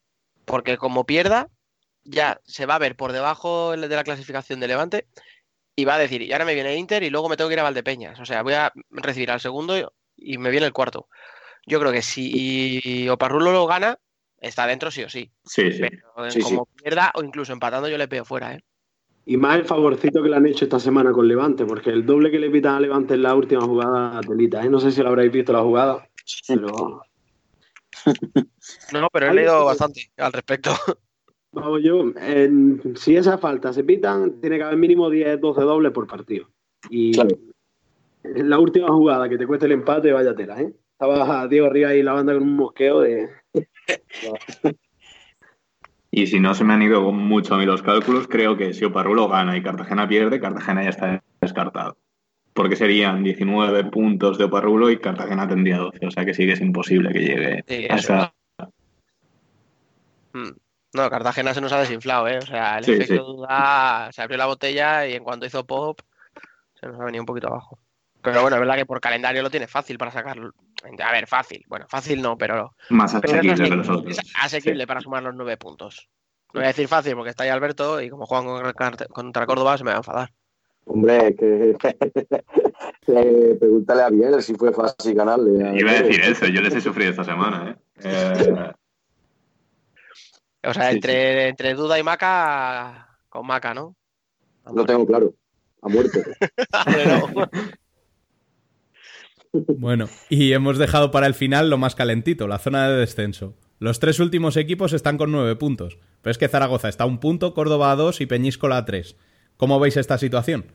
Porque 0.44 0.76
como 0.76 1.04
pierda, 1.04 1.48
ya 2.04 2.40
se 2.44 2.66
va 2.66 2.76
a 2.76 2.78
ver 2.78 2.96
por 2.96 3.12
debajo 3.12 3.72
de 3.76 3.88
la 3.88 4.04
clasificación 4.04 4.60
de 4.60 4.68
Levante 4.68 5.06
y 5.76 5.84
va 5.84 5.94
a 5.94 5.98
decir, 5.98 6.22
y 6.22 6.32
ahora 6.32 6.44
me 6.44 6.54
viene 6.54 6.76
Inter 6.76 7.02
y 7.02 7.10
luego 7.10 7.28
me 7.28 7.36
tengo 7.36 7.48
que 7.48 7.54
ir 7.54 7.60
a 7.60 7.64
Valdepeñas. 7.64 8.18
O 8.20 8.24
sea, 8.24 8.42
voy 8.42 8.54
a 8.54 8.72
recibir 8.90 9.30
al 9.30 9.40
segundo 9.40 9.92
y 10.16 10.38
me 10.38 10.50
viene 10.50 10.66
el 10.66 10.72
cuarto. 10.72 11.08
Yo 11.66 11.78
creo 11.78 11.92
que 11.92 12.02
si 12.02 13.08
Oparrulo 13.08 13.52
lo 13.52 13.66
gana, 13.66 13.98
está 14.40 14.66
dentro 14.66 14.90
sí 14.90 15.02
o 15.04 15.08
sí. 15.08 15.30
Sí, 15.44 15.70
sí. 15.72 15.80
Pero 15.80 16.02
como 16.42 16.66
pierda 16.66 17.12
o 17.14 17.22
incluso 17.22 17.52
empatando, 17.52 17.88
yo 17.88 17.98
le 17.98 18.06
veo 18.06 18.24
fuera, 18.24 18.54
¿eh? 18.54 18.64
Y 19.26 19.36
más 19.36 19.58
el 19.58 19.66
favorcito 19.66 20.22
que 20.22 20.30
le 20.30 20.36
han 20.36 20.46
hecho 20.46 20.64
esta 20.64 20.80
semana 20.80 21.12
con 21.12 21.28
Levante, 21.28 21.66
porque 21.66 21.90
el 21.90 22.06
doble 22.06 22.30
que 22.30 22.38
le 22.38 22.48
pitan 22.48 22.76
a 22.76 22.80
Levante 22.80 23.12
en 23.12 23.22
la 23.22 23.34
última 23.34 23.60
jugada, 23.60 24.20
telita, 24.22 24.64
¿eh? 24.64 24.70
No 24.70 24.80
sé 24.80 24.90
si 24.90 25.02
lo 25.02 25.10
habréis 25.10 25.30
visto 25.30 25.52
la 25.52 25.60
jugada, 25.60 26.08
pero 26.46 27.02
no, 28.92 29.08
pero 29.12 29.30
he 29.30 29.34
leído 29.34 29.64
bastante 29.64 30.10
al 30.16 30.32
respecto. 30.32 30.70
Vamos, 31.52 31.80
yo, 31.82 32.04
si 32.94 33.16
esa 33.16 33.38
falta 33.38 33.72
se 33.72 33.82
pitan, 33.82 34.40
tiene 34.40 34.58
que 34.58 34.64
haber 34.64 34.76
mínimo 34.76 35.08
10, 35.08 35.40
12 35.40 35.60
dobles 35.62 35.92
por 35.92 36.06
partido. 36.06 36.50
Y 36.90 37.18
en 38.22 38.50
la 38.50 38.58
última 38.58 38.88
jugada 38.88 39.28
que 39.28 39.38
te 39.38 39.46
cueste 39.46 39.66
el 39.66 39.72
empate, 39.72 40.12
vaya 40.12 40.34
tela, 40.34 40.60
¿eh? 40.60 40.72
estaba 40.92 41.46
Diego 41.48 41.70
Rivas 41.70 41.94
y 41.94 42.02
la 42.02 42.12
banda 42.12 42.34
con 42.34 42.42
un 42.42 42.56
mosqueo 42.56 43.00
de... 43.00 43.28
Y 46.10 46.26
si 46.26 46.40
no 46.40 46.54
se 46.54 46.64
me 46.64 46.72
han 46.72 46.82
ido 46.82 47.12
mucho 47.12 47.54
a 47.54 47.58
mí 47.58 47.66
los 47.66 47.82
cálculos, 47.82 48.26
creo 48.28 48.56
que 48.56 48.72
si 48.72 48.84
Oparrulo 48.84 49.28
gana 49.28 49.56
y 49.56 49.62
Cartagena 49.62 50.08
pierde, 50.08 50.40
Cartagena 50.40 50.82
ya 50.82 50.88
está 50.88 51.22
descartado. 51.40 51.98
Porque 52.54 52.76
serían 52.76 53.22
19 53.22 53.84
puntos 53.84 54.38
de 54.38 54.44
Oparrulo 54.44 54.90
y 54.90 54.98
Cartagena 54.98 55.46
tendría 55.46 55.76
12. 55.76 56.06
O 56.06 56.10
sea 56.10 56.24
que 56.24 56.32
sí 56.32 56.46
que 56.46 56.52
es 56.52 56.60
imposible 56.60 57.12
que 57.12 57.20
llegue 57.20 57.64
Sí, 57.68 57.86
a 57.90 57.96
esa-. 57.96 58.34
No, 60.94 61.10
Cartagena 61.10 61.52
se 61.54 61.60
nos 61.60 61.72
ha 61.72 61.80
desinflado, 61.80 62.28
¿eh? 62.28 62.38
O 62.38 62.46
sea, 62.46 62.78
el 62.78 62.84
Sí, 62.84 62.92
efecto 62.92 63.14
sí. 63.14 63.20
duda 63.32 64.08
se 64.12 64.22
abrió 64.22 64.38
la 64.38 64.46
botella 64.46 65.06
y 65.06 65.14
en 65.14 65.22
cuanto 65.24 65.46
hizo 65.46 65.66
pop 65.66 66.00
se 66.80 66.86
nos 66.86 67.00
ha 67.00 67.04
venido 67.04 67.22
un 67.22 67.26
poquito 67.26 67.48
abajo. 67.48 67.78
Pero 68.22 68.40
bueno, 68.42 68.56
es 68.56 68.60
verdad 68.60 68.76
que 68.76 68.86
por 68.86 69.00
calendario 69.00 69.42
lo 69.42 69.50
tiene 69.50 69.66
fácil 69.68 69.96
para 69.98 70.10
sacarlo. 70.10 70.50
A 71.04 71.12
ver, 71.12 71.26
fácil. 71.26 71.62
Bueno, 71.68 71.86
fácil 71.88 72.20
no, 72.22 72.36
pero, 72.36 72.74
más 72.90 73.14
pero 73.20 73.34
asequible 73.34 73.54
que 73.56 73.62
ase- 73.64 73.76
los 73.76 73.88
otros. 73.88 74.18
es 74.18 74.32
asequible 74.42 74.86
para 74.86 75.00
sumar 75.00 75.22
los 75.22 75.34
nueve 75.34 75.56
puntos. 75.56 76.08
No 76.54 76.60
voy 76.60 76.64
a 76.64 76.68
decir 76.68 76.88
fácil 76.88 77.14
porque 77.14 77.30
está 77.30 77.44
ahí 77.44 77.50
Alberto 77.50 78.00
y 78.00 78.08
como 78.10 78.26
juegan 78.26 78.72
contra 79.10 79.46
Córdoba 79.46 79.76
se 79.76 79.84
me 79.84 79.90
va 79.90 79.96
a 79.96 79.98
enfadar. 79.98 80.32
Hombre, 80.86 81.36
que 81.36 81.76
eh, 83.08 83.56
pregúntale 83.58 84.02
a 84.02 84.08
Biel 84.10 84.42
si 84.42 84.54
fue 84.54 84.72
fácil 84.72 85.14
ganarle. 85.14 85.78
Iba 85.78 85.90
a 85.90 86.02
decir 86.02 86.20
eso, 86.22 86.46
yo 86.46 86.60
les 86.62 86.74
he 86.74 86.80
sufrido 86.80 87.10
esta 87.10 87.24
semana. 87.24 87.70
¿eh? 87.70 87.76
Eh, 88.04 88.72
O 90.64 90.74
sea, 90.74 90.90
Sí, 90.90 90.96
entre, 90.96 91.48
entre 91.48 91.74
Duda 91.74 91.98
y 91.98 92.02
Maca, 92.02 93.18
con 93.28 93.46
Maca, 93.46 93.74
¿no? 93.74 93.94
Lo 94.74 94.84
tengo 94.84 95.06
claro. 95.06 95.34
A 95.82 95.88
muerte. 95.88 96.22
Pero- 96.84 97.48
Bueno, 99.78 100.06
y 100.28 100.52
hemos 100.52 100.76
dejado 100.76 101.10
para 101.10 101.26
el 101.26 101.34
final 101.34 101.70
lo 101.70 101.78
más 101.78 101.94
calentito, 101.94 102.46
la 102.46 102.58
zona 102.58 102.88
de 102.88 102.96
descenso. 102.98 103.56
Los 103.78 103.98
tres 103.98 104.20
últimos 104.20 104.56
equipos 104.56 104.92
están 104.92 105.16
con 105.16 105.32
nueve 105.32 105.56
puntos, 105.56 105.98
pero 106.20 106.32
es 106.32 106.38
que 106.38 106.48
Zaragoza 106.48 106.88
está 106.88 107.04
a 107.04 107.06
un 107.06 107.18
punto, 107.18 107.54
Córdoba 107.54 107.92
a 107.92 107.96
dos 107.96 108.20
y 108.20 108.26
Peñíscola 108.26 108.76
a 108.76 108.84
tres. 108.84 109.16
¿Cómo 109.56 109.80
veis 109.80 109.96
esta 109.96 110.18
situación? 110.18 110.66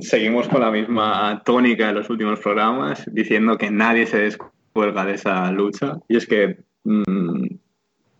seguimos 0.00 0.48
con 0.48 0.60
la 0.60 0.70
misma 0.70 1.42
tónica 1.44 1.88
de 1.88 1.92
los 1.92 2.10
últimos 2.10 2.40
programas, 2.40 3.04
diciendo 3.12 3.56
que 3.58 3.70
nadie 3.70 4.06
se 4.06 4.18
descuelga 4.18 5.04
de 5.04 5.14
esa 5.14 5.50
lucha. 5.52 5.98
Y 6.08 6.16
es 6.16 6.26
que 6.26 6.64
mm, 6.84 7.44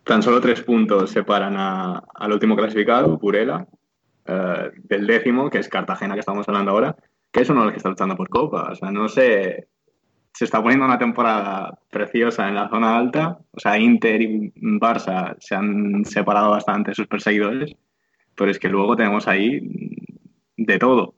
tan 0.09 0.23
solo 0.23 0.41
tres 0.41 0.63
puntos 0.63 1.11
separan 1.11 1.55
a- 1.59 2.03
al 2.15 2.33
último 2.33 2.57
clasificado, 2.57 3.19
Purela, 3.19 3.67
eh, 4.27 4.71
del 4.85 5.07
décimo, 5.07 5.51
que 5.51 5.59
es 5.59 5.69
Cartagena, 5.69 6.15
que 6.15 6.21
estamos 6.21 6.49
hablando 6.49 6.71
ahora, 6.73 6.97
que 7.31 7.43
es 7.43 7.51
uno 7.51 7.61
de 7.61 7.67
los 7.67 7.73
que 7.75 7.77
está 7.77 7.91
luchando 7.91 8.17
por 8.17 8.29
Copa. 8.31 8.71
O 8.73 8.75
sea, 8.75 8.91
no 8.91 9.07
sé. 9.09 9.69
Se 10.33 10.45
está 10.45 10.63
poniendo 10.63 10.85
una 10.87 10.99
temporada 10.99 11.79
preciosa 11.91 12.49
en 12.49 12.55
la 12.55 12.69
zona 12.69 12.97
alta. 12.97 13.39
O 13.51 13.59
sea, 13.61 13.79
Inter 13.79 14.23
y 14.23 14.53
Barça 14.81 15.37
se 15.41 15.55
han 15.55 16.05
separado 16.05 16.51
bastante 16.51 16.95
sus 16.95 17.07
perseguidores. 17.07 17.73
Pero 18.35 18.51
es 18.51 18.59
que 18.59 18.69
luego 18.69 18.95
tenemos 18.97 19.27
ahí 19.29 19.61
de 20.57 20.79
todo. 20.79 21.15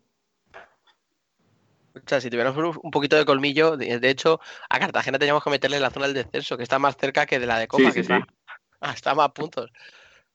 O 1.95 2.01
sea, 2.07 2.21
si 2.21 2.31
tuviéramos 2.31 2.57
un- 2.83 2.91
poquito 2.91 3.17
de 3.17 3.25
colmillo, 3.27 3.77
de, 3.77 4.09
hecho, 4.11 4.41
a 4.71 4.79
Cartagena 4.79 5.19
teníamos 5.19 5.45
que 5.45 5.51
meterle 5.51 5.77
en 5.77 5.83
la 5.83 5.91
zona 5.91 6.07
del 6.07 6.15
descenso, 6.15 6.57
que 6.57 6.63
está 6.63 6.79
más 6.79 6.97
cerca 6.97 7.27
que 7.27 7.39
de 7.39 7.47
la 7.47 7.59
de 7.59 7.67
Copa, 7.69 7.83
Sí, 7.85 7.89
que 7.93 8.05
sí, 8.05 8.13
está, 8.13 8.27
está 8.95 9.13
a 9.13 9.15
más 9.15 9.33
puntos. 9.33 9.71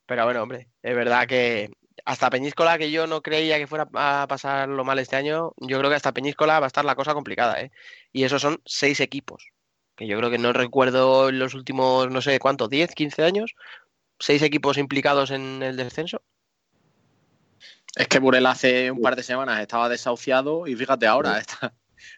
Pero 0.06 0.26
bueno, 0.26 0.44
hombre, 0.44 0.70
es 0.84 0.96
verdad 0.96 1.28
que 1.28 1.72
hasta 2.06 2.30
Peñíscola, 2.30 2.78
que 2.78 2.92
yo 2.92 3.08
no 3.08 3.22
creía 3.22 3.58
que 3.58 3.68
fuera 3.68 3.88
a 3.94 4.28
pasarlo 4.28 4.84
mal 4.84 5.00
este 5.00 5.16
año, 5.16 5.54
yo 5.58 5.80
creo 5.80 5.90
que 5.90 5.96
hasta 5.96 6.14
Peñíscola 6.14 6.60
va 6.60 6.66
a 6.66 6.68
estar 6.68 6.86
la 6.86 6.96
cosa 6.96 7.14
complicada, 7.14 7.60
¿eh? 7.62 7.72
Y 8.12 8.24
esos 8.24 8.42
son 8.42 8.62
seis 8.66 9.00
equipos, 9.00 9.52
que 9.96 10.06
yo 10.08 10.18
creo 10.18 10.30
que 10.30 10.38
no 10.38 10.54
recuerdo 10.54 11.30
en 11.30 11.40
los 11.40 11.56
últimos, 11.56 12.10
no 12.12 12.22
sé 12.22 12.38
cuánto, 12.40 12.68
10, 12.68 12.94
15 12.94 13.24
años, 13.24 13.56
seis 14.20 14.42
equipos 14.44 14.78
implicados 14.78 15.32
en 15.32 15.64
el 15.64 15.78
descenso. 15.78 16.22
Es 17.96 18.08
que 18.08 18.20
Burela 18.20 18.52
hace 18.52 18.92
un 18.92 19.02
par 19.02 19.16
de 19.16 19.24
semanas 19.24 19.62
estaba 19.62 19.90
desahuciado 19.90 20.68
y 20.68 20.76
fíjate 20.76 21.08
ahora, 21.08 21.40
está, 21.40 21.74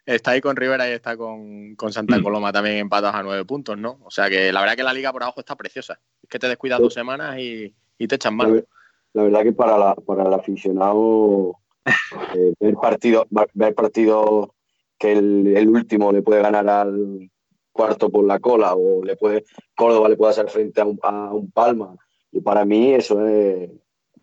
está 0.06 0.32
ahí 0.32 0.42
con 0.42 0.56
Rivera 0.56 0.88
y 0.90 0.94
está 0.94 1.16
con, 1.18 1.76
con 1.76 1.92
Santa 1.94 2.22
Coloma 2.22 2.52
también 2.52 2.78
empatados 2.78 3.16
a 3.16 3.24
nueve 3.24 3.46
puntos, 3.46 3.78
¿no? 3.78 4.00
O 4.04 4.12
sea 4.12 4.30
que 4.30 4.52
la 4.52 4.62
verdad 4.62 4.76
que 4.76 4.84
la 4.84 4.94
liga 4.94 5.12
por 5.12 5.24
abajo 5.24 5.40
está 5.40 5.56
preciosa. 5.56 6.00
Es 6.22 6.30
que 6.30 6.40
te 6.40 6.48
descuidas 6.48 6.80
dos 6.80 6.94
semanas 6.94 7.38
y, 7.40 7.74
y 7.98 8.08
te 8.08 8.16
echan 8.16 8.38
La, 8.38 8.46
ver- 8.48 8.68
la 9.14 9.24
verdad 9.24 9.44
que 9.44 9.54
para, 9.54 9.78
la, 9.78 9.96
para 9.96 10.24
el 10.28 10.34
aficionado 10.34 11.60
eh, 12.36 12.54
ver 12.60 12.76
partido 12.76 13.26
ver 13.54 13.74
partido 13.76 14.54
que 15.00 15.12
el, 15.14 15.56
el 15.56 15.70
último 15.70 16.12
le 16.12 16.22
puede 16.22 16.42
ganar 16.42 16.68
al 16.70 17.30
cuarto 17.72 18.10
por 18.10 18.26
la 18.26 18.40
cola 18.40 18.74
o 18.76 19.04
le 19.04 19.16
puede 19.16 19.46
Córdoba 19.76 20.10
le 20.10 20.18
puede 20.18 20.32
hacer 20.32 20.50
frente 20.50 20.82
a 20.82 20.86
un, 20.86 21.00
a 21.04 21.32
un 21.34 21.52
Palma 21.52 21.96
y 22.32 22.42
para 22.42 22.66
mí 22.66 22.94
eso 22.94 23.26
es, 23.26 23.70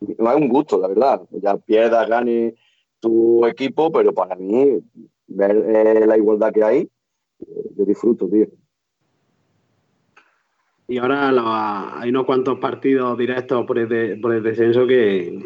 es 0.00 0.18
un 0.18 0.48
gusto 0.48 0.78
la 0.78 0.88
verdad 0.88 1.22
ya 1.30 1.56
pierdas 1.56 2.08
gane 2.08 2.54
tu 3.00 3.46
equipo 3.46 3.92
pero 3.92 4.12
para 4.12 4.34
mí 4.34 4.80
ver 5.26 5.50
eh, 5.56 6.06
la 6.06 6.16
igualdad 6.16 6.52
que 6.52 6.62
hay 6.64 6.78
eh, 6.80 7.70
yo 7.76 7.84
disfruto 7.84 8.28
tío 8.28 8.46
Y 10.88 10.98
ahora 10.98 11.32
la- 11.32 11.98
hay 12.00 12.10
unos 12.10 12.24
cuantos 12.26 12.58
partidos 12.58 13.16
directos 13.16 13.64
por 13.66 13.78
el, 13.78 14.20
por 14.20 14.34
el 14.34 14.42
descenso 14.42 14.86
que, 14.86 15.38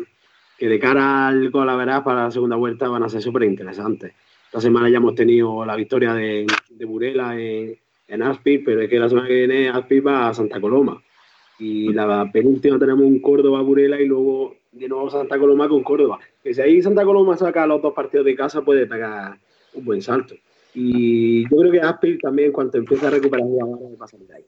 que 0.58 0.68
de 0.68 0.78
cara 0.80 1.28
al 1.28 1.50
gol 1.50 1.68
a 1.68 1.76
verás 1.76 2.02
para 2.02 2.24
la 2.24 2.30
segunda 2.30 2.56
vuelta 2.56 2.88
van 2.88 3.04
a 3.04 3.08
ser 3.08 3.22
súper 3.22 3.44
interesantes. 3.44 4.12
Esta 4.46 4.60
semana 4.60 4.88
ya 4.88 4.96
hemos 4.96 5.14
tenido 5.14 5.64
la 5.64 5.76
victoria 5.76 6.12
de, 6.14 6.44
de 6.70 6.84
Burela 6.84 7.38
en, 7.38 7.76
en 8.08 8.22
Aspir, 8.22 8.62
pero 8.64 8.80
es 8.82 8.88
que 8.90 8.98
la 8.98 9.08
semana 9.08 9.28
que 9.28 9.34
viene 9.34 9.68
Aspir 9.68 10.04
va 10.06 10.28
a 10.28 10.34
Santa 10.34 10.60
Coloma. 10.60 11.00
Y 11.60 11.92
la 11.92 12.28
penúltima 12.32 12.78
tenemos 12.78 13.04
un 13.04 13.20
Córdoba-Burela 13.20 14.00
y 14.00 14.06
luego 14.06 14.56
de 14.72 14.88
nuevo 14.88 15.08
Santa 15.10 15.38
Coloma 15.38 15.68
con 15.68 15.82
Córdoba. 15.84 16.18
Que 16.42 16.52
si 16.54 16.60
ahí 16.62 16.82
Santa 16.82 17.04
Coloma 17.04 17.36
saca 17.36 17.66
los 17.66 17.80
dos 17.82 17.92
partidos 17.94 18.24
de 18.26 18.34
casa 18.34 18.62
puede 18.62 18.86
pegar 18.86 19.38
un 19.74 19.84
buen 19.84 20.02
salto. 20.02 20.34
Y 20.74 21.42
yo 21.44 21.56
creo 21.56 21.72
que 21.72 21.80
Aspir 21.80 22.18
también, 22.20 22.48
en 22.48 22.52
cuanto 22.52 22.78
empiece 22.78 23.06
a 23.06 23.10
recuperar 23.10 23.46
va 23.46 24.04
a 24.04 24.08
salir 24.08 24.26
de 24.28 24.34
ahí 24.34 24.44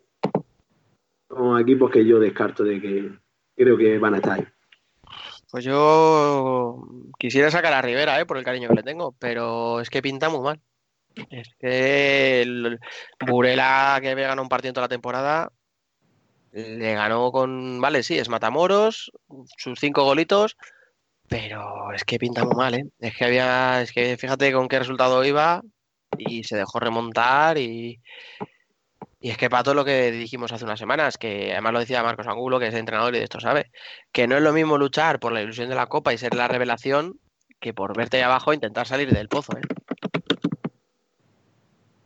son 1.31 1.61
equipos 1.61 1.91
que 1.91 2.05
yo 2.05 2.19
descarto 2.19 2.65
de 2.65 2.81
que 2.81 3.11
creo 3.57 3.77
que 3.77 3.99
van 3.99 4.15
a 4.15 4.17
estar 4.17 4.39
ahí. 4.39 4.47
Pues 5.51 5.65
yo 5.65 6.83
quisiera 7.19 7.51
sacar 7.51 7.73
a 7.73 7.83
Rivera, 7.83 8.21
¿eh? 8.21 8.27
por 8.27 8.37
el 8.37 8.45
cariño 8.45 8.69
que 8.69 8.75
le 8.75 8.83
tengo, 8.83 9.13
pero 9.19 9.81
es 9.81 9.91
que 9.91 10.03
pinta 10.03 10.29
muy 10.29 10.41
mal. 10.41 10.61
Es 11.31 11.49
que 11.59 12.43
el 12.43 12.79
Burela, 13.27 13.99
que 14.01 14.11
había 14.11 14.29
ganado 14.29 14.43
un 14.43 14.49
partido 14.49 14.71
en 14.71 14.75
toda 14.75 14.85
la 14.85 14.89
temporada, 14.89 15.53
le 16.53 16.95
ganó 16.95 17.33
con, 17.33 17.81
vale, 17.81 18.03
sí, 18.03 18.17
es 18.17 18.29
Matamoros, 18.29 19.11
sus 19.57 19.79
cinco 19.79 20.05
golitos, 20.05 20.57
pero 21.31 21.93
es 21.93 22.05
que 22.05 22.19
pinta 22.19 22.45
muy 22.45 22.57
mal, 22.57 22.75
¿eh? 22.75 22.87
Es 22.99 23.17
que 23.17 23.25
había, 23.25 23.83
es 23.83 23.93
que 23.93 24.17
fíjate 24.17 24.53
con 24.53 24.67
qué 24.67 24.81
resultado 24.81 25.25
iba 25.25 25.63
y 26.19 26.43
se 26.43 26.57
dejó 26.57 26.81
remontar 26.81 27.57
y, 27.57 28.01
y 29.21 29.31
es 29.31 29.39
que 29.39 29.49
Pato 29.49 29.73
lo 29.73 29.85
que 29.85 30.11
dijimos 30.11 30.51
hace 30.51 30.65
unas 30.65 30.81
semanas, 30.81 31.19
que 31.19 31.53
además 31.53 31.73
lo 31.73 31.79
decía 31.79 32.03
Marcos 32.03 32.27
Angulo, 32.27 32.59
que 32.59 32.67
es 32.67 32.75
entrenador 32.75 33.15
y 33.15 33.19
de 33.19 33.25
esto 33.25 33.39
sabe, 33.39 33.71
que 34.11 34.27
no 34.27 34.37
es 34.37 34.43
lo 34.43 34.53
mismo 34.53 34.77
luchar 34.77 35.21
por 35.21 35.31
la 35.31 35.41
ilusión 35.41 35.69
de 35.69 35.77
la 35.77 35.87
Copa 35.87 36.13
y 36.13 36.19
ser 36.19 36.35
la 36.35 36.49
revelación 36.49 37.21
que 37.61 37.73
por 37.73 37.97
verte 37.97 38.17
ahí 38.17 38.25
abajo 38.25 38.51
e 38.51 38.57
intentar 38.57 38.89
salir 38.89 39.13
del 39.13 39.29
pozo. 39.29 39.53
¿eh? 39.57 39.61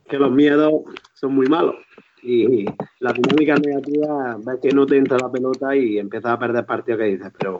Que 0.07 0.19
los 0.19 0.31
miedos 0.31 0.71
son 1.15 1.33
muy 1.33 1.47
malos. 1.47 1.77
Y 2.21 2.65
la 2.99 3.11
dinámica 3.11 3.55
negativa 3.55 4.37
ves 4.45 4.59
que 4.61 4.69
no 4.69 4.85
te 4.85 4.97
entra 4.97 5.17
la 5.17 5.31
pelota 5.31 5.75
y 5.75 5.97
empiezas 5.97 6.31
a 6.31 6.39
perder 6.39 6.65
partidos 6.65 6.99
que 6.99 7.05
dices, 7.05 7.31
pero 7.39 7.59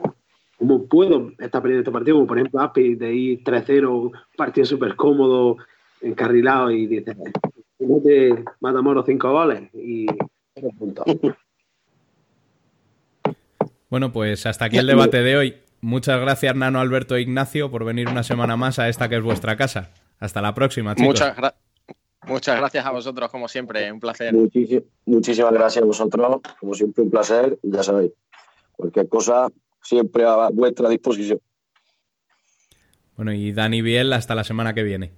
¿cómo 0.58 0.86
puedo 0.86 1.30
estar 1.38 1.60
perdiendo 1.62 1.80
este 1.80 1.92
partido? 1.92 2.16
Como 2.16 2.26
por 2.26 2.38
ejemplo 2.38 2.60
Aspi, 2.60 2.94
de 2.94 3.14
ir 3.14 3.44
3-0, 3.44 3.90
un 3.90 4.12
partido 4.36 4.64
súper 4.64 4.96
cómodo, 4.96 5.56
encarrilado 6.00 6.70
y 6.70 6.86
dices, 6.86 7.16
no 7.78 8.00
te 8.02 8.44
Matamoros 8.60 9.04
cinco 9.06 9.32
goles 9.32 9.62
y 9.74 10.06
cero 10.54 10.68
puntos. 10.78 11.04
Bueno, 13.88 14.12
pues 14.12 14.46
hasta 14.46 14.64
aquí 14.66 14.78
el 14.78 14.86
debate 14.86 15.22
de 15.22 15.36
hoy. 15.36 15.56
Muchas 15.80 16.20
gracias, 16.20 16.56
Nano 16.56 16.80
Alberto 16.80 17.14
e 17.16 17.20
Ignacio, 17.22 17.70
por 17.70 17.84
venir 17.84 18.08
una 18.08 18.22
semana 18.22 18.56
más 18.56 18.78
a 18.78 18.88
esta 18.88 19.08
que 19.08 19.16
es 19.16 19.22
vuestra 19.22 19.56
casa. 19.56 19.90
Hasta 20.18 20.40
la 20.42 20.54
próxima, 20.54 20.94
chicos. 20.94 21.08
Muchas, 21.08 21.36
gra- 21.36 21.54
muchas 22.26 22.58
gracias 22.58 22.84
a 22.84 22.90
vosotros, 22.90 23.30
como 23.30 23.46
siempre, 23.46 23.92
un 23.92 24.00
placer. 24.00 24.34
Muchísi- 24.34 24.82
muchísimas 25.04 25.52
gracias 25.52 25.82
a 25.82 25.86
vosotros, 25.86 26.40
como 26.58 26.74
siempre 26.74 27.04
un 27.04 27.10
placer, 27.10 27.58
ya 27.62 27.82
sabéis, 27.82 28.12
cualquier 28.72 29.08
cosa 29.08 29.48
siempre 29.86 30.24
a 30.24 30.48
vuestra 30.50 30.88
disposición. 30.88 31.40
Bueno, 33.16 33.32
y 33.32 33.52
Dani 33.52 33.80
Biel, 33.80 34.12
hasta 34.12 34.34
la 34.34 34.44
semana 34.44 34.74
que 34.74 34.82
viene. 34.82 35.12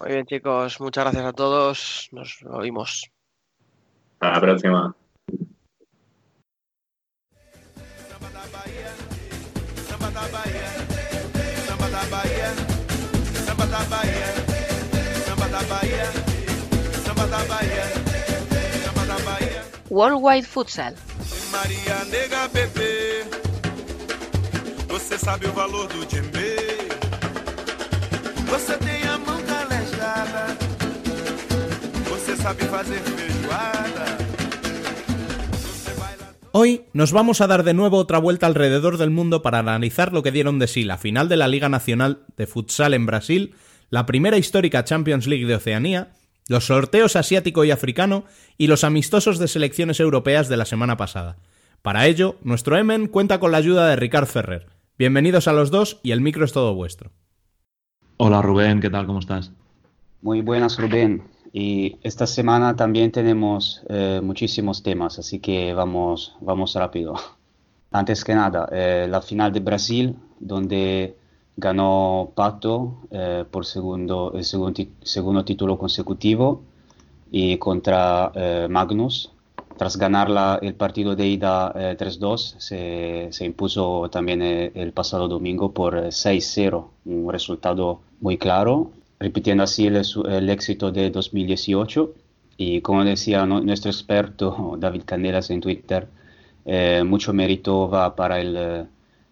Muy 0.00 0.12
bien, 0.12 0.26
chicos, 0.26 0.80
muchas 0.80 1.04
gracias 1.04 1.24
a 1.24 1.32
todos. 1.32 2.08
Nos 2.12 2.42
oímos. 2.42 3.10
Hasta 4.20 4.32
la 4.32 4.40
próxima. 4.40 4.96
Worldwide 19.88 20.44
Futsal. 20.44 20.94
Hoy 36.52 36.86
nos 36.94 37.12
vamos 37.12 37.42
a 37.42 37.46
dar 37.46 37.62
de 37.62 37.74
nuevo 37.74 37.98
otra 37.98 38.18
vuelta 38.18 38.46
alrededor 38.46 38.96
del 38.96 39.10
mundo 39.10 39.42
para 39.42 39.58
analizar 39.58 40.14
lo 40.14 40.22
que 40.22 40.32
dieron 40.32 40.58
de 40.58 40.66
sí 40.66 40.84
la 40.84 40.96
final 40.96 41.28
de 41.28 41.36
la 41.36 41.48
Liga 41.48 41.68
Nacional 41.68 42.20
de 42.38 42.46
Futsal 42.46 42.94
en 42.94 43.04
Brasil, 43.04 43.54
la 43.90 44.06
primera 44.06 44.38
histórica 44.38 44.84
Champions 44.84 45.26
League 45.26 45.44
de 45.44 45.56
Oceanía, 45.56 46.12
los 46.48 46.64
sorteos 46.64 47.16
asiático 47.16 47.66
y 47.66 47.70
africano 47.70 48.24
y 48.56 48.68
los 48.68 48.82
amistosos 48.82 49.38
de 49.38 49.48
selecciones 49.48 50.00
europeas 50.00 50.48
de 50.48 50.56
la 50.56 50.64
semana 50.64 50.96
pasada. 50.96 51.36
Para 51.82 52.06
ello, 52.06 52.36
nuestro 52.42 52.78
Emen 52.78 53.08
cuenta 53.08 53.38
con 53.38 53.52
la 53.52 53.58
ayuda 53.58 53.86
de 53.88 53.96
Ricard 53.96 54.26
Ferrer. 54.26 54.75
Bienvenidos 54.98 55.46
a 55.46 55.52
los 55.52 55.70
dos 55.70 56.00
y 56.02 56.12
el 56.12 56.22
micro 56.22 56.46
es 56.46 56.54
todo 56.54 56.74
vuestro. 56.74 57.10
Hola 58.16 58.40
Rubén, 58.40 58.80
¿qué 58.80 58.88
tal? 58.88 59.04
¿Cómo 59.04 59.18
estás? 59.18 59.52
Muy 60.22 60.40
buenas, 60.40 60.78
Rubén. 60.78 61.24
Y 61.52 61.98
esta 62.02 62.26
semana 62.26 62.76
también 62.76 63.12
tenemos 63.12 63.82
eh, 63.90 64.22
muchísimos 64.22 64.82
temas, 64.82 65.18
así 65.18 65.38
que 65.38 65.74
vamos, 65.74 66.34
vamos 66.40 66.74
rápido. 66.74 67.14
Antes 67.90 68.24
que 68.24 68.34
nada, 68.34 68.70
eh, 68.72 69.06
la 69.06 69.20
final 69.20 69.52
de 69.52 69.60
Brasil, 69.60 70.16
donde 70.40 71.14
ganó 71.58 72.32
Pato 72.34 72.96
eh, 73.10 73.44
por 73.50 73.66
segundo, 73.66 74.32
el 74.34 74.44
segundo, 74.44 74.82
segundo 75.02 75.44
título 75.44 75.76
consecutivo 75.76 76.62
y 77.30 77.58
contra 77.58 78.32
eh, 78.34 78.66
Magnus. 78.70 79.30
Tras 79.76 79.96
ganar 79.98 80.30
la- 80.30 80.58
el 80.62 80.74
partido 80.74 81.14
de 81.16 81.26
ida 81.28 81.72
eh, 81.76 81.96
3-2, 81.98 82.56
se, 82.58 83.28
se 83.30 83.44
impuso 83.44 84.08
también 84.10 84.40
eh, 84.42 84.72
el 84.74 84.92
pasado 84.92 85.28
domingo 85.28 85.72
por 85.72 85.96
eh, 85.98 86.12
6-0, 86.12 86.90
un 87.04 87.30
resultado 87.30 88.00
muy 88.20 88.38
claro, 88.38 88.90
repitiendo 89.18 89.62
así 89.64 89.86
el, 89.86 90.02
el 90.28 90.50
éxito 90.50 90.90
de 90.92 91.10
2018. 91.10 92.14
Y 92.56 92.80
como 92.80 93.04
decía 93.04 93.44
no- 93.46 93.60
nuestro 93.60 93.90
experto 93.90 94.76
David 94.78 95.02
Candelas 95.04 95.50
en 95.50 95.60
Twitter, 95.60 96.08
eh, 96.64 97.02
mucho 97.04 97.32
mérito 97.32 97.88
va 97.88 98.14
para 98.16 98.40
el, 98.40 98.56
eh, 98.56 98.86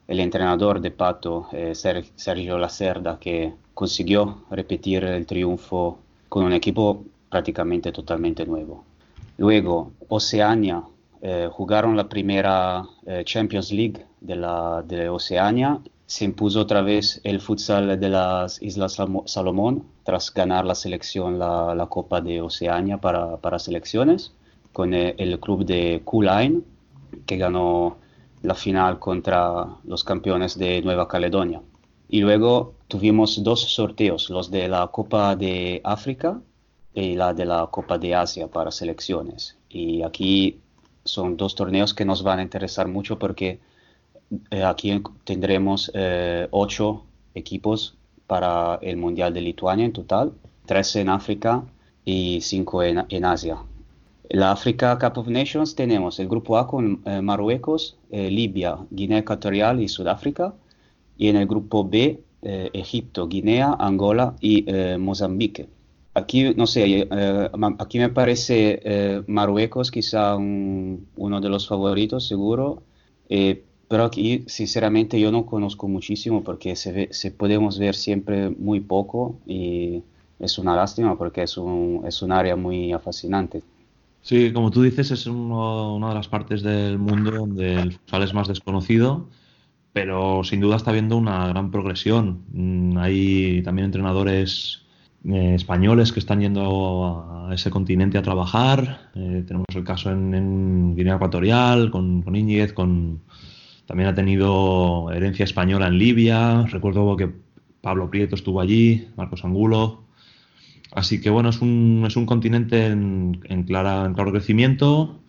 el 0.08 0.20
entrenador 0.20 0.80
de 0.80 0.90
Pato, 0.90 1.48
eh, 1.52 1.74
Ser- 1.74 2.04
Sergio 2.16 2.58
Lacerda, 2.58 3.18
que 3.18 3.54
consiguió 3.72 4.42
repetir 4.50 5.04
el 5.04 5.26
triunfo 5.26 5.98
con 6.28 6.44
un 6.44 6.52
equipo 6.52 7.02
prácticamente 7.30 7.92
totalmente 7.92 8.44
nuevo. 8.46 8.84
Luego, 9.36 9.92
Oceania, 10.08 10.84
eh, 11.20 11.48
jugaron 11.50 11.96
la 11.96 12.08
primera 12.08 12.84
eh, 13.06 13.22
Champions 13.24 13.72
League 13.72 14.04
de 14.20 14.36
la 14.36 14.84
Oceania. 15.10 15.80
Se 16.06 16.24
impuso 16.24 16.60
otra 16.60 16.82
vez 16.82 17.20
el 17.24 17.40
futsal 17.40 17.98
de 17.98 18.08
las 18.10 18.62
Islas 18.62 18.98
Salomón 19.24 19.84
tras 20.04 20.32
ganar 20.32 20.66
la 20.66 20.74
selección 20.74 21.38
la, 21.38 21.86
Copa 21.88 22.20
de 22.20 22.42
Oceania 22.42 22.98
para, 22.98 23.58
selecciones 23.58 24.34
con 24.72 24.92
eh, 24.92 25.14
el 25.18 25.40
club 25.40 25.64
de 25.64 26.02
Q-Line 26.04 26.60
que 27.26 27.36
ganó 27.36 27.96
la 28.42 28.54
final 28.54 28.98
contra 28.98 29.66
los 29.84 30.04
campeones 30.04 30.58
de 30.58 30.82
Nueva 30.82 31.08
Caledonia. 31.08 31.62
Y 32.08 32.20
luego 32.20 32.74
tuvimos 32.86 33.42
dos 33.42 33.62
sorteos, 33.62 34.28
los 34.28 34.50
de 34.50 34.68
la 34.68 34.86
Copa 34.88 35.34
de 35.36 35.80
África 35.84 36.38
y 36.94 37.16
la 37.16 37.34
de 37.34 37.44
la 37.44 37.66
Copa 37.66 37.98
de 37.98 38.14
Asia 38.14 38.46
para 38.46 38.70
selecciones. 38.70 39.56
Y 39.68 40.02
aquí 40.02 40.60
son 41.04 41.36
dos 41.36 41.54
torneos 41.54 41.92
que 41.92 42.04
nos 42.04 42.22
van 42.22 42.38
a 42.38 42.42
interesar 42.42 42.88
mucho 42.88 43.18
porque 43.18 43.58
eh, 44.50 44.62
aquí 44.62 45.02
tendremos 45.24 45.90
eh, 45.94 46.48
ocho 46.50 47.04
equipos 47.34 47.96
para 48.26 48.78
el 48.80 48.96
Mundial 48.96 49.34
de 49.34 49.40
Lituania 49.40 49.84
en 49.84 49.92
total, 49.92 50.32
tres 50.66 50.96
en 50.96 51.08
África 51.08 51.64
y 52.04 52.40
cinco 52.40 52.82
en, 52.82 53.04
en 53.08 53.24
Asia. 53.24 53.58
La 54.30 54.52
Africa 54.52 54.98
Cup 54.98 55.18
of 55.18 55.28
Nations 55.28 55.74
tenemos 55.74 56.18
el 56.18 56.28
grupo 56.28 56.56
A 56.56 56.66
con 56.66 57.02
eh, 57.04 57.20
Marruecos, 57.20 57.98
Libia, 58.10 58.78
Guinea 58.90 59.18
Ecuatorial 59.18 59.80
y 59.82 59.88
Sudáfrica. 59.88 60.54
Y 61.16 61.28
en 61.28 61.36
el 61.36 61.46
grupo 61.46 61.84
B, 61.84 62.20
Egipto, 62.42 63.28
Guinea, 63.28 63.76
Angola 63.78 64.34
y 64.40 64.66
Mozambique. 64.98 65.68
Aquí, 66.16 66.54
no 66.54 66.66
sé, 66.68 67.08
eh, 67.10 67.50
aquí 67.78 67.98
me 67.98 68.08
parece 68.08 68.80
eh, 68.84 69.22
Marruecos 69.26 69.90
quizá 69.90 70.36
un- 70.36 71.08
uno 71.16 71.40
de 71.40 71.48
los 71.48 71.66
favoritos, 71.66 72.26
seguro. 72.28 72.82
Eh, 73.28 73.64
pero 73.88 74.04
aquí, 74.04 74.44
sinceramente, 74.46 75.18
yo 75.20 75.32
no 75.32 75.44
conozco 75.46 75.88
muchísimo 75.88 76.42
porque 76.44 76.76
se, 76.76 76.92
ve- 76.92 77.08
se 77.12 77.30
podemos 77.32 77.78
ver 77.78 77.94
siempre 77.96 78.50
muy 78.50 78.80
poco 78.80 79.40
y 79.46 80.02
es 80.38 80.58
una 80.58 80.76
lástima 80.76 81.18
porque 81.18 81.42
es 81.42 81.56
un, 81.58 82.02
es 82.06 82.22
un 82.22 82.30
área 82.32 82.54
muy 82.56 82.92
fascinante. 83.02 83.62
Sí, 84.22 84.52
como 84.52 84.70
tú 84.70 84.82
dices, 84.82 85.10
es 85.10 85.26
uno- 85.26 85.96
una 85.96 86.08
de 86.10 86.14
las 86.14 86.28
partes 86.28 86.62
del 86.62 86.98
mundo 86.98 87.30
donde 87.32 87.74
el 87.74 87.92
futsal 87.92 88.22
es 88.22 88.32
más 88.34 88.48
desconocido, 88.48 89.28
pero 89.92 90.44
sin 90.44 90.60
duda 90.60 90.76
está 90.76 90.90
habiendo 90.90 91.16
una 91.16 91.48
gran 91.48 91.70
progresión. 91.70 92.44
Mm, 92.52 92.98
Hay 92.98 93.62
también 93.64 93.86
entrenadores 93.86 94.83
eh, 95.26 95.54
españoles 95.54 96.12
que 96.12 96.20
están 96.20 96.40
yendo 96.40 97.46
a 97.48 97.54
ese 97.54 97.70
continente 97.70 98.18
a 98.18 98.22
trabajar. 98.22 99.10
Eh, 99.14 99.42
tenemos 99.46 99.66
el 99.74 99.84
caso 99.84 100.10
en, 100.10 100.94
Guinea 100.94 101.14
Ecuatorial, 101.16 101.90
con, 101.90 102.22
con 102.22 102.34
con, 102.74 103.20
también 103.86 104.08
ha 104.08 104.14
tenido 104.14 105.10
herencia 105.12 105.44
española 105.44 105.86
en 105.86 105.98
Libia. 105.98 106.62
Recuerdo 106.66 107.16
que 107.16 107.30
Pablo 107.80 108.10
Prieto 108.10 108.34
estuvo 108.34 108.60
allí, 108.60 109.08
Marcos 109.16 109.44
Angulo. 109.44 110.04
Así 110.92 111.20
que 111.20 111.30
bueno, 111.30 111.48
es 111.48 111.60
un, 111.60 112.04
es 112.06 112.16
un 112.16 112.26
continente 112.26 112.86
en, 112.86 113.40
en 113.44 113.62
clara, 113.64 114.04
en 114.04 114.14
claro 114.14 114.30
crecimiento. 114.30 115.20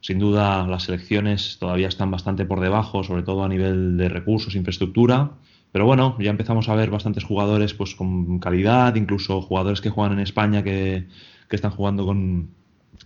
Sin 0.00 0.18
duda 0.18 0.66
las 0.66 0.84
selecciones 0.84 1.58
todavía 1.60 1.88
están 1.88 2.10
bastante 2.10 2.44
por 2.44 2.60
debajo, 2.60 3.04
sobre 3.04 3.22
todo 3.22 3.44
a 3.44 3.48
nivel 3.48 3.96
de 3.96 4.08
recursos, 4.08 4.54
infraestructura. 4.54 5.32
Pero 5.72 5.86
bueno, 5.86 6.16
ya 6.20 6.30
empezamos 6.30 6.68
a 6.68 6.74
ver 6.74 6.90
bastantes 6.90 7.24
jugadores 7.24 7.72
pues 7.72 7.94
con 7.94 8.38
calidad, 8.38 8.94
incluso 8.94 9.40
jugadores 9.40 9.80
que 9.80 9.90
juegan 9.90 10.12
en 10.12 10.20
España 10.20 10.62
que, 10.62 11.06
que 11.48 11.56
están 11.56 11.70
jugando 11.70 12.04
con, 12.04 12.50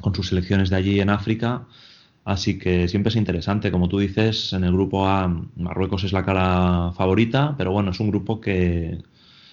con 0.00 0.14
sus 0.14 0.28
selecciones 0.28 0.68
de 0.68 0.76
allí 0.76 1.00
en 1.00 1.10
África. 1.10 1.66
Así 2.24 2.58
que 2.58 2.88
siempre 2.88 3.10
es 3.10 3.16
interesante, 3.16 3.70
como 3.70 3.88
tú 3.88 4.00
dices, 4.00 4.52
en 4.52 4.64
el 4.64 4.72
grupo 4.72 5.06
A 5.06 5.28
Marruecos 5.54 6.02
es 6.02 6.12
la 6.12 6.24
cara 6.24 6.90
favorita, 6.96 7.54
pero 7.56 7.70
bueno, 7.70 7.92
es 7.92 8.00
un 8.00 8.10
grupo 8.10 8.40
que, 8.40 8.98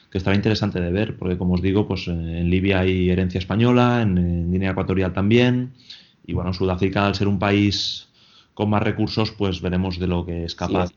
que 0.09 0.18
estará 0.18 0.36
interesante 0.36 0.82
de 0.82 0.91
ver, 0.91 1.16
porque 1.16 1.38
como 1.38 1.53
os 1.53 1.61
digo, 1.61 1.88
pues 1.88 2.07
en 2.07 2.49
Libia 2.49 2.80
hay 2.80 3.11
herencia 3.11 3.38
española, 3.38 4.01
en, 4.01 4.18
en 4.18 4.51
Guinea 4.51 4.72
Ecuatorial 4.72 5.14
también, 5.14 5.74
y 6.26 6.34
bueno, 6.34 6.51
Sudáfrica 6.51 7.05
al 7.05 7.14
ser 7.14 7.28
un 7.28 7.38
país 7.38 8.07
con 8.55 8.72
más 8.72 8.82
recursos, 8.82 9.30
pues 9.32 9.61
veremos 9.61 9.99
de 9.99 10.07
lo 10.07 10.26
que 10.26 10.45
es 10.45 10.55
capaz. 10.55 10.89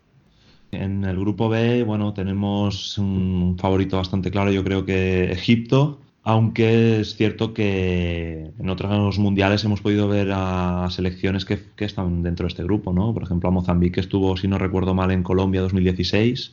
En 0.73 1.05
el 1.05 1.19
grupo 1.19 1.49
B, 1.49 1.85
bueno, 1.85 2.13
tenemos 2.13 2.99
un 2.99 3.57
favorito 3.59 3.97
bastante 3.97 4.31
claro, 4.31 4.51
yo 4.51 4.65
creo 4.65 4.85
que 4.85 5.31
Egipto, 5.33 6.01
aunque 6.23 7.01
es 7.01 7.15
cierto 7.15 7.55
que 7.55 8.51
en 8.59 8.69
otros 8.69 9.19
mundiales 9.19 9.65
hemos 9.65 9.81
podido 9.81 10.09
ver 10.09 10.33
a 10.35 10.89
selecciones 10.91 11.45
que, 11.45 11.61
están 11.79 12.23
dentro 12.23 12.45
de 12.45 12.49
este 12.49 12.65
grupo, 12.65 12.93
¿no? 12.93 13.15
Por 13.15 13.23
ejemplo, 13.23 13.49
a 13.49 13.53
Mozambique 13.53 14.01
estuvo, 14.01 14.37
si 14.37 14.49
no 14.49 14.59
recuerdo 14.59 14.93
mal, 14.93 15.13
en 15.13 15.23
Colombia 15.23 15.61
2016. 15.61 16.51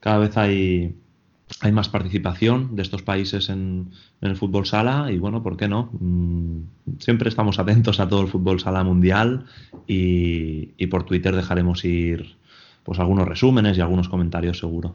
Cada 0.00 0.18
vez 0.18 0.36
hay, 0.36 0.96
más 1.72 1.88
participación 1.88 2.74
de 2.74 2.82
estos 2.82 3.02
países 3.02 3.48
en, 3.48 3.90
el 4.20 4.36
fútbol 4.36 4.66
sala 4.66 5.12
y 5.12 5.18
bueno, 5.18 5.40
¿por 5.40 5.56
qué 5.56 5.68
no? 5.68 5.90
Mm, 6.00 6.62
Siempre 6.98 7.28
estamos 7.28 7.60
atentos 7.60 8.00
a 8.00 8.08
todo 8.08 8.22
el 8.22 8.28
fútbol 8.28 8.58
sala 8.58 8.82
mundial 8.82 9.46
y 9.86 10.86
por 10.88 11.04
Twitter 11.04 11.36
dejaremos 11.36 11.84
ir 11.84 12.36
pues 12.86 12.98
algunos 12.98 13.28
resúmenes 13.28 13.76
y 13.76 13.82
algunos 13.82 14.08
comentarios 14.08 14.58
seguro. 14.58 14.94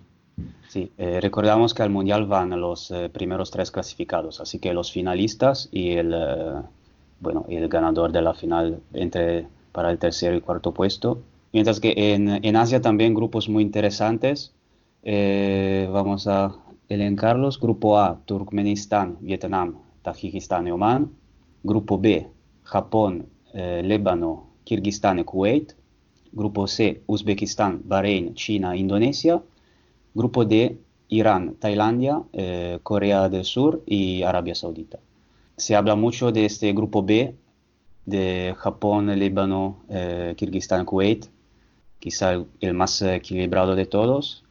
Sí, 0.70 0.90
eh, 0.98 1.20
recordamos 1.22 1.74
que 1.74 1.84
al 1.84 1.90
Mundial 1.90 2.26
van 2.26 2.60
los 2.60 2.90
eh, 2.90 3.10
primeros 3.10 3.52
tres 3.52 3.70
clasificados, 3.70 4.42
así 4.42 4.58
que 4.58 4.74
los 4.74 4.92
finalistas 4.92 5.70
y 5.72 5.92
el, 5.92 6.14
eh, 6.16 6.62
bueno, 7.20 7.46
el 7.50 7.68
ganador 7.68 8.12
de 8.12 8.22
la 8.22 8.34
final 8.34 8.80
entre, 8.94 9.46
para 9.74 9.92
el 9.92 10.00
tercer 10.00 10.34
y 10.34 10.42
cuarto 10.42 10.74
puesto. 10.74 11.20
Mientras 11.52 11.82
que 11.82 11.94
en, 12.14 12.44
en 12.44 12.56
Asia 12.56 12.82
también 12.82 13.14
grupos 13.14 13.50
muy 13.50 13.62
interesantes. 13.62 14.54
Eh, 15.04 15.90
vamos 15.92 16.28
a 16.28 16.56
elencarlos. 16.88 17.60
Grupo 17.60 18.00
A, 18.00 18.22
Turkmenistán, 18.26 19.18
Vietnam, 19.20 19.76
Tajikistán 20.02 20.68
y 20.68 20.72
Oman. 20.72 21.12
Grupo 21.64 22.00
B, 22.00 22.28
Japón, 22.64 23.28
eh, 23.54 23.82
Líbano, 23.84 24.48
Kirguistán 24.64 25.20
y 25.20 25.24
Kuwait. 25.24 25.74
Grupo 26.32 26.68
C, 26.68 27.02
Uzbekistán, 27.08 27.82
Bahrein, 27.86 28.34
China, 28.36 28.76
Indonesia. 28.76 29.42
Grupo 30.14 30.44
D, 30.46 30.78
Irán, 31.08 31.56
Tailandia, 31.56 32.22
eh, 32.34 32.80
Corea 32.84 33.30
del 33.30 33.46
Sur 33.46 33.82
y 33.86 34.24
Arabia 34.24 34.56
Saudita. 34.56 35.00
se 35.58 35.76
habla 35.76 35.96
mucho 35.96 36.32
de 36.32 36.46
este 36.46 36.74
grupo 36.74 37.04
B, 37.04 37.36
de 38.06 38.56
Japón, 38.58 39.08
Líbano, 39.20 39.84
eh, 39.90 40.34
Kirguistán, 40.36 40.86
Kuwait, 40.86 41.28
quizá 42.00 42.34
el, 42.34 42.48
el, 42.62 42.74
más 42.74 43.02
equilibrado 43.02 43.76
de 43.76 43.86
todos. 43.86 44.44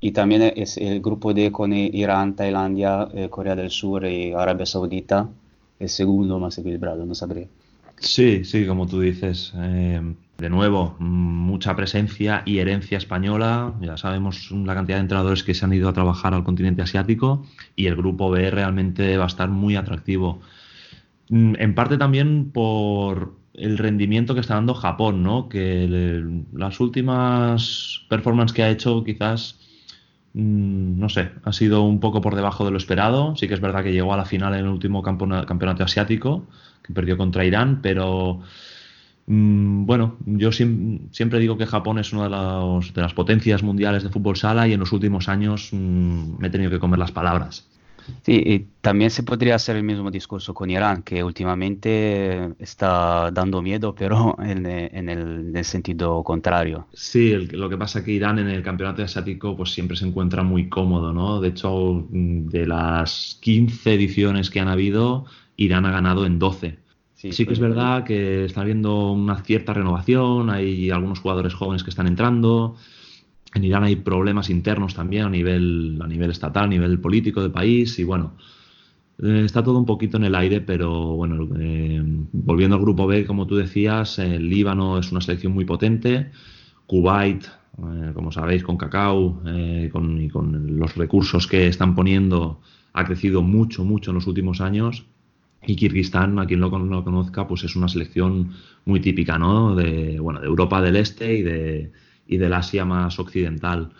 Y 0.00 0.12
también 0.12 0.42
es 0.56 0.76
el 0.76 1.00
grupo 1.00 1.34
D 1.34 1.52
con 1.52 1.72
Irán, 1.72 2.34
Tailandia, 2.34 3.08
eh, 3.14 3.28
Corea 3.28 3.54
del 3.54 3.70
Sur 3.70 4.06
y 4.06 4.32
Arabia 4.32 4.66
Saudita, 4.66 5.28
el 5.78 5.88
segundo 5.88 6.38
más 6.38 6.58
equilibrado, 6.58 7.06
no 7.06 7.14
sabría. 7.14 7.46
Sí, 8.00 8.44
sí, 8.44 8.66
como 8.66 8.86
tú 8.86 9.00
dices. 9.00 9.52
Eh, 9.56 10.14
de 10.38 10.48
nuevo, 10.48 10.96
mucha 10.98 11.76
presencia 11.76 12.42
y 12.46 12.58
herencia 12.58 12.96
española. 12.96 13.74
Ya 13.80 13.98
sabemos 13.98 14.50
la 14.50 14.74
cantidad 14.74 14.96
de 14.96 15.02
entrenadores 15.02 15.44
que 15.44 15.54
se 15.54 15.66
han 15.66 15.72
ido 15.74 15.88
a 15.88 15.92
trabajar 15.92 16.32
al 16.32 16.42
continente 16.42 16.80
asiático 16.80 17.44
y 17.76 17.86
el 17.86 17.96
grupo 17.96 18.30
B 18.30 18.50
realmente 18.50 19.18
va 19.18 19.24
a 19.24 19.26
estar 19.26 19.50
muy 19.50 19.76
atractivo. 19.76 20.40
Mm, 21.28 21.54
en 21.58 21.74
parte 21.74 21.98
también 21.98 22.50
por 22.52 23.34
el 23.54 23.76
rendimiento 23.78 24.34
que 24.34 24.40
está 24.40 24.54
dando 24.54 24.74
Japón, 24.74 25.22
¿no? 25.22 25.48
Que 25.50 26.24
las 26.54 26.80
últimas 26.80 28.06
performances 28.08 28.54
que 28.54 28.62
ha 28.62 28.70
hecho 28.70 29.04
quizás 29.04 29.58
mm, 30.34 30.98
no 30.98 31.08
sé, 31.10 31.32
ha 31.44 31.52
sido 31.52 31.82
un 31.82 32.00
poco 32.00 32.20
por 32.22 32.34
debajo 32.34 32.64
de 32.64 32.70
lo 32.70 32.78
esperado. 32.78 33.36
Sí 33.36 33.46
que 33.48 33.54
es 33.54 33.60
verdad 33.60 33.84
que 33.84 33.92
llegó 33.92 34.14
a 34.14 34.16
la 34.16 34.24
final 34.24 34.54
en 34.54 34.60
el 34.60 34.68
último 34.68 35.02
campeonato 35.02 35.84
asiático, 35.84 36.46
que 36.90 36.94
perdió 36.94 37.16
contra 37.16 37.44
Irán, 37.44 37.80
pero 37.82 38.42
Mm, 39.32 39.86
bueno, 39.86 40.16
yo 40.26 40.50
siempre 40.50 41.38
digo 41.38 41.56
que 41.56 41.64
Japón 41.64 42.00
es 42.00 42.12
una 42.12 42.24
de, 42.24 43.00
las 43.00 43.14
potencias 43.14 43.62
mundiales 43.62 44.02
de 44.02 44.08
fútbol 44.08 44.36
sala 44.36 44.66
y 44.66 44.72
en 44.72 44.80
los 44.80 44.90
últimos 44.90 45.28
años 45.28 45.68
mm, 45.70 46.38
me 46.40 46.48
he 46.48 46.50
tenido 46.50 46.68
que 46.68 46.80
comer 46.80 46.98
las 46.98 47.12
palabras. 47.12 47.64
Sí, 48.22 48.42
y 48.44 48.66
también 48.80 49.10
se 49.10 49.22
podría 49.22 49.54
hacer 49.54 49.76
el 49.76 49.84
mismo 49.84 50.10
discurso 50.10 50.52
con 50.52 50.68
Irán, 50.68 51.04
que 51.04 51.22
últimamente 51.22 52.54
está 52.58 53.30
dando 53.30 53.62
miedo, 53.62 53.94
pero 53.98 54.36
en, 54.42 54.66
el, 54.66 55.64
sentido 55.64 56.24
contrario. 56.24 56.88
Sí, 56.92 57.32
lo 57.52 57.68
que 57.68 57.76
pasa 57.76 58.00
es 58.00 58.04
que 58.04 58.10
Irán 58.10 58.40
en 58.40 58.48
el 58.48 58.64
campeonato 58.64 59.04
asiático 59.04 59.56
pues 59.56 59.70
siempre 59.70 59.96
se 59.96 60.08
encuentra 60.08 60.42
muy 60.42 60.68
cómodo, 60.68 61.12
¿no? 61.12 61.40
De 61.40 61.50
hecho, 61.50 62.04
mm, 62.10 62.48
de 62.48 62.66
las 62.66 63.38
15 63.42 63.94
ediciones 63.94 64.50
que 64.50 64.58
han 64.58 64.66
habido, 64.68 65.26
Irán 65.60 65.84
ha 65.84 65.90
ganado 65.90 66.24
en 66.24 66.38
12. 66.38 66.78
Sí, 67.14 67.44
que 67.44 67.52
es 67.52 67.60
verdad 67.60 68.04
que 68.04 68.46
está 68.46 68.62
habiendo 68.62 69.12
una 69.12 69.42
cierta 69.44 69.74
renovación, 69.74 70.48
hay 70.48 70.90
algunos 70.90 71.20
jugadores 71.20 71.52
jóvenes 71.52 71.84
que 71.84 71.90
están 71.90 72.06
entrando. 72.06 72.76
En 73.54 73.62
Irán 73.62 73.84
hay 73.84 73.96
problemas 73.96 74.48
internos 74.48 74.94
también 74.94 75.26
a 75.26 75.28
nivel, 75.28 75.98
a 76.02 76.06
nivel 76.06 76.30
estatal, 76.30 76.64
a 76.64 76.68
nivel 76.68 76.98
político 76.98 77.42
del 77.42 77.50
país 77.50 77.98
y 77.98 78.04
bueno, 78.04 78.36
eh, 79.22 79.42
está 79.44 79.62
todo 79.62 79.78
un 79.78 79.84
poquito 79.84 80.16
en 80.16 80.24
el 80.24 80.34
aire, 80.34 80.62
pero 80.62 81.14
bueno, 81.14 81.46
eh, 81.58 82.02
volviendo 82.32 82.76
al 82.76 82.82
grupo 82.82 83.06
B, 83.06 83.26
como 83.26 83.46
tú 83.46 83.56
decías, 83.56 84.18
el 84.18 84.48
Líbano 84.48 84.98
es 84.98 85.12
una 85.12 85.20
selección 85.20 85.52
muy 85.52 85.66
potente, 85.66 86.30
Kuwait, 86.86 87.44
eh, 87.44 88.12
como 88.14 88.32
sabéis, 88.32 88.62
con 88.62 88.78
Cacao 88.78 89.42
con, 89.92 90.22
y 90.22 90.30
con 90.30 90.78
los 90.78 90.96
recursos 90.96 91.46
que 91.46 91.66
están 91.66 91.94
poniendo, 91.94 92.62
ha 92.94 93.04
crecido 93.04 93.42
mucho, 93.42 93.84
mucho 93.84 94.10
en 94.10 94.14
los 94.14 94.26
últimos 94.26 94.62
años 94.62 95.04
y 95.66 95.76
Kirguistán, 95.76 96.38
a 96.38 96.46
quien 96.46 96.60
no 96.60 96.70
lo 96.70 97.04
conozca, 97.04 97.46
pues 97.46 97.64
es 97.64 97.76
una 97.76 97.88
selección 97.88 98.52
muy 98.84 99.00
típica, 99.00 99.38
¿no? 99.38 99.74
De, 99.74 100.18
bueno, 100.18 100.40
de 100.40 100.46
Europa 100.46 100.80
del 100.80 100.96
Este 100.96 101.34
y, 101.34 101.42
de, 101.42 101.92
y 102.26 102.38
del 102.38 102.52
Asia 102.54 102.84
más 102.84 103.18
occidental. 103.18 103.92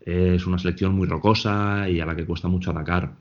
Es 0.00 0.46
una 0.46 0.58
selección 0.58 0.94
muy 0.94 1.06
rocosa 1.06 1.88
y 1.88 2.00
a 2.00 2.06
la 2.06 2.16
que 2.16 2.24
cuesta 2.24 2.48
mucho 2.48 2.70
atacar. 2.70 3.12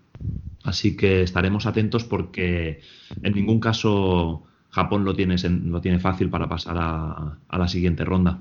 Así 0.63 0.95
que 0.95 1.21
estaremos 1.21 1.65
atentos 1.65 2.03
porque 2.05 2.81
en 3.21 3.33
ningún 3.33 3.59
caso 3.59 4.43
Japón 4.69 5.03
lo 5.03 5.13
tiene, 5.13 5.35
lo 5.65 5.81
tiene 5.81 5.99
fácil 5.99 6.29
para 6.29 6.47
pasar 6.47 6.77
a, 6.79 7.37
a 7.47 7.57
la 7.57 7.67
siguiente 7.67 8.05
ronda. 8.05 8.39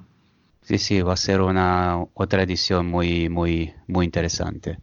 Sí, 0.63 0.79
sí, 0.79 1.01
va 1.01 1.15
a 1.15 1.17
ser 1.17 1.41
una 1.41 2.05
otra 2.15 2.43
edición 2.43 2.87
muy, 2.87 3.29
muy, 3.29 3.73
muy 3.89 4.05
interesante 4.05 4.79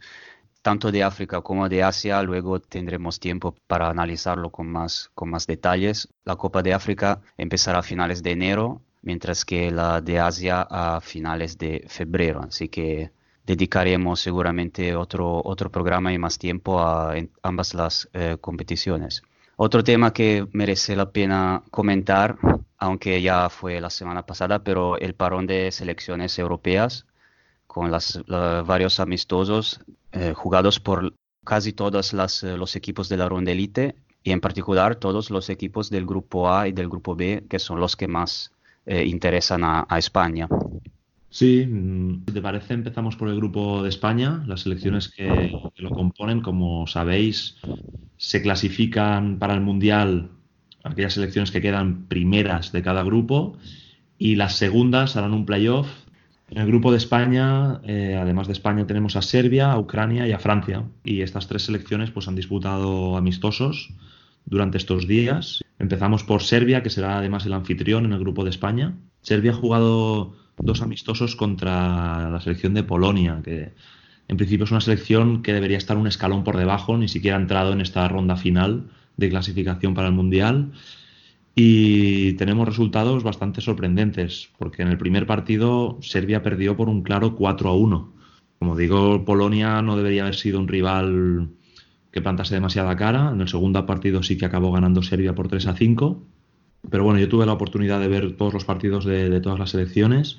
tanto 0.68 0.91
de 0.91 1.01
África 1.01 1.39
como 1.39 1.70
de 1.70 1.82
Asia, 1.82 2.22
luego 2.22 2.59
tendremos 2.59 3.22
tiempo 3.22 3.55
para 3.68 3.89
analizarlo 3.89 4.51
con 4.51 4.68
más, 4.68 5.09
con 5.15 5.30
más 5.30 5.47
detalles. 5.47 6.09
La 6.26 6.36
Copa 6.36 6.61
de 6.61 6.74
África 6.74 7.22
empezará 7.38 7.80
a 7.80 7.84
finales 7.84 8.22
de 8.22 8.32
enero, 8.32 8.82
mientras 9.01 9.45
que 9.45 9.72
la 9.72 10.01
de 10.01 10.20
Asia 10.20 10.68
a 10.70 10.99
finales 10.99 11.57
de 11.57 11.86
febrero. 11.88 12.41
Así 12.41 12.68
que 12.68 13.11
dedicaremos 13.45 14.20
seguramente 14.20 14.93
otro, 14.93 15.41
otro 15.41 15.72
programa 15.72 16.11
y 16.11 16.18
más 16.18 16.38
tiempo 16.38 16.82
a 16.82 17.15
ambas 17.43 17.74
las 17.74 18.09
eh, 18.11 18.36
competiciones. 18.41 19.24
Otro 19.55 19.86
tema 19.86 20.11
que 20.11 20.47
merece 20.51 20.97
la 20.97 21.11
pena 21.13 21.63
comentar, 21.72 22.36
aunque 22.78 23.22
ya 23.22 23.49
fue 23.49 23.80
la 23.80 23.89
semana 23.89 24.26
pasada, 24.26 24.65
pero 24.65 24.97
el 24.97 25.13
parón 25.15 25.47
de 25.47 25.72
selecciones 25.72 26.38
europeas 26.38 27.05
con 27.68 27.91
las, 27.91 28.20
varios 28.28 28.99
amistosos 28.99 29.82
eh, 30.20 30.34
jugados 30.34 30.80
por 30.80 31.13
casi 31.43 31.74
todos 31.74 32.13
eh, 32.13 32.57
los 32.57 32.76
equipos 32.76 33.07
de 33.07 33.18
la 33.18 33.30
ronda 33.30 33.51
elite 33.51 33.95
y 34.24 34.32
en 34.32 34.41
particular 34.41 34.95
todos 34.95 35.30
los 35.30 35.49
equipos 35.49 35.89
del 35.89 36.05
grupo 36.05 36.49
A 36.49 36.68
y 36.68 36.72
del 36.72 36.89
grupo 36.89 37.15
B, 37.15 37.45
que 37.47 37.59
son 37.59 37.80
los 37.80 37.95
que 37.95 38.07
más 38.07 38.51
eh, 38.86 39.05
interesan 39.05 39.63
a, 39.63 39.86
España. 39.97 40.47
Sí, 41.30 41.65
mm, 41.65 42.26
si 42.28 42.34
te 42.34 42.41
parece, 42.41 42.74
empezamos 42.74 43.15
por 43.15 43.30
el 43.30 43.36
grupo 43.36 43.84
de 43.84 43.89
España. 43.89 44.43
Las 44.47 44.61
selecciones 44.61 45.07
que, 45.07 45.51
lo 45.76 45.89
componen, 45.91 46.41
como 46.41 46.88
sabéis, 46.88 47.57
se 48.18 48.41
clasifican 48.41 49.38
para 49.38 49.53
el 49.53 49.61
Mundial 49.61 50.32
aquellas 50.84 51.13
selecciones 51.13 51.51
que 51.51 51.61
quedan 51.61 52.07
primeras 52.07 52.72
de 52.72 52.82
cada 52.82 53.03
grupo 53.03 53.57
y 54.18 54.36
las 54.36 54.55
segundas 54.55 55.15
harán 55.15 55.34
un 55.34 55.45
playoff 55.45 55.88
en 56.50 56.58
el 56.60 56.68
grupo 56.68 56.91
de 56.91 56.98
España, 56.98 57.82
eh, 57.84 58.18
además 58.20 58.48
de 58.48 58.54
España, 58.54 58.88
tenemos 58.88 59.16
a 59.16 59.22
Serbia, 59.22 59.72
a 59.72 59.80
Ucrania 59.80 60.28
y 60.28 60.32
a 60.32 60.39
Francia. 60.39 60.86
Y 61.04 61.22
estas 61.22 61.48
tres 61.48 61.64
selecciones 61.64 62.12
pues, 62.12 62.28
han 62.28 62.36
disputado 62.36 63.18
amistosos 63.18 63.93
durante 64.45 64.78
estos 64.78 65.08
días. 65.08 65.62
Empezamos 65.78 66.24
por 66.24 66.41
Serbia, 66.41 66.84
que 66.84 66.89
será 66.89 67.18
además 67.18 67.45
el 67.45 67.54
anfitrión 67.54 68.06
en 68.06 68.14
el 68.14 68.20
grupo 68.20 68.45
de 68.45 68.50
España. 68.50 68.95
Serbia 69.22 69.52
ha 69.52 69.56
jugado 69.56 70.36
dos 70.58 70.82
amistosos 70.82 71.36
contra 71.36 72.30
la 72.30 72.39
selección 72.39 72.74
de 72.74 72.84
Polonia, 72.84 73.41
que 73.43 73.74
en 74.30 74.38
principio 74.38 74.64
es 74.64 74.72
una 74.72 74.82
selección 74.82 75.43
que 75.43 75.54
debería 75.54 75.78
estar 75.78 75.98
un 75.98 76.08
escalón 76.08 76.43
por 76.43 76.58
debajo, 76.58 76.98
ni 76.98 77.10
siquiera 77.10 77.38
ha 77.38 77.41
entrado 77.41 77.74
en 77.74 77.82
esta 77.82 78.08
ronda 78.08 78.38
final 78.38 78.89
de 79.18 79.30
clasificación 79.30 79.93
para 79.93 80.08
el 80.08 80.14
Mundial. 80.14 80.72
Y 81.60 82.34
tenemos 82.34 82.68
resultados 82.68 83.24
bastante 83.24 83.62
sorprendentes, 83.62 84.51
porque 84.60 84.84
en 84.84 84.89
el 84.89 84.99
primer 84.99 85.26
partido 85.26 85.97
Serbia 86.03 86.43
perdió 86.43 86.78
por 86.78 86.88
un 86.88 87.01
claro 87.01 87.34
4 87.36 87.70
a 87.70 87.74
1. 87.76 88.14
Como 88.60 88.76
digo, 88.78 89.26
Polonia 89.26 89.82
no 89.82 89.97
debería 89.97 90.22
haber 90.22 90.36
sido 90.36 90.60
un 90.60 90.68
rival 90.68 91.49
que 92.12 92.22
plantase 92.22 92.53
demasiada 92.53 92.95
cara. 92.95 93.32
En 93.34 93.41
el 93.41 93.47
segundo 93.47 93.84
partido 93.88 94.22
sí 94.22 94.38
que 94.38 94.45
acabó 94.45 94.72
ganando 94.72 95.01
Serbia 95.01 95.34
por 95.34 95.47
3 95.47 95.66
a 95.66 95.74
5. 95.74 96.24
Pero 96.91 97.03
bueno, 97.03 97.20
yo 97.20 97.28
tuve 97.28 97.47
la 97.47 97.53
oportunidad 97.53 97.99
de 98.01 98.08
ver 98.08 98.38
todos 98.38 98.53
los 98.53 98.64
partidos 98.64 99.03
de, 99.03 99.41
todas 99.41 99.58
las 99.58 99.72
selecciones 99.72 100.38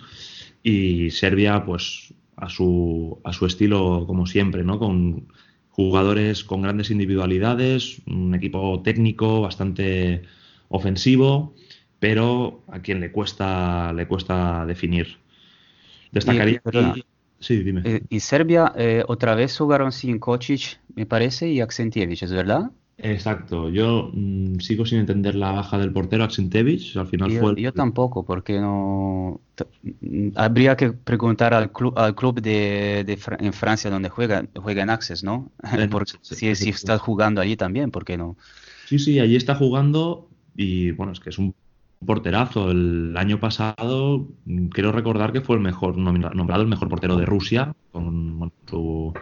y 0.63 1.11
Serbia, 1.11 1.65
pues 1.65 2.15
a 2.37 2.49
su, 2.49 3.19
a 3.25 3.33
su 3.33 3.45
estilo, 3.45 4.05
como 4.07 4.25
siempre, 4.25 4.63
¿no? 4.63 4.79
Con 4.79 5.27
jugadores 5.71 6.45
con 6.45 6.63
grandes 6.63 6.93
individualidades, 6.93 8.03
un 8.07 8.37
equipo 8.37 8.83
técnico 8.85 9.41
bastante 9.41 10.23
ofensivo, 10.69 11.55
pero 11.99 12.63
a 12.69 12.81
quien 12.81 13.01
le 13.01 13.11
cuesta, 13.11 13.93
le 13.93 14.07
cuesta 14.07 14.65
definir. 14.67 15.19
Destacaría. 16.13 16.61
Y, 16.97 17.05
sí, 17.41 17.63
dime. 17.63 17.83
Eh, 17.85 18.03
y 18.09 18.21
Serbia 18.21 18.73
eh, 18.77 19.05
otra 19.07 19.35
vez 19.35 19.57
jugaron 19.57 19.93
sin 19.93 20.19
Kocic, 20.19 20.81
me 20.95 21.07
parece, 21.07 21.49
y 21.49 21.61
Aksentievich, 21.61 22.23
¿es 22.23 22.33
verdad? 22.33 22.71
Exacto, 23.01 23.71
yo 23.71 24.11
mm, 24.13 24.59
sigo 24.59 24.85
sin 24.85 24.99
entender 24.99 25.37
la 25.37 25.53
baja 25.53 25.79
del 25.79 25.93
portero 25.93 26.25
Aksentevich, 26.25 26.97
al 26.97 27.07
final 27.07 27.31
yo, 27.31 27.41
fue... 27.41 27.55
Yo 27.61 27.73
tampoco, 27.73 28.25
porque 28.25 28.61
no... 28.61 29.41
Mm, 30.01 30.31
habría 30.35 30.77
que 30.77 30.91
preguntar 30.93 31.55
al 31.55 31.71
club, 31.71 31.97
al 31.97 32.17
club 32.17 32.41
de, 32.41 33.19
en 33.39 33.53
Francia 33.53 33.89
donde 33.89 34.09
juega, 34.09 34.45
juega 34.57 34.83
en 34.83 34.91
Access, 34.91 35.23
¿no? 35.23 35.53
si, 36.23 36.57
si 36.57 36.71
está 36.71 36.99
jugando 36.99 37.41
allí 37.41 37.57
también, 37.57 37.93
¿por 37.93 38.05
qué 38.05 38.17
no? 38.17 38.37
Sí, 38.87 38.99
sí, 38.99 39.21
allí 39.21 39.37
está 39.37 39.55
jugando, 39.55 40.29
y 40.59 40.91
bueno, 40.91 41.13
es 41.13 41.21
que 41.21 41.31
es 41.31 41.39
un 41.39 41.55
porterazo. 42.05 42.73
El 42.73 43.17
año 43.17 43.39
pasado 43.39 44.27
quiero 44.73 44.91
recordar 44.91 45.33
que 45.33 45.41
fue 45.41 45.55
el 45.55 45.63
mejor 45.63 45.97
nombrado 45.97 46.63
el 46.63 46.69
mejor 46.69 46.89
portero 46.89 47.17
de 47.17 47.25
Rusia 47.25 47.75
con 47.93 48.53
su 48.69 49.15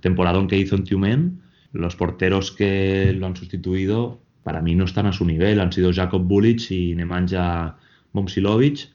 temporadón 0.00 0.48
que 0.48 0.58
hizo 0.58 0.76
en 0.76 0.84
Tiumen. 0.84 1.40
Los 1.72 1.96
porteros 1.96 2.52
que 2.52 3.14
lo 3.14 3.26
han 3.26 3.34
sustituido 3.34 4.20
para 4.44 4.60
mí 4.60 4.74
no 4.74 4.84
están 4.84 5.06
a 5.06 5.12
su 5.12 5.24
nivel. 5.24 5.60
Han 5.60 5.72
sido 5.72 5.94
Jakob 5.94 6.22
Bulic 6.22 6.70
y 6.70 6.94
Nemanja 6.94 7.78
Momsilovic. 8.12 8.90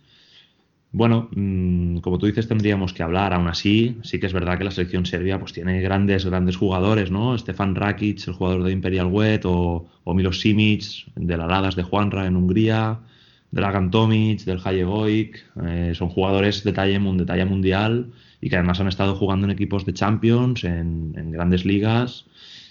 Bueno, 0.97 1.29
mm, 1.35 1.97
como 1.99 2.17
tú 2.17 2.25
dices, 2.25 2.47
tendríamos 2.47 2.91
que 2.91 3.03
hablar. 3.03 3.31
Aún 3.31 3.47
así, 3.47 3.99
sí 4.01 4.19
que 4.19 4.25
es 4.25 4.33
verdad 4.33 4.57
que 4.57 4.63
la 4.63 4.71
selección 4.71 5.05
serbia 5.05 5.37
pues, 5.37 5.53
tiene 5.53 5.79
grandes, 5.79 6.25
grandes 6.25 6.57
jugadores, 6.57 7.11
¿no? 7.11 7.37
Stefan 7.37 7.75
Rakic, 7.75 8.27
el 8.27 8.33
jugador 8.33 8.63
de 8.63 8.71
Imperial 8.71 9.05
Wet, 9.05 9.45
o, 9.45 9.85
o 10.03 10.13
Milos 10.15 10.41
Simic, 10.41 11.05
de 11.15 11.37
la 11.37 11.45
Ladas 11.45 11.75
de 11.75 11.83
Juanra 11.83 12.25
en 12.25 12.35
Hungría, 12.35 12.99
Dragan 13.51 13.91
Tomic, 13.91 14.39
del 14.45 14.57
Hajegoik. 14.57 15.45
Eh, 15.67 15.91
son 15.93 16.09
jugadores 16.09 16.63
de 16.63 16.73
talla, 16.73 16.99
mundial 16.99 18.07
y 18.41 18.49
que 18.49 18.55
además 18.55 18.79
han 18.79 18.87
estado 18.87 19.15
jugando 19.15 19.45
en 19.45 19.51
equipos 19.51 19.85
de 19.85 19.93
Champions, 19.93 20.63
en 20.63 21.31
grandes 21.31 21.63
ligas. 21.63 22.25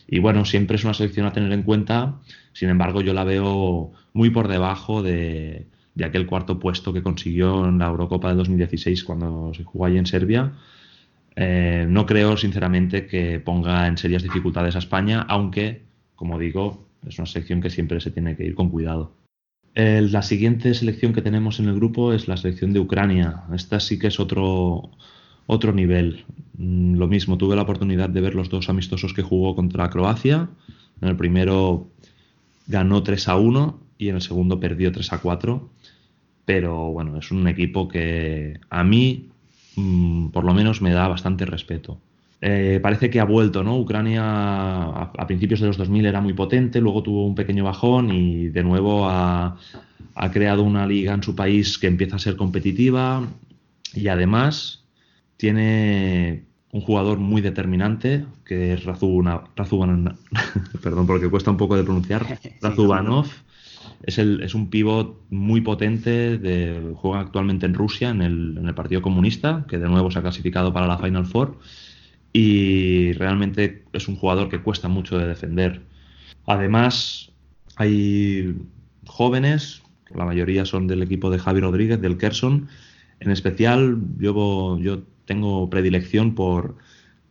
Y 0.08 0.18
bueno, 0.18 0.44
siempre 0.44 0.74
es 0.74 0.82
una 0.82 0.94
selección 0.94 1.26
a 1.26 1.32
tener 1.32 1.52
en 1.52 1.62
cuenta. 1.62 2.16
Sin 2.52 2.70
embargo, 2.70 3.02
yo 3.02 3.14
la 3.14 3.22
veo 3.22 3.92
muy 4.14 4.30
por 4.30 4.48
debajo 4.48 5.04
de, 5.04 5.66
de 5.96 6.04
aquel 6.04 6.26
cuarto 6.26 6.60
puesto 6.60 6.92
que 6.92 7.02
consiguió 7.02 7.66
en 7.68 7.78
la 7.78 7.86
Eurocopa 7.86 8.28
de 8.28 8.36
2016 8.36 9.02
cuando 9.02 9.52
se 9.54 9.64
jugó 9.64 9.86
allí 9.86 9.98
en 9.98 10.06
Serbia. 10.06 10.52
Eh, 11.34 11.86
no 11.88 12.06
creo, 12.06 12.36
sinceramente, 12.36 13.06
que 13.06 13.40
ponga 13.40 13.88
en 13.88 13.98
serias 13.98 14.22
dificultades 14.22 14.76
a 14.76 14.78
España, 14.78 15.26
aunque, 15.28 15.82
como 16.14 16.38
digo, 16.38 16.86
es 17.06 17.18
una 17.18 17.26
selección 17.26 17.60
que 17.60 17.70
siempre 17.70 18.00
se 18.00 18.12
tiene 18.12 18.36
que 18.36 18.44
ir 18.44 18.54
con 18.54 18.70
cuidado. 18.70 19.12
La 19.74 20.22
siguiente 20.22 20.72
selección 20.72 21.12
que 21.12 21.20
tenemos 21.20 21.60
en 21.60 21.68
el 21.68 21.74
grupo 21.74 22.14
es 22.14 22.28
la 22.28 22.38
selección 22.38 22.72
de 22.72 22.80
Ucrania. 22.80 23.42
Esta 23.54 23.78
sí 23.78 23.98
que 23.98 24.06
es 24.06 24.18
otro, 24.18 24.90
otro 25.46 25.72
nivel. 25.72 26.24
Mm, 26.56 26.94
Lo 26.96 27.08
mismo, 27.08 27.36
tuve 27.36 27.56
la 27.56 27.62
oportunidad 27.62 28.08
de 28.08 28.22
ver 28.22 28.34
los 28.34 28.48
dos 28.48 28.70
amistosos 28.70 29.12
que 29.12 29.22
jugó 29.22 29.54
contra 29.54 29.90
Croacia. 29.90 30.48
En 31.02 31.08
el 31.08 31.16
primero 31.16 31.88
ganó 32.66 33.02
3 33.02 33.28
a 33.28 33.36
1 33.36 33.80
y 33.98 34.08
en 34.08 34.16
el 34.16 34.22
segundo 34.22 34.58
perdió 34.60 34.92
3 34.92 35.12
a 35.12 35.18
4. 35.20 35.68
Pero 36.46 36.92
bueno, 36.92 37.18
es 37.18 37.30
un 37.30 37.46
equipo 37.48 37.88
que 37.88 38.58
a 38.70 38.82
mí, 38.84 39.26
mm, 39.76 40.28
por 40.28 40.44
lo 40.44 40.54
menos, 40.54 40.80
me 40.80 40.92
da 40.92 41.06
bastante 41.08 41.44
respeto. 41.44 41.98
Eh, 42.40 42.80
parece 42.82 43.10
que 43.10 43.18
ha 43.20 43.24
vuelto, 43.24 43.62
¿no? 43.64 43.76
Ucrania 43.78 44.22
a, 44.24 45.12
a 45.18 45.26
principios 45.26 45.60
de 45.60 45.66
los 45.66 45.76
2000 45.76 46.06
era 46.06 46.20
muy 46.20 46.32
potente, 46.34 46.80
luego 46.80 47.02
tuvo 47.02 47.26
un 47.26 47.34
pequeño 47.34 47.64
bajón 47.64 48.10
y 48.12 48.48
de 48.48 48.62
nuevo 48.62 49.08
ha, 49.08 49.56
ha 50.14 50.30
creado 50.30 50.62
una 50.62 50.86
liga 50.86 51.14
en 51.14 51.22
su 51.22 51.34
país 51.34 51.78
que 51.78 51.86
empieza 51.88 52.16
a 52.16 52.20
ser 52.20 52.36
competitiva 52.36 53.26
y 53.94 54.08
además 54.08 54.84
tiene 55.38 56.44
un 56.72 56.80
jugador 56.82 57.18
muy 57.18 57.40
determinante 57.40 58.24
que 58.44 58.74
es 58.74 58.84
Razubana, 58.84 59.40
Razuban- 59.56 60.16
perdón 60.82 61.06
porque 61.06 61.28
cuesta 61.30 61.50
un 61.50 61.56
poco 61.56 61.76
de 61.76 61.84
pronunciar, 61.84 62.38
Razubanov. 62.60 63.26
Es, 64.02 64.18
el, 64.18 64.42
es 64.42 64.54
un 64.54 64.70
pivot 64.70 65.20
muy 65.30 65.60
potente, 65.60 66.38
de, 66.38 66.92
juega 66.94 67.20
actualmente 67.20 67.66
en 67.66 67.74
Rusia 67.74 68.10
en 68.10 68.22
el, 68.22 68.56
en 68.58 68.66
el 68.68 68.74
Partido 68.74 69.02
Comunista, 69.02 69.64
que 69.68 69.78
de 69.78 69.88
nuevo 69.88 70.10
se 70.10 70.18
ha 70.18 70.22
clasificado 70.22 70.72
para 70.72 70.86
la 70.86 70.98
Final 70.98 71.26
Four 71.26 71.58
y 72.32 73.12
realmente 73.14 73.84
es 73.94 74.08
un 74.08 74.16
jugador 74.16 74.50
que 74.50 74.60
cuesta 74.60 74.88
mucho 74.88 75.18
de 75.18 75.26
defender. 75.26 75.80
Además, 76.44 77.32
hay 77.76 78.54
jóvenes, 79.06 79.82
la 80.14 80.26
mayoría 80.26 80.66
son 80.66 80.86
del 80.86 81.02
equipo 81.02 81.30
de 81.30 81.38
Javi 81.38 81.60
Rodríguez, 81.60 81.98
del 82.00 82.18
Kerson. 82.18 82.68
En 83.20 83.30
especial, 83.30 83.98
yo, 84.18 84.78
yo 84.78 85.02
tengo 85.24 85.70
predilección 85.70 86.34
por 86.34 86.76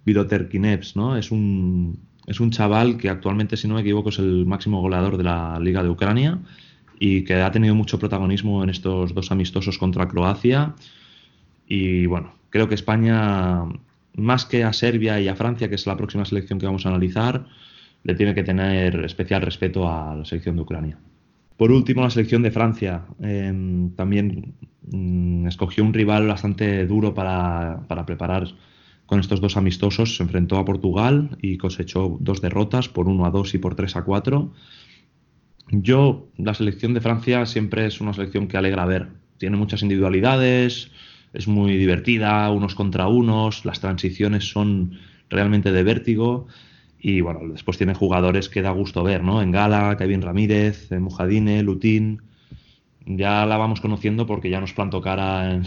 Viroter 0.05 0.49
Kineps, 0.49 0.95
¿no? 0.95 1.17
Es 1.17 1.29
un, 1.29 1.99
es 2.27 2.39
un 2.39 2.51
chaval 2.51 2.97
que 2.97 3.09
actualmente, 3.09 3.57
si 3.57 3.67
no 3.67 3.75
me 3.75 3.81
equivoco, 3.81 4.09
es 4.09 4.19
el 4.19 4.45
máximo 4.45 4.81
goleador 4.81 5.17
de 5.17 5.23
la 5.23 5.59
Liga 5.59 5.83
de 5.83 5.89
Ucrania 5.89 6.39
y 6.99 7.23
que 7.23 7.35
ha 7.35 7.51
tenido 7.51 7.75
mucho 7.75 7.99
protagonismo 7.99 8.63
en 8.63 8.69
estos 8.69 9.13
dos 9.13 9.31
amistosos 9.31 9.77
contra 9.77 10.07
Croacia. 10.07 10.73
Y 11.67 12.05
bueno, 12.05 12.33
creo 12.49 12.67
que 12.67 12.75
España, 12.75 13.63
más 14.15 14.45
que 14.45 14.63
a 14.63 14.73
Serbia 14.73 15.19
y 15.19 15.27
a 15.27 15.35
Francia, 15.35 15.69
que 15.69 15.75
es 15.75 15.85
la 15.85 15.97
próxima 15.97 16.25
selección 16.25 16.59
que 16.59 16.65
vamos 16.65 16.85
a 16.85 16.89
analizar, 16.89 17.45
le 18.03 18.15
tiene 18.15 18.33
que 18.33 18.43
tener 18.43 19.03
especial 19.05 19.41
respeto 19.41 19.89
a 19.89 20.15
la 20.15 20.25
selección 20.25 20.55
de 20.55 20.61
Ucrania. 20.61 20.97
Por 21.57 21.71
último, 21.71 22.01
la 22.01 22.09
selección 22.09 22.41
de 22.43 22.51
Francia. 22.51 23.05
Eh, 23.21 23.89
también 23.95 24.53
mm, 24.91 25.47
escogió 25.47 25.83
un 25.83 25.93
rival 25.93 26.27
bastante 26.27 26.85
duro 26.85 27.13
para, 27.13 27.81
para 27.87 28.05
preparar 28.05 28.47
con 29.05 29.19
estos 29.19 29.41
dos 29.41 29.57
amistosos. 29.57 30.17
Se 30.17 30.23
enfrentó 30.23 30.57
a 30.57 30.65
Portugal 30.65 31.37
y 31.41 31.57
cosechó 31.57 32.17
dos 32.19 32.41
derrotas 32.41 32.89
por 32.89 33.07
1 33.07 33.25
a 33.25 33.31
2 33.31 33.53
y 33.55 33.57
por 33.57 33.75
3 33.75 33.95
a 33.95 34.03
4. 34.03 34.51
Yo, 35.71 36.27
la 36.37 36.53
selección 36.53 36.93
de 36.93 37.01
Francia 37.01 37.45
siempre 37.45 37.85
es 37.85 38.01
una 38.01 38.13
selección 38.13 38.47
que 38.47 38.57
alegra 38.57 38.85
ver. 38.85 39.07
Tiene 39.37 39.57
muchas 39.57 39.81
individualidades, 39.81 40.91
es 41.33 41.47
muy 41.47 41.75
divertida, 41.75 42.49
unos 42.51 42.75
contra 42.75 43.07
unos, 43.07 43.65
las 43.65 43.81
transiciones 43.81 44.49
son 44.49 44.99
realmente 45.29 45.71
de 45.71 45.83
vértigo. 45.83 46.47
Y 46.99 47.21
bueno, 47.21 47.41
después 47.51 47.77
tiene 47.77 47.93
jugadores 47.93 48.49
que 48.49 48.61
da 48.61 48.71
gusto 48.71 49.03
ver, 49.03 49.23
¿no? 49.23 49.41
En 49.41 49.51
Gala, 49.51 49.95
Kevin 49.97 50.21
Ramírez, 50.21 50.91
eh, 50.91 50.99
Mujadine, 50.99 51.61
Lutín. 51.61 52.21
Ya 53.05 53.45
la 53.45 53.57
vamos 53.57 53.81
conociendo 53.81 54.25
porque 54.25 54.49
ya 54.49 54.59
nos 54.59 54.73
plantó 54.73 55.01
cara 55.01 55.61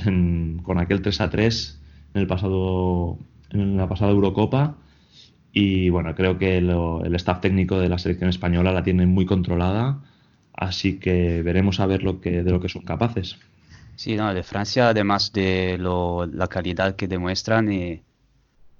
con 0.64 0.78
aquel 0.78 1.02
3 1.02 1.20
a 1.20 1.30
3 1.30 1.80
en, 2.14 2.20
el 2.22 2.26
pasado, 2.26 3.18
en 3.50 3.76
la 3.76 3.88
pasada 3.88 4.12
Eurocopa. 4.12 4.76
Y 5.52 5.90
bueno, 5.90 6.14
creo 6.14 6.38
que 6.38 6.60
lo- 6.60 7.04
el 7.04 7.14
staff 7.16 7.40
técnico 7.40 7.78
de 7.80 7.88
la 7.88 7.98
selección 7.98 8.30
española 8.30 8.72
la 8.72 8.82
tiene 8.84 9.06
muy 9.06 9.26
controlada. 9.26 10.00
Así 10.54 10.98
que 11.00 11.42
veremos 11.42 11.80
a 11.80 11.86
ver 11.86 12.02
lo 12.04 12.20
que, 12.20 12.42
de 12.44 12.50
lo 12.50 12.60
que 12.60 12.68
son 12.68 12.82
capaces. 12.84 13.38
Sí, 13.94 14.14
no, 14.16 14.32
de 14.32 14.42
Francia, 14.44 14.88
además 14.90 15.32
de 15.32 15.76
lo- 15.78 16.26
la 16.26 16.46
calidad 16.48 16.94
que 16.96 17.08
demuestran 17.08 17.72
y 17.72 18.04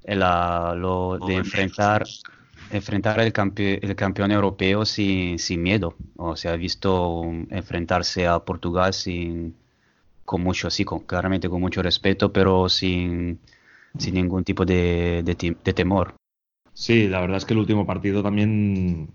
el, 0.04 0.22
ah, 0.22 0.74
lo 0.76 1.18
de 1.20 1.36
enfrentar, 1.38 2.04
enfrentar 2.68 3.20
el, 3.20 3.32
campe- 3.32 3.80
el 3.82 3.96
campeón 3.96 4.32
europeo 4.32 4.84
sin, 4.86 5.38
sin 5.38 5.62
miedo. 5.62 5.96
O 6.16 6.36
sea, 6.36 6.54
he 6.54 6.58
visto 6.58 7.24
enfrentarse 7.50 8.26
a 8.26 8.40
Portugal 8.44 8.94
sin, 8.94 9.56
con 10.24 10.42
mucho, 10.42 10.70
sí, 10.70 10.84
con, 10.84 11.00
claramente 11.00 11.48
con 11.50 11.60
mucho 11.60 11.82
respeto, 11.82 12.32
pero 12.32 12.68
sin, 12.68 13.40
sin 13.98 14.14
ningún 14.14 14.44
tipo 14.44 14.64
de, 14.64 15.22
temor. 15.74 16.14
Sí, 16.72 17.08
la 17.08 17.20
verdad 17.20 17.38
es 17.38 17.44
que 17.44 17.54
el 17.54 17.60
último 17.60 17.86
partido 17.86 18.22
también. 18.22 19.08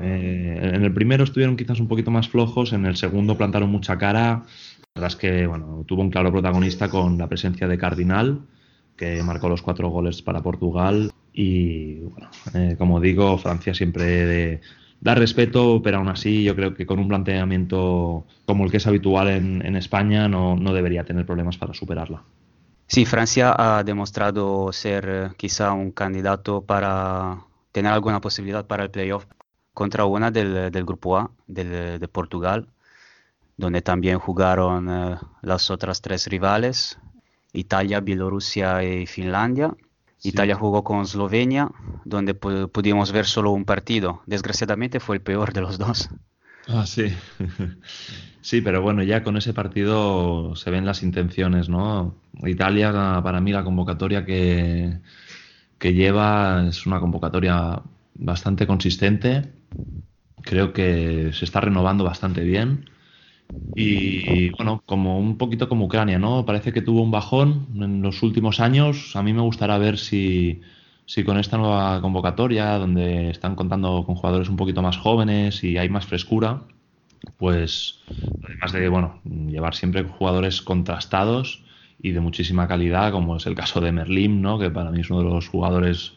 eh, 0.00 0.70
en 0.74 0.84
el 0.84 0.92
primero 0.94 1.24
estuvieron 1.24 1.56
quizás 1.56 1.80
un 1.80 1.88
poquito 1.88 2.10
más 2.10 2.28
flojos, 2.28 2.72
en 2.72 2.86
el 2.86 2.96
segundo 2.96 3.36
plantaron 3.36 3.70
mucha 3.70 3.98
cara. 3.98 4.44
La 4.94 5.02
verdad 5.02 5.08
es 5.08 5.16
que 5.16 5.46
bueno, 5.46 5.84
tuvo 5.86 6.02
un 6.02 6.10
claro 6.10 6.30
protagonista 6.32 6.88
con 6.88 7.18
la 7.18 7.28
presencia 7.28 7.68
de 7.68 7.78
Cardinal, 7.78 8.40
que 8.96 9.22
marcó 9.22 9.48
los 9.48 9.62
cuatro 9.62 9.88
goles 9.88 10.22
para 10.22 10.42
Portugal. 10.42 11.10
Y 11.32 12.00
bueno, 12.00 12.30
eh, 12.54 12.76
como 12.78 13.00
digo, 13.00 13.38
Francia 13.38 13.74
siempre 13.74 14.60
da 15.00 15.14
respeto, 15.14 15.80
pero 15.82 15.98
aún 15.98 16.08
así 16.08 16.42
yo 16.42 16.56
creo 16.56 16.74
que 16.74 16.86
con 16.86 16.98
un 16.98 17.08
planteamiento 17.08 18.26
como 18.44 18.64
el 18.64 18.70
que 18.70 18.78
es 18.78 18.86
habitual 18.86 19.28
en, 19.28 19.76
España 19.76 20.28
no 20.28 20.72
debería 20.72 21.04
tener 21.04 21.24
problemas 21.26 21.56
para 21.58 21.74
superarla. 21.74 22.24
Sí, 22.88 23.04
Francia 23.04 23.54
ha 23.56 23.84
demostrado 23.84 24.72
ser 24.72 25.08
eh, 25.08 25.30
quizá 25.36 25.72
un 25.72 25.90
candidato 25.92 26.62
para 26.64 27.44
tener 27.72 27.92
alguna 27.92 28.20
posibilidad 28.20 28.66
para 28.66 28.84
el 28.84 28.90
playoff 28.90 29.26
contra 29.74 30.04
una 30.06 30.30
del, 30.30 30.70
del 30.70 30.84
grupo 30.84 31.18
A, 31.18 31.30
del- 31.46 32.00
de 32.00 32.08
Portugal, 32.08 32.68
donde 33.56 33.82
también 33.82 34.18
jugaron 34.18 34.88
eh, 34.90 35.18
las 35.42 35.70
otras 35.70 36.02
tres 36.02 36.26
rivales, 36.28 36.98
Italia, 37.52 38.00
Bielorrusia 38.00 38.82
y 38.84 39.06
Finlandia. 39.06 39.74
Italia 40.22 40.56
jugó 40.56 40.84
con 40.84 41.02
Eslovenia, 41.02 41.70
donde 42.04 42.38
pu- 42.40 42.70
pudimos 42.70 43.12
ver 43.12 43.26
solo 43.26 43.52
un 43.52 43.64
partido. 43.66 44.22
Desgraciadamente 44.26 45.00
fue 45.00 45.16
el 45.16 45.22
peor 45.22 45.52
de 45.52 45.62
los 45.62 45.78
dos. 45.78 46.10
Ah, 46.68 46.86
sí. 46.86 47.08
Sí, 48.40 48.60
pero 48.62 48.80
bueno, 48.82 49.02
ya 49.02 49.22
con 49.24 49.36
ese 49.36 49.52
partido 49.54 50.56
se 50.56 50.70
ven 50.70 50.86
las 50.86 51.02
intenciones, 51.02 51.68
¿no? 51.68 52.14
Italia, 52.44 52.92
para 53.22 53.40
mí, 53.40 53.52
la 53.52 53.64
convocatoria 53.64 54.24
que, 54.24 55.00
que 55.78 55.94
lleva 55.94 56.66
es 56.68 56.86
una 56.86 57.00
convocatoria 57.00 57.82
bastante 58.14 58.66
consistente. 58.66 59.52
Creo 60.42 60.72
que 60.74 61.32
se 61.34 61.44
está 61.46 61.60
renovando 61.62 62.04
bastante 62.04 62.42
bien. 62.42 62.90
Y 63.74 64.50
bueno, 64.52 64.82
como 64.86 65.18
un 65.20 65.38
poquito 65.38 65.68
como 65.68 65.86
Ucrania, 65.86 66.18
¿no? 66.18 66.44
Parece 66.46 66.72
que 66.72 66.82
tuvo 66.82 67.02
un 67.02 67.10
bajón 67.12 67.68
en 67.76 68.02
los 68.02 68.22
últimos 68.22 68.60
años. 68.60 69.14
A 69.16 69.22
mí 69.22 69.32
me 69.32 69.42
gustará 69.42 69.78
ver 69.78 69.98
si, 69.98 70.62
si 71.08 71.24
con 71.24 71.38
esta 71.38 71.56
nueva 71.56 72.02
convocatoria, 72.02 72.76
donde 72.76 73.30
están 73.30 73.54
contando 73.54 74.04
con 74.04 74.14
jugadores 74.14 74.50
un 74.50 74.56
poquito 74.56 74.82
más 74.82 74.98
jóvenes 74.98 75.64
y 75.64 75.78
hay 75.78 75.88
más 75.88 76.04
frescura, 76.04 76.64
pues 77.38 78.00
además 78.44 78.72
de 78.72 78.88
bueno, 78.90 79.18
llevar 79.24 79.74
siempre 79.74 80.04
jugadores 80.04 80.60
contrastados 80.60 81.64
y 82.02 82.10
de 82.10 82.20
muchísima 82.20 82.68
calidad, 82.68 83.10
como 83.10 83.36
es 83.36 83.46
el 83.46 83.54
caso 83.54 83.80
de 83.80 83.90
Merlim, 83.90 84.42
¿no? 84.42 84.58
Que 84.58 84.68
para 84.68 84.90
mí 84.90 85.00
es 85.00 85.08
uno 85.08 85.20
de 85.20 85.30
los 85.30 85.48
jugadores 85.48 86.12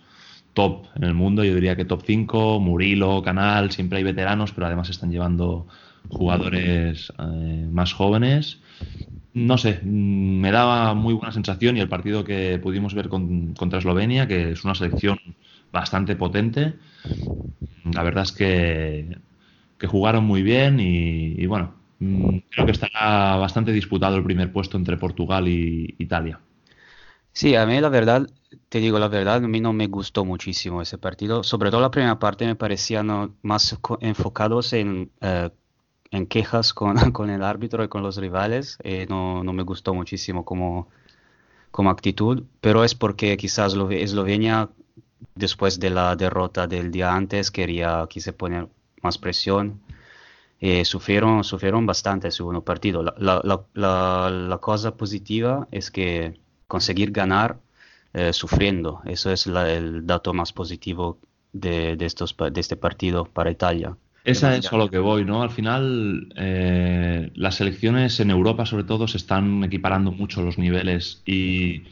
top 0.53 0.87
en 0.95 1.05
el 1.05 1.13
mundo, 1.13 1.45
yo 1.45 1.55
diría 1.55 1.77
que 1.77 1.85
top 1.85 2.03
5, 2.05 2.59
Murilo, 2.59 3.21
Canal, 3.23 3.71
siempre 3.71 3.99
hay 3.99 4.03
veteranos, 4.03 4.51
pero 4.51 4.67
además 4.67 4.89
están 4.89 5.09
llevando 5.09 5.67
jugadores 6.09 7.13
eh, 7.17 7.67
más 7.71 7.93
jóvenes 7.93 8.59
no 9.33 9.57
sé, 9.57 9.79
mm, 9.83 10.39
me 10.39 10.51
daba 10.51 10.93
muy 10.93 11.13
buena 11.13 11.31
sensación 11.31 11.77
y 11.77 11.79
el 11.79 11.89
partido 11.89 12.23
que 12.23 12.59
pudimos 12.59 12.93
ver 12.93 13.09
contra 13.09 13.79
Eslovenia, 13.79 14.27
que 14.27 14.51
es 14.51 14.63
una 14.63 14.75
selección 14.75 15.19
bastante 15.71 16.15
potente, 16.15 16.73
la 17.93 18.03
verdad 18.03 18.23
es 18.23 18.31
que, 18.31 19.17
que 19.77 19.87
jugaron 19.87 20.25
muy 20.25 20.43
bien 20.43 20.79
y, 20.79 21.45
bueno, 21.45 21.73
mm, 21.99 22.37
creo 22.49 22.65
que 22.65 22.71
estará 22.71 23.37
bastante 23.37 23.71
disputado 23.71 24.17
el 24.17 24.23
primer 24.23 24.51
puesto 24.51 24.77
entre 24.77 24.97
Portugal 24.97 25.47
y 25.47 25.95
Italia. 25.97 26.39
Sí, 27.33 27.55
a 27.55 27.65
mí 27.65 27.79
la 27.79 27.89
verdad, 27.89 28.27
te 28.67 28.79
digo 28.79 28.99
la 28.99 29.07
verdad, 29.07 29.35
a 29.37 29.47
mí 29.47 29.61
no 29.61 29.71
me 29.71 29.87
gustó 29.87 30.25
muchísimo 30.25 30.81
ese 30.81 30.97
partido. 30.97 31.43
Sobre 31.43 31.71
todo 31.71 31.79
la 31.79 31.91
primera 31.91 32.19
parte 32.19 32.45
me 32.45 32.55
parecían 32.55 33.37
más 33.41 33.77
enfocados 34.01 34.73
en 34.73 35.11
eh, 35.21 35.49
en 36.11 36.27
quejas 36.27 36.73
con, 36.73 36.95
con, 37.11 37.29
el 37.29 37.43
árbitro 37.43 37.83
y 37.83 37.87
con 37.87 38.03
los 38.03 38.17
rivales. 38.17 38.77
Eh, 38.83 39.07
no, 39.09 39.43
no, 39.43 39.53
me 39.53 39.63
gustó 39.63 39.93
muchísimo 39.93 40.45
como, 40.45 40.89
como 41.71 41.89
actitud, 41.89 42.43
pero 42.61 42.83
es 42.83 42.95
porque 42.95 43.37
quizás 43.37 43.75
Eslovenia, 43.91 44.69
después 45.35 45.79
de 45.79 45.89
la 45.89 46.15
derrota 46.15 46.67
del 46.67 46.91
día 46.91 47.13
antes, 47.15 47.51
quería 47.51 48.05
quise 48.09 48.33
poner 48.33 48.67
más 49.01 49.17
presión. 49.17 49.81
Eh, 50.59 50.85
sufrieron, 50.85 51.41
bastante 51.87 52.27
el 52.27 52.33
segundo 52.33 52.63
partido. 52.63 53.01
La, 53.03 53.41
la, 53.73 54.57
cosa 54.61 54.95
positiva 54.95 55.67
es 55.71 55.89
que 55.89 56.39
conseguir 56.67 57.11
ganar 57.11 57.59
eh, 58.13 58.31
sufriendo, 58.33 59.01
eso 59.05 59.31
es 59.31 59.47
el 59.47 60.05
dato 60.05 60.33
más 60.33 60.53
positivo 60.53 61.17
de, 61.53 61.97
estos, 62.01 62.35
de 62.37 62.61
este 62.61 62.75
partido 62.75 63.25
para 63.25 63.49
Italia. 63.51 63.97
Esa 64.23 64.55
es 64.55 64.71
a 64.71 64.77
lo 64.77 64.89
que 64.89 64.99
voy, 64.99 65.25
¿no? 65.25 65.41
Al 65.41 65.49
final, 65.49 66.31
eh, 66.35 67.31
las 67.33 67.55
selecciones 67.55 68.19
en 68.19 68.29
Europa, 68.29 68.65
sobre 68.65 68.83
todo, 68.83 69.07
se 69.07 69.17
están 69.17 69.63
equiparando 69.63 70.11
mucho 70.11 70.43
los 70.43 70.59
niveles 70.59 71.23
y 71.25 71.83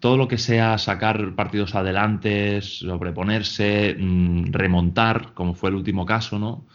todo 0.00 0.16
lo 0.16 0.28
que 0.28 0.38
sea 0.38 0.76
sacar 0.78 1.34
partidos 1.34 1.74
adelante, 1.74 2.60
sobreponerse, 2.60 3.96
mm, 3.98 4.52
remontar, 4.52 5.32
como 5.34 5.54
fue 5.54 5.70
el 5.70 5.76
último 5.76 6.04
caso, 6.06 6.38
¿no? 6.38 6.66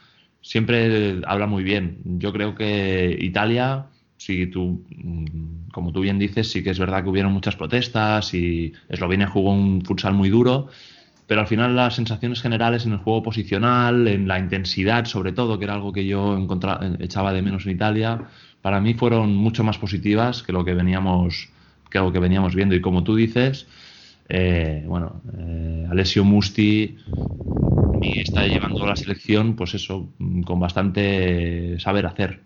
Siempre 0.42 1.22
habla 1.26 1.46
muy 1.48 1.64
bien. 1.64 2.00
Yo 2.04 2.34
creo 2.34 2.56
que 2.56 3.16
Italia, 3.22 3.88
si 4.18 4.48
tú, 4.48 4.86
mm, 4.90 5.70
como 5.72 5.92
tú 5.94 6.02
bien 6.02 6.20
dices, 6.20 6.52
sí 6.52 6.64
que 6.64 6.72
es 6.72 6.80
verdad 6.80 7.04
que 7.04 7.10
hubieron 7.10 7.32
muchas 7.32 7.56
protestas 7.56 8.34
y 8.34 8.74
Eslovenia 8.90 9.28
jugó 9.28 9.52
un 9.54 9.84
futsal 9.86 10.14
muy 10.16 10.30
duro 10.30 10.70
pero 11.34 11.42
al 11.42 11.48
final 11.48 11.76
las 11.76 11.96
sensaciones 11.96 12.44
generales 12.44 12.86
en 12.86 12.92
el 12.92 13.00
juego 13.00 13.24
posicional, 13.24 14.08
en 14.08 14.28
la 14.28 14.38
intensidad 14.38 15.06
sobre 15.06 15.32
todo, 15.32 15.58
que 15.58 15.66
era 15.66 15.74
algo 15.74 15.92
que 15.92 16.06
yo 16.06 16.38
echaba 17.00 17.34
de 17.34 17.42
menos 17.42 17.66
en 17.66 17.72
Italia, 17.72 18.28
para 18.62 18.80
mí 18.80 18.94
fueron 18.94 19.34
mucho 19.36 19.64
más 19.64 19.80
positivas 19.80 20.44
que 20.44 20.52
lo 20.52 20.64
que 20.64 20.76
veníamos, 20.76 21.50
que 21.90 21.98
lo 21.98 22.12
que 22.12 22.20
veníamos 22.20 22.54
viendo. 22.54 22.76
Y 22.76 22.82
como 22.82 23.04
tú 23.04 23.16
dices, 23.16 23.66
eh, 24.30 24.84
bueno, 24.86 25.24
eh, 25.36 25.88
Alessio 25.90 26.24
Musti 26.24 26.98
está 28.04 28.46
llevando 28.46 28.86
la 28.86 28.96
selección, 28.96 29.56
pues 29.56 29.74
eso, 29.74 30.10
con 30.46 30.60
bastante 30.60 31.80
saber 31.80 32.06
hacer. 32.06 32.42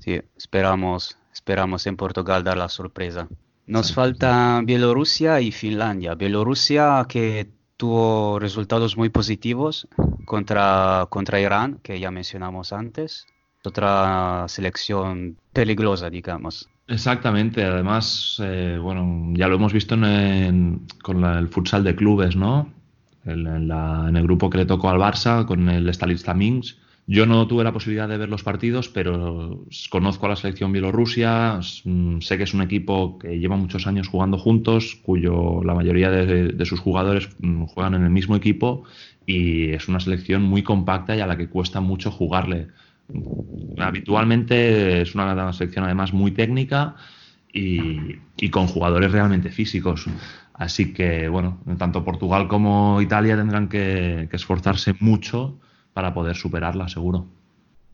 Sí, 0.00 0.20
esperamos, 0.36 1.16
esperamos 1.32 1.86
en 1.86 1.96
Portugal 1.96 2.42
dar 2.42 2.56
la 2.56 2.68
sorpresa. 2.68 3.28
Nos 3.68 3.94
falta 3.94 4.60
Bielorrusia 4.64 5.40
y 5.40 5.52
Finlandia. 5.52 6.16
Bielorrusia 6.16 7.06
que 7.08 7.53
tuvo 7.76 8.38
resultados 8.38 8.96
muy 8.96 9.08
positivos 9.08 9.88
contra, 10.24 11.06
contra 11.10 11.40
Irán, 11.40 11.78
que 11.82 11.98
ya 12.00 12.10
mencionamos 12.10 12.72
antes. 12.72 13.26
Otra 13.64 14.44
selección 14.48 15.36
peligrosa, 15.52 16.10
digamos. 16.10 16.68
Exactamente, 16.86 17.64
además, 17.64 18.38
eh, 18.42 18.78
bueno, 18.80 19.32
ya 19.34 19.48
lo 19.48 19.56
hemos 19.56 19.72
visto 19.72 19.94
en, 19.94 20.86
con 21.02 21.24
el 21.24 21.48
futsal 21.48 21.82
de 21.82 21.96
clubes, 21.96 22.36
¿no? 22.36 22.70
En, 23.24 23.46
en, 23.46 24.16
el 24.16 24.22
grupo 24.22 24.50
que 24.50 24.58
le 24.58 24.66
tocó 24.66 24.90
al 24.90 24.98
Barça, 24.98 25.46
con 25.46 25.70
el 25.70 25.92
Stalista 25.94 26.34
Minsk, 26.34 26.76
yo 27.06 27.26
no 27.26 27.46
tuve 27.46 27.64
la 27.64 27.72
posibilidad 27.72 28.08
de 28.08 28.16
ver 28.16 28.30
los 28.30 28.42
partidos, 28.42 28.88
pero 28.88 29.64
conozco 29.90 30.24
a 30.24 30.30
la 30.30 30.36
selección 30.36 30.72
bielorrusia, 30.72 31.60
mm, 31.84 32.20
sé 32.20 32.38
que 32.38 32.44
es 32.44 32.54
un 32.54 32.62
equipo 32.62 33.18
que 33.18 33.38
lleva 33.38 33.56
muchos 33.56 33.86
años 33.86 34.08
jugando 34.08 34.38
juntos, 34.38 34.98
cuyo 35.02 35.62
la 35.64 35.74
mayoría 35.74 36.10
de, 36.10 36.64
sus 36.64 36.80
jugadores 36.80 37.28
mm, 37.40 37.64
juegan 37.64 37.94
en 37.94 38.04
el 38.04 38.10
mismo 38.10 38.36
equipo 38.36 38.84
y 39.26 39.70
es 39.72 39.86
una 39.88 40.00
selección 40.00 40.42
muy 40.42 40.62
compacta 40.62 41.14
y 41.14 41.20
a 41.20 41.26
la 41.26 41.36
que 41.36 41.48
cuesta 41.48 41.80
mucho 41.80 42.10
jugarle. 42.10 42.68
Habitualmente 43.78 45.02
es 45.02 45.14
una 45.14 45.52
selección 45.52 45.84
además 45.84 46.14
muy 46.14 46.30
técnica 46.30 46.96
y, 47.52 48.48
con 48.50 48.66
jugadores 48.66 49.12
realmente 49.12 49.50
físicos. 49.50 50.06
Así 50.54 50.94
que, 50.94 51.28
bueno, 51.28 51.58
tanto 51.76 52.02
Portugal 52.02 52.48
como 52.48 53.02
Italia 53.02 53.36
tendrán 53.36 53.68
que 53.68 54.28
esforzarse 54.32 54.94
mucho 55.00 55.58
para 55.94 56.12
poder 56.12 56.36
superarla, 56.36 56.88
seguro. 56.88 57.26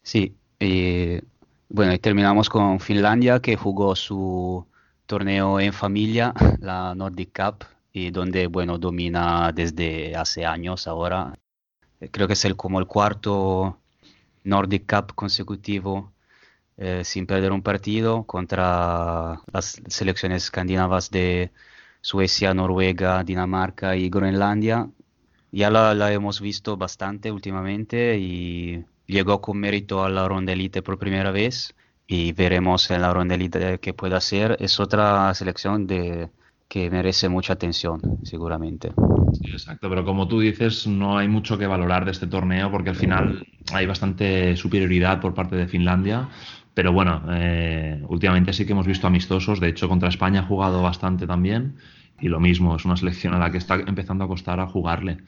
Sí, 0.02 0.34
y 0.58 1.20
bueno, 1.68 1.92
y 1.94 1.98
terminamos 2.00 2.48
con 2.48 2.80
Finlandia 2.80 3.40
que 3.40 3.54
jugó 3.56 3.94
su 3.94 4.66
torneo 5.06 5.60
en 5.60 5.72
familia, 5.72 6.34
la 6.60 6.94
Nordic 6.96 7.30
Cup, 7.32 7.64
y 7.92 8.10
donde, 8.10 8.48
bueno, 8.48 8.78
domina 8.78 9.52
desde 9.52 10.16
hace 10.16 10.44
años 10.44 10.88
ahora. 10.88 11.34
Creo 12.10 12.26
que 12.26 12.32
es 12.32 12.44
el, 12.44 12.56
como 12.56 12.80
el 12.80 12.86
cuarto 12.86 13.78
Nordic 14.44 14.90
Cup 14.90 15.14
consecutivo 15.14 16.12
eh, 16.82 17.04
sin 17.04 17.26
perder 17.26 17.52
un 17.52 17.62
partido 17.62 18.24
contra 18.24 19.42
las 19.52 19.82
selecciones 19.86 20.44
escandinavas 20.44 21.10
de 21.10 21.52
Suecia, 22.00 22.54
Noruega, 22.54 23.22
Dinamarca 23.22 23.96
y 23.96 24.08
Groenlandia. 24.08 24.88
Ya 25.52 25.70
la, 25.70 26.12
hemos 26.12 26.40
visto 26.40 26.76
bastante 26.76 27.32
últimamente 27.32 28.18
y 28.18 28.84
llegó 29.06 29.40
con 29.40 29.58
mérito 29.58 30.04
a 30.04 30.10
la 30.10 30.28
ronda 30.28 30.52
elite 30.52 30.82
por 30.82 30.98
primera 30.98 31.30
vez 31.32 31.74
y 32.06 32.32
veremos 32.32 32.90
en 32.90 33.02
la 33.02 33.12
ronda 33.12 33.34
elite 33.34 33.78
qué 33.80 33.92
puede 33.92 34.16
hacer. 34.16 34.56
Es 34.60 34.78
otra 34.78 35.32
selección 35.34 35.86
de, 35.86 36.30
que 36.68 36.88
merece 36.88 37.28
mucha 37.28 37.54
atención, 37.54 38.00
seguramente. 38.24 38.92
Sí, 39.32 39.50
exacto, 39.52 39.88
pero 39.88 40.04
como 40.04 40.28
tú 40.28 40.38
dices, 40.38 40.86
no 40.86 41.18
hay 41.18 41.26
mucho 41.26 41.58
que 41.58 41.66
valorar 41.66 42.04
de 42.04 42.12
este 42.12 42.28
torneo 42.28 42.70
porque 42.70 42.90
al 42.90 42.96
final 42.96 43.44
hay 43.72 43.86
bastante 43.86 44.56
superioridad 44.56 45.20
por 45.20 45.34
parte 45.34 45.56
de 45.56 45.66
Finlandia. 45.66 46.28
Pero 46.72 46.92
bueno, 46.92 47.22
eh, 47.32 48.02
últimamente 48.08 48.52
sí 48.52 48.64
que 48.64 48.72
hemos 48.72 48.86
visto 48.86 49.08
amistosos. 49.08 49.58
De 49.58 49.68
hecho, 49.68 49.88
contra 49.88 50.08
España 50.08 50.40
ha 50.40 50.46
jugado 50.46 50.80
bastante 50.80 51.26
también. 51.26 51.76
Y 52.20 52.28
lo 52.28 52.40
mismo, 52.40 52.76
es 52.76 52.84
una 52.84 52.96
selección 52.96 53.34
a 53.34 53.38
la 53.38 53.50
que 53.50 53.58
está 53.58 53.76
empezando 53.76 54.24
a 54.24 54.28
costar 54.28 54.60
a 54.60 54.66
jugarle. 54.66 55.18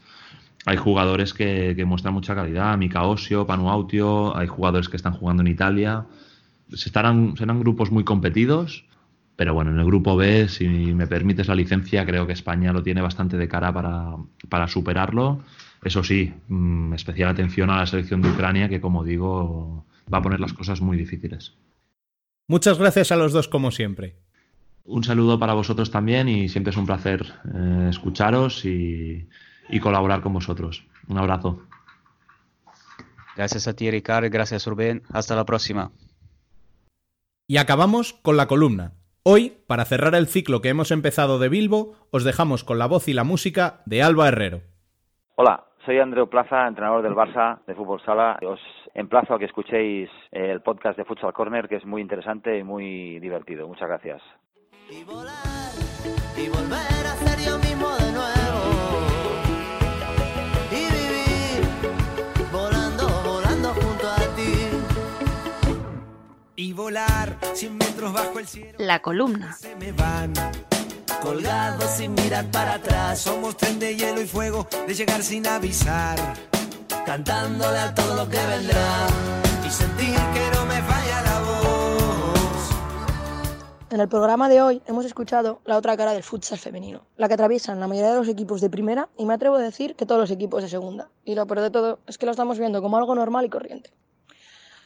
Hay 0.65 0.77
jugadores 0.77 1.35
que, 1.35 1.83
muestran 1.87 2.15
mucha 2.15 2.35
calidad, 2.35 2.77
Mika 2.79 3.03
Osio, 3.03 3.47
Panu 3.47 4.33
hay 4.35 4.47
jugadores 4.47 4.89
que 4.89 4.97
están 4.97 5.15
jugando 5.15 5.43
en 5.43 5.49
Italia. 5.49 6.07
Se 6.73 6.89
estarán, 6.89 7.37
serán 7.37 7.61
grupos 7.61 7.91
muy 7.91 8.05
competidos, 8.05 8.85
pero 9.35 9.55
bueno, 9.55 9.73
en 9.73 9.79
el 9.79 9.85
grupo 9.85 10.17
B, 10.17 10.49
si 10.49 10.69
me 10.69 11.07
permites 11.07 11.49
la 11.49 11.55
licencia, 11.55 12.07
creo 12.07 12.27
que 12.27 12.33
España 12.33 12.73
lo 12.73 12.83
tiene 12.83 13.01
bastante 13.01 13.37
de 13.37 13.49
cara 13.49 13.73
para, 13.73 14.15
para 14.49 14.69
superarlo. 14.69 15.41
Eso 15.83 16.05
sí, 16.05 16.33
mm, 16.49 16.93
especial 16.95 17.31
atención 17.31 17.71
a 17.71 17.79
la 17.79 17.87
selección 17.87 18.23
de 18.23 18.31
Ucrania, 18.31 18.69
que 18.69 18.81
como 18.81 19.03
digo, 19.03 19.85
va 20.13 20.19
a 20.19 20.23
poner 20.23 20.39
las 20.39 20.53
cosas 20.53 20.81
muy 20.81 20.97
difíciles. 20.97 21.55
Muchas 22.47 22.79
gracias 22.79 23.11
a 23.11 23.17
los 23.17 23.33
dos 23.33 23.49
como 23.49 23.71
siempre. 23.71 24.17
Un 24.85 25.05
saludo 25.05 25.39
para 25.39 25.55
vosotros 25.55 25.91
también 25.91 26.29
y 26.29 26.49
siempre 26.49 26.73
es 26.73 26.77
un 26.77 26.87
placer 26.87 27.23
eh, 27.55 27.87
escucharos 27.89 28.65
y, 28.65 29.29
colaborar 29.81 30.21
con 30.21 30.35
vosotros. 30.35 30.85
Un 31.09 31.19
abrazo. 31.19 31.63
Gracias 33.37 33.67
a 33.69 33.75
ti, 33.75 33.91
Ricardo. 33.91 34.29
Gracias, 34.31 34.67
Rubén. 34.67 35.03
Hasta 35.11 35.35
la 35.35 35.47
próxima. 35.47 35.93
Y 37.47 37.57
acabamos 37.57 38.13
con 38.13 38.37
la 38.37 38.47
columna. 38.47 38.93
Hoy, 39.23 39.57
para 39.67 39.85
cerrar 39.85 40.15
el 40.15 40.27
ciclo 40.27 40.61
que 40.61 40.69
hemos 40.69 40.91
empezado 40.91 41.39
de 41.39 41.49
Bilbo, 41.49 41.95
os 42.11 42.25
dejamos 42.25 42.65
con 42.65 42.79
la 42.79 42.87
voz 42.87 43.09
y 43.09 43.15
la 43.15 43.25
música 43.25 43.83
de 43.87 44.03
Alba 44.03 44.29
Herrero. 44.29 44.61
Hola, 45.37 45.65
soy 45.87 45.99
Andreu 45.99 46.29
Plaza, 46.29 46.67
entrenador 46.67 47.03
del 47.03 47.15
Barça 47.15 47.61
de 47.67 47.75
Fútbol 47.75 48.03
Sala. 48.05 48.39
Os 48.43 48.61
emplazo 48.95 49.35
a 49.35 49.39
que 49.39 49.47
escuchéis 49.47 50.11
el 50.33 50.61
podcast 50.61 50.99
de 50.99 51.05
Futsal 51.05 51.33
Corner, 51.33 51.69
que 51.69 51.77
es 51.77 51.87
muy 51.87 52.03
interesante 52.03 52.59
y 52.59 52.65
muy 52.65 53.21
divertido. 53.21 53.67
Muchas 53.69 53.89
gracias 53.89 54.23
y 54.93 55.05
volar 55.05 55.73
y 56.37 56.49
volver 56.49 57.07
a 57.07 57.17
ser 57.25 57.41
yo 57.41 57.59
mismo 57.59 57.89
de 57.97 58.13
nuevo 58.13 58.63
y 60.71 60.81
vivir 60.97 61.69
volando, 62.53 63.23
volando 63.23 63.75
junto 63.75 64.11
a 64.11 64.19
ti 64.37 64.55
y 66.57 66.73
volar 66.75 67.39
100 67.55 67.77
metros 67.77 68.13
bajo 68.13 68.39
el 68.39 68.47
cielo. 68.47 68.77
La 68.79 69.01
columna. 69.01 69.57
Se 69.59 69.75
me 69.77 69.93
van 69.93 70.35
colgados 71.23 71.91
sin 71.97 72.15
mirar 72.15 72.51
para 72.51 72.75
atrás. 72.75 73.21
Somos 73.21 73.57
tren 73.57 73.79
de 73.79 73.97
hielo 73.97 74.21
y 74.21 74.27
fuego 74.27 74.69
de 74.87 74.95
llegar 74.95 75.23
sin 75.23 75.47
avisar, 75.47 76.19
cantándole 77.07 77.79
a 77.79 77.95
todo 77.95 78.15
lo 78.15 78.29
que 78.29 78.45
vendrá 78.47 79.07
y 79.67 79.71
sentir 79.71 80.17
que 80.35 80.51
no 80.55 80.67
me 80.67 80.83
falla 80.83 81.23
la 81.23 81.41
voz 81.41 82.12
En 83.93 84.01
el 84.01 84.09
programa 84.09 84.49
de 84.49 84.63
hoy 84.63 84.81
hemos 84.87 85.05
escuchado 85.05 85.61
la 85.67 85.77
otra 85.77 85.99
cara 85.99 86.15
del 86.15 86.23
futsal 86.23 86.57
femenino, 86.57 87.03
la 87.19 87.29
que 87.29 87.35
atraviesan 87.35 87.79
la 87.79 87.87
mayoría 87.87 88.13
de 88.13 88.17
los 88.17 88.29
equipos 88.29 88.63
de 88.63 88.71
primera 88.71 89.11
y 89.19 89.27
me 89.27 89.35
atrevo 89.35 89.57
a 89.57 89.61
decir 89.61 89.97
que 89.97 90.07
todos 90.07 90.19
los 90.19 90.31
equipos 90.31 90.63
de 90.63 90.71
segunda. 90.71 91.11
Y 91.27 91.35
lo 91.35 91.47
peor 91.47 91.61
de 91.61 91.71
todo 91.71 91.99
es 92.07 92.17
que 92.17 92.25
lo 92.25 92.33
estamos 92.33 92.59
viendo 92.59 92.81
como 92.81 92.97
algo 92.97 93.15
normal 93.15 93.45
y 93.45 93.51
corriente. 93.51 93.91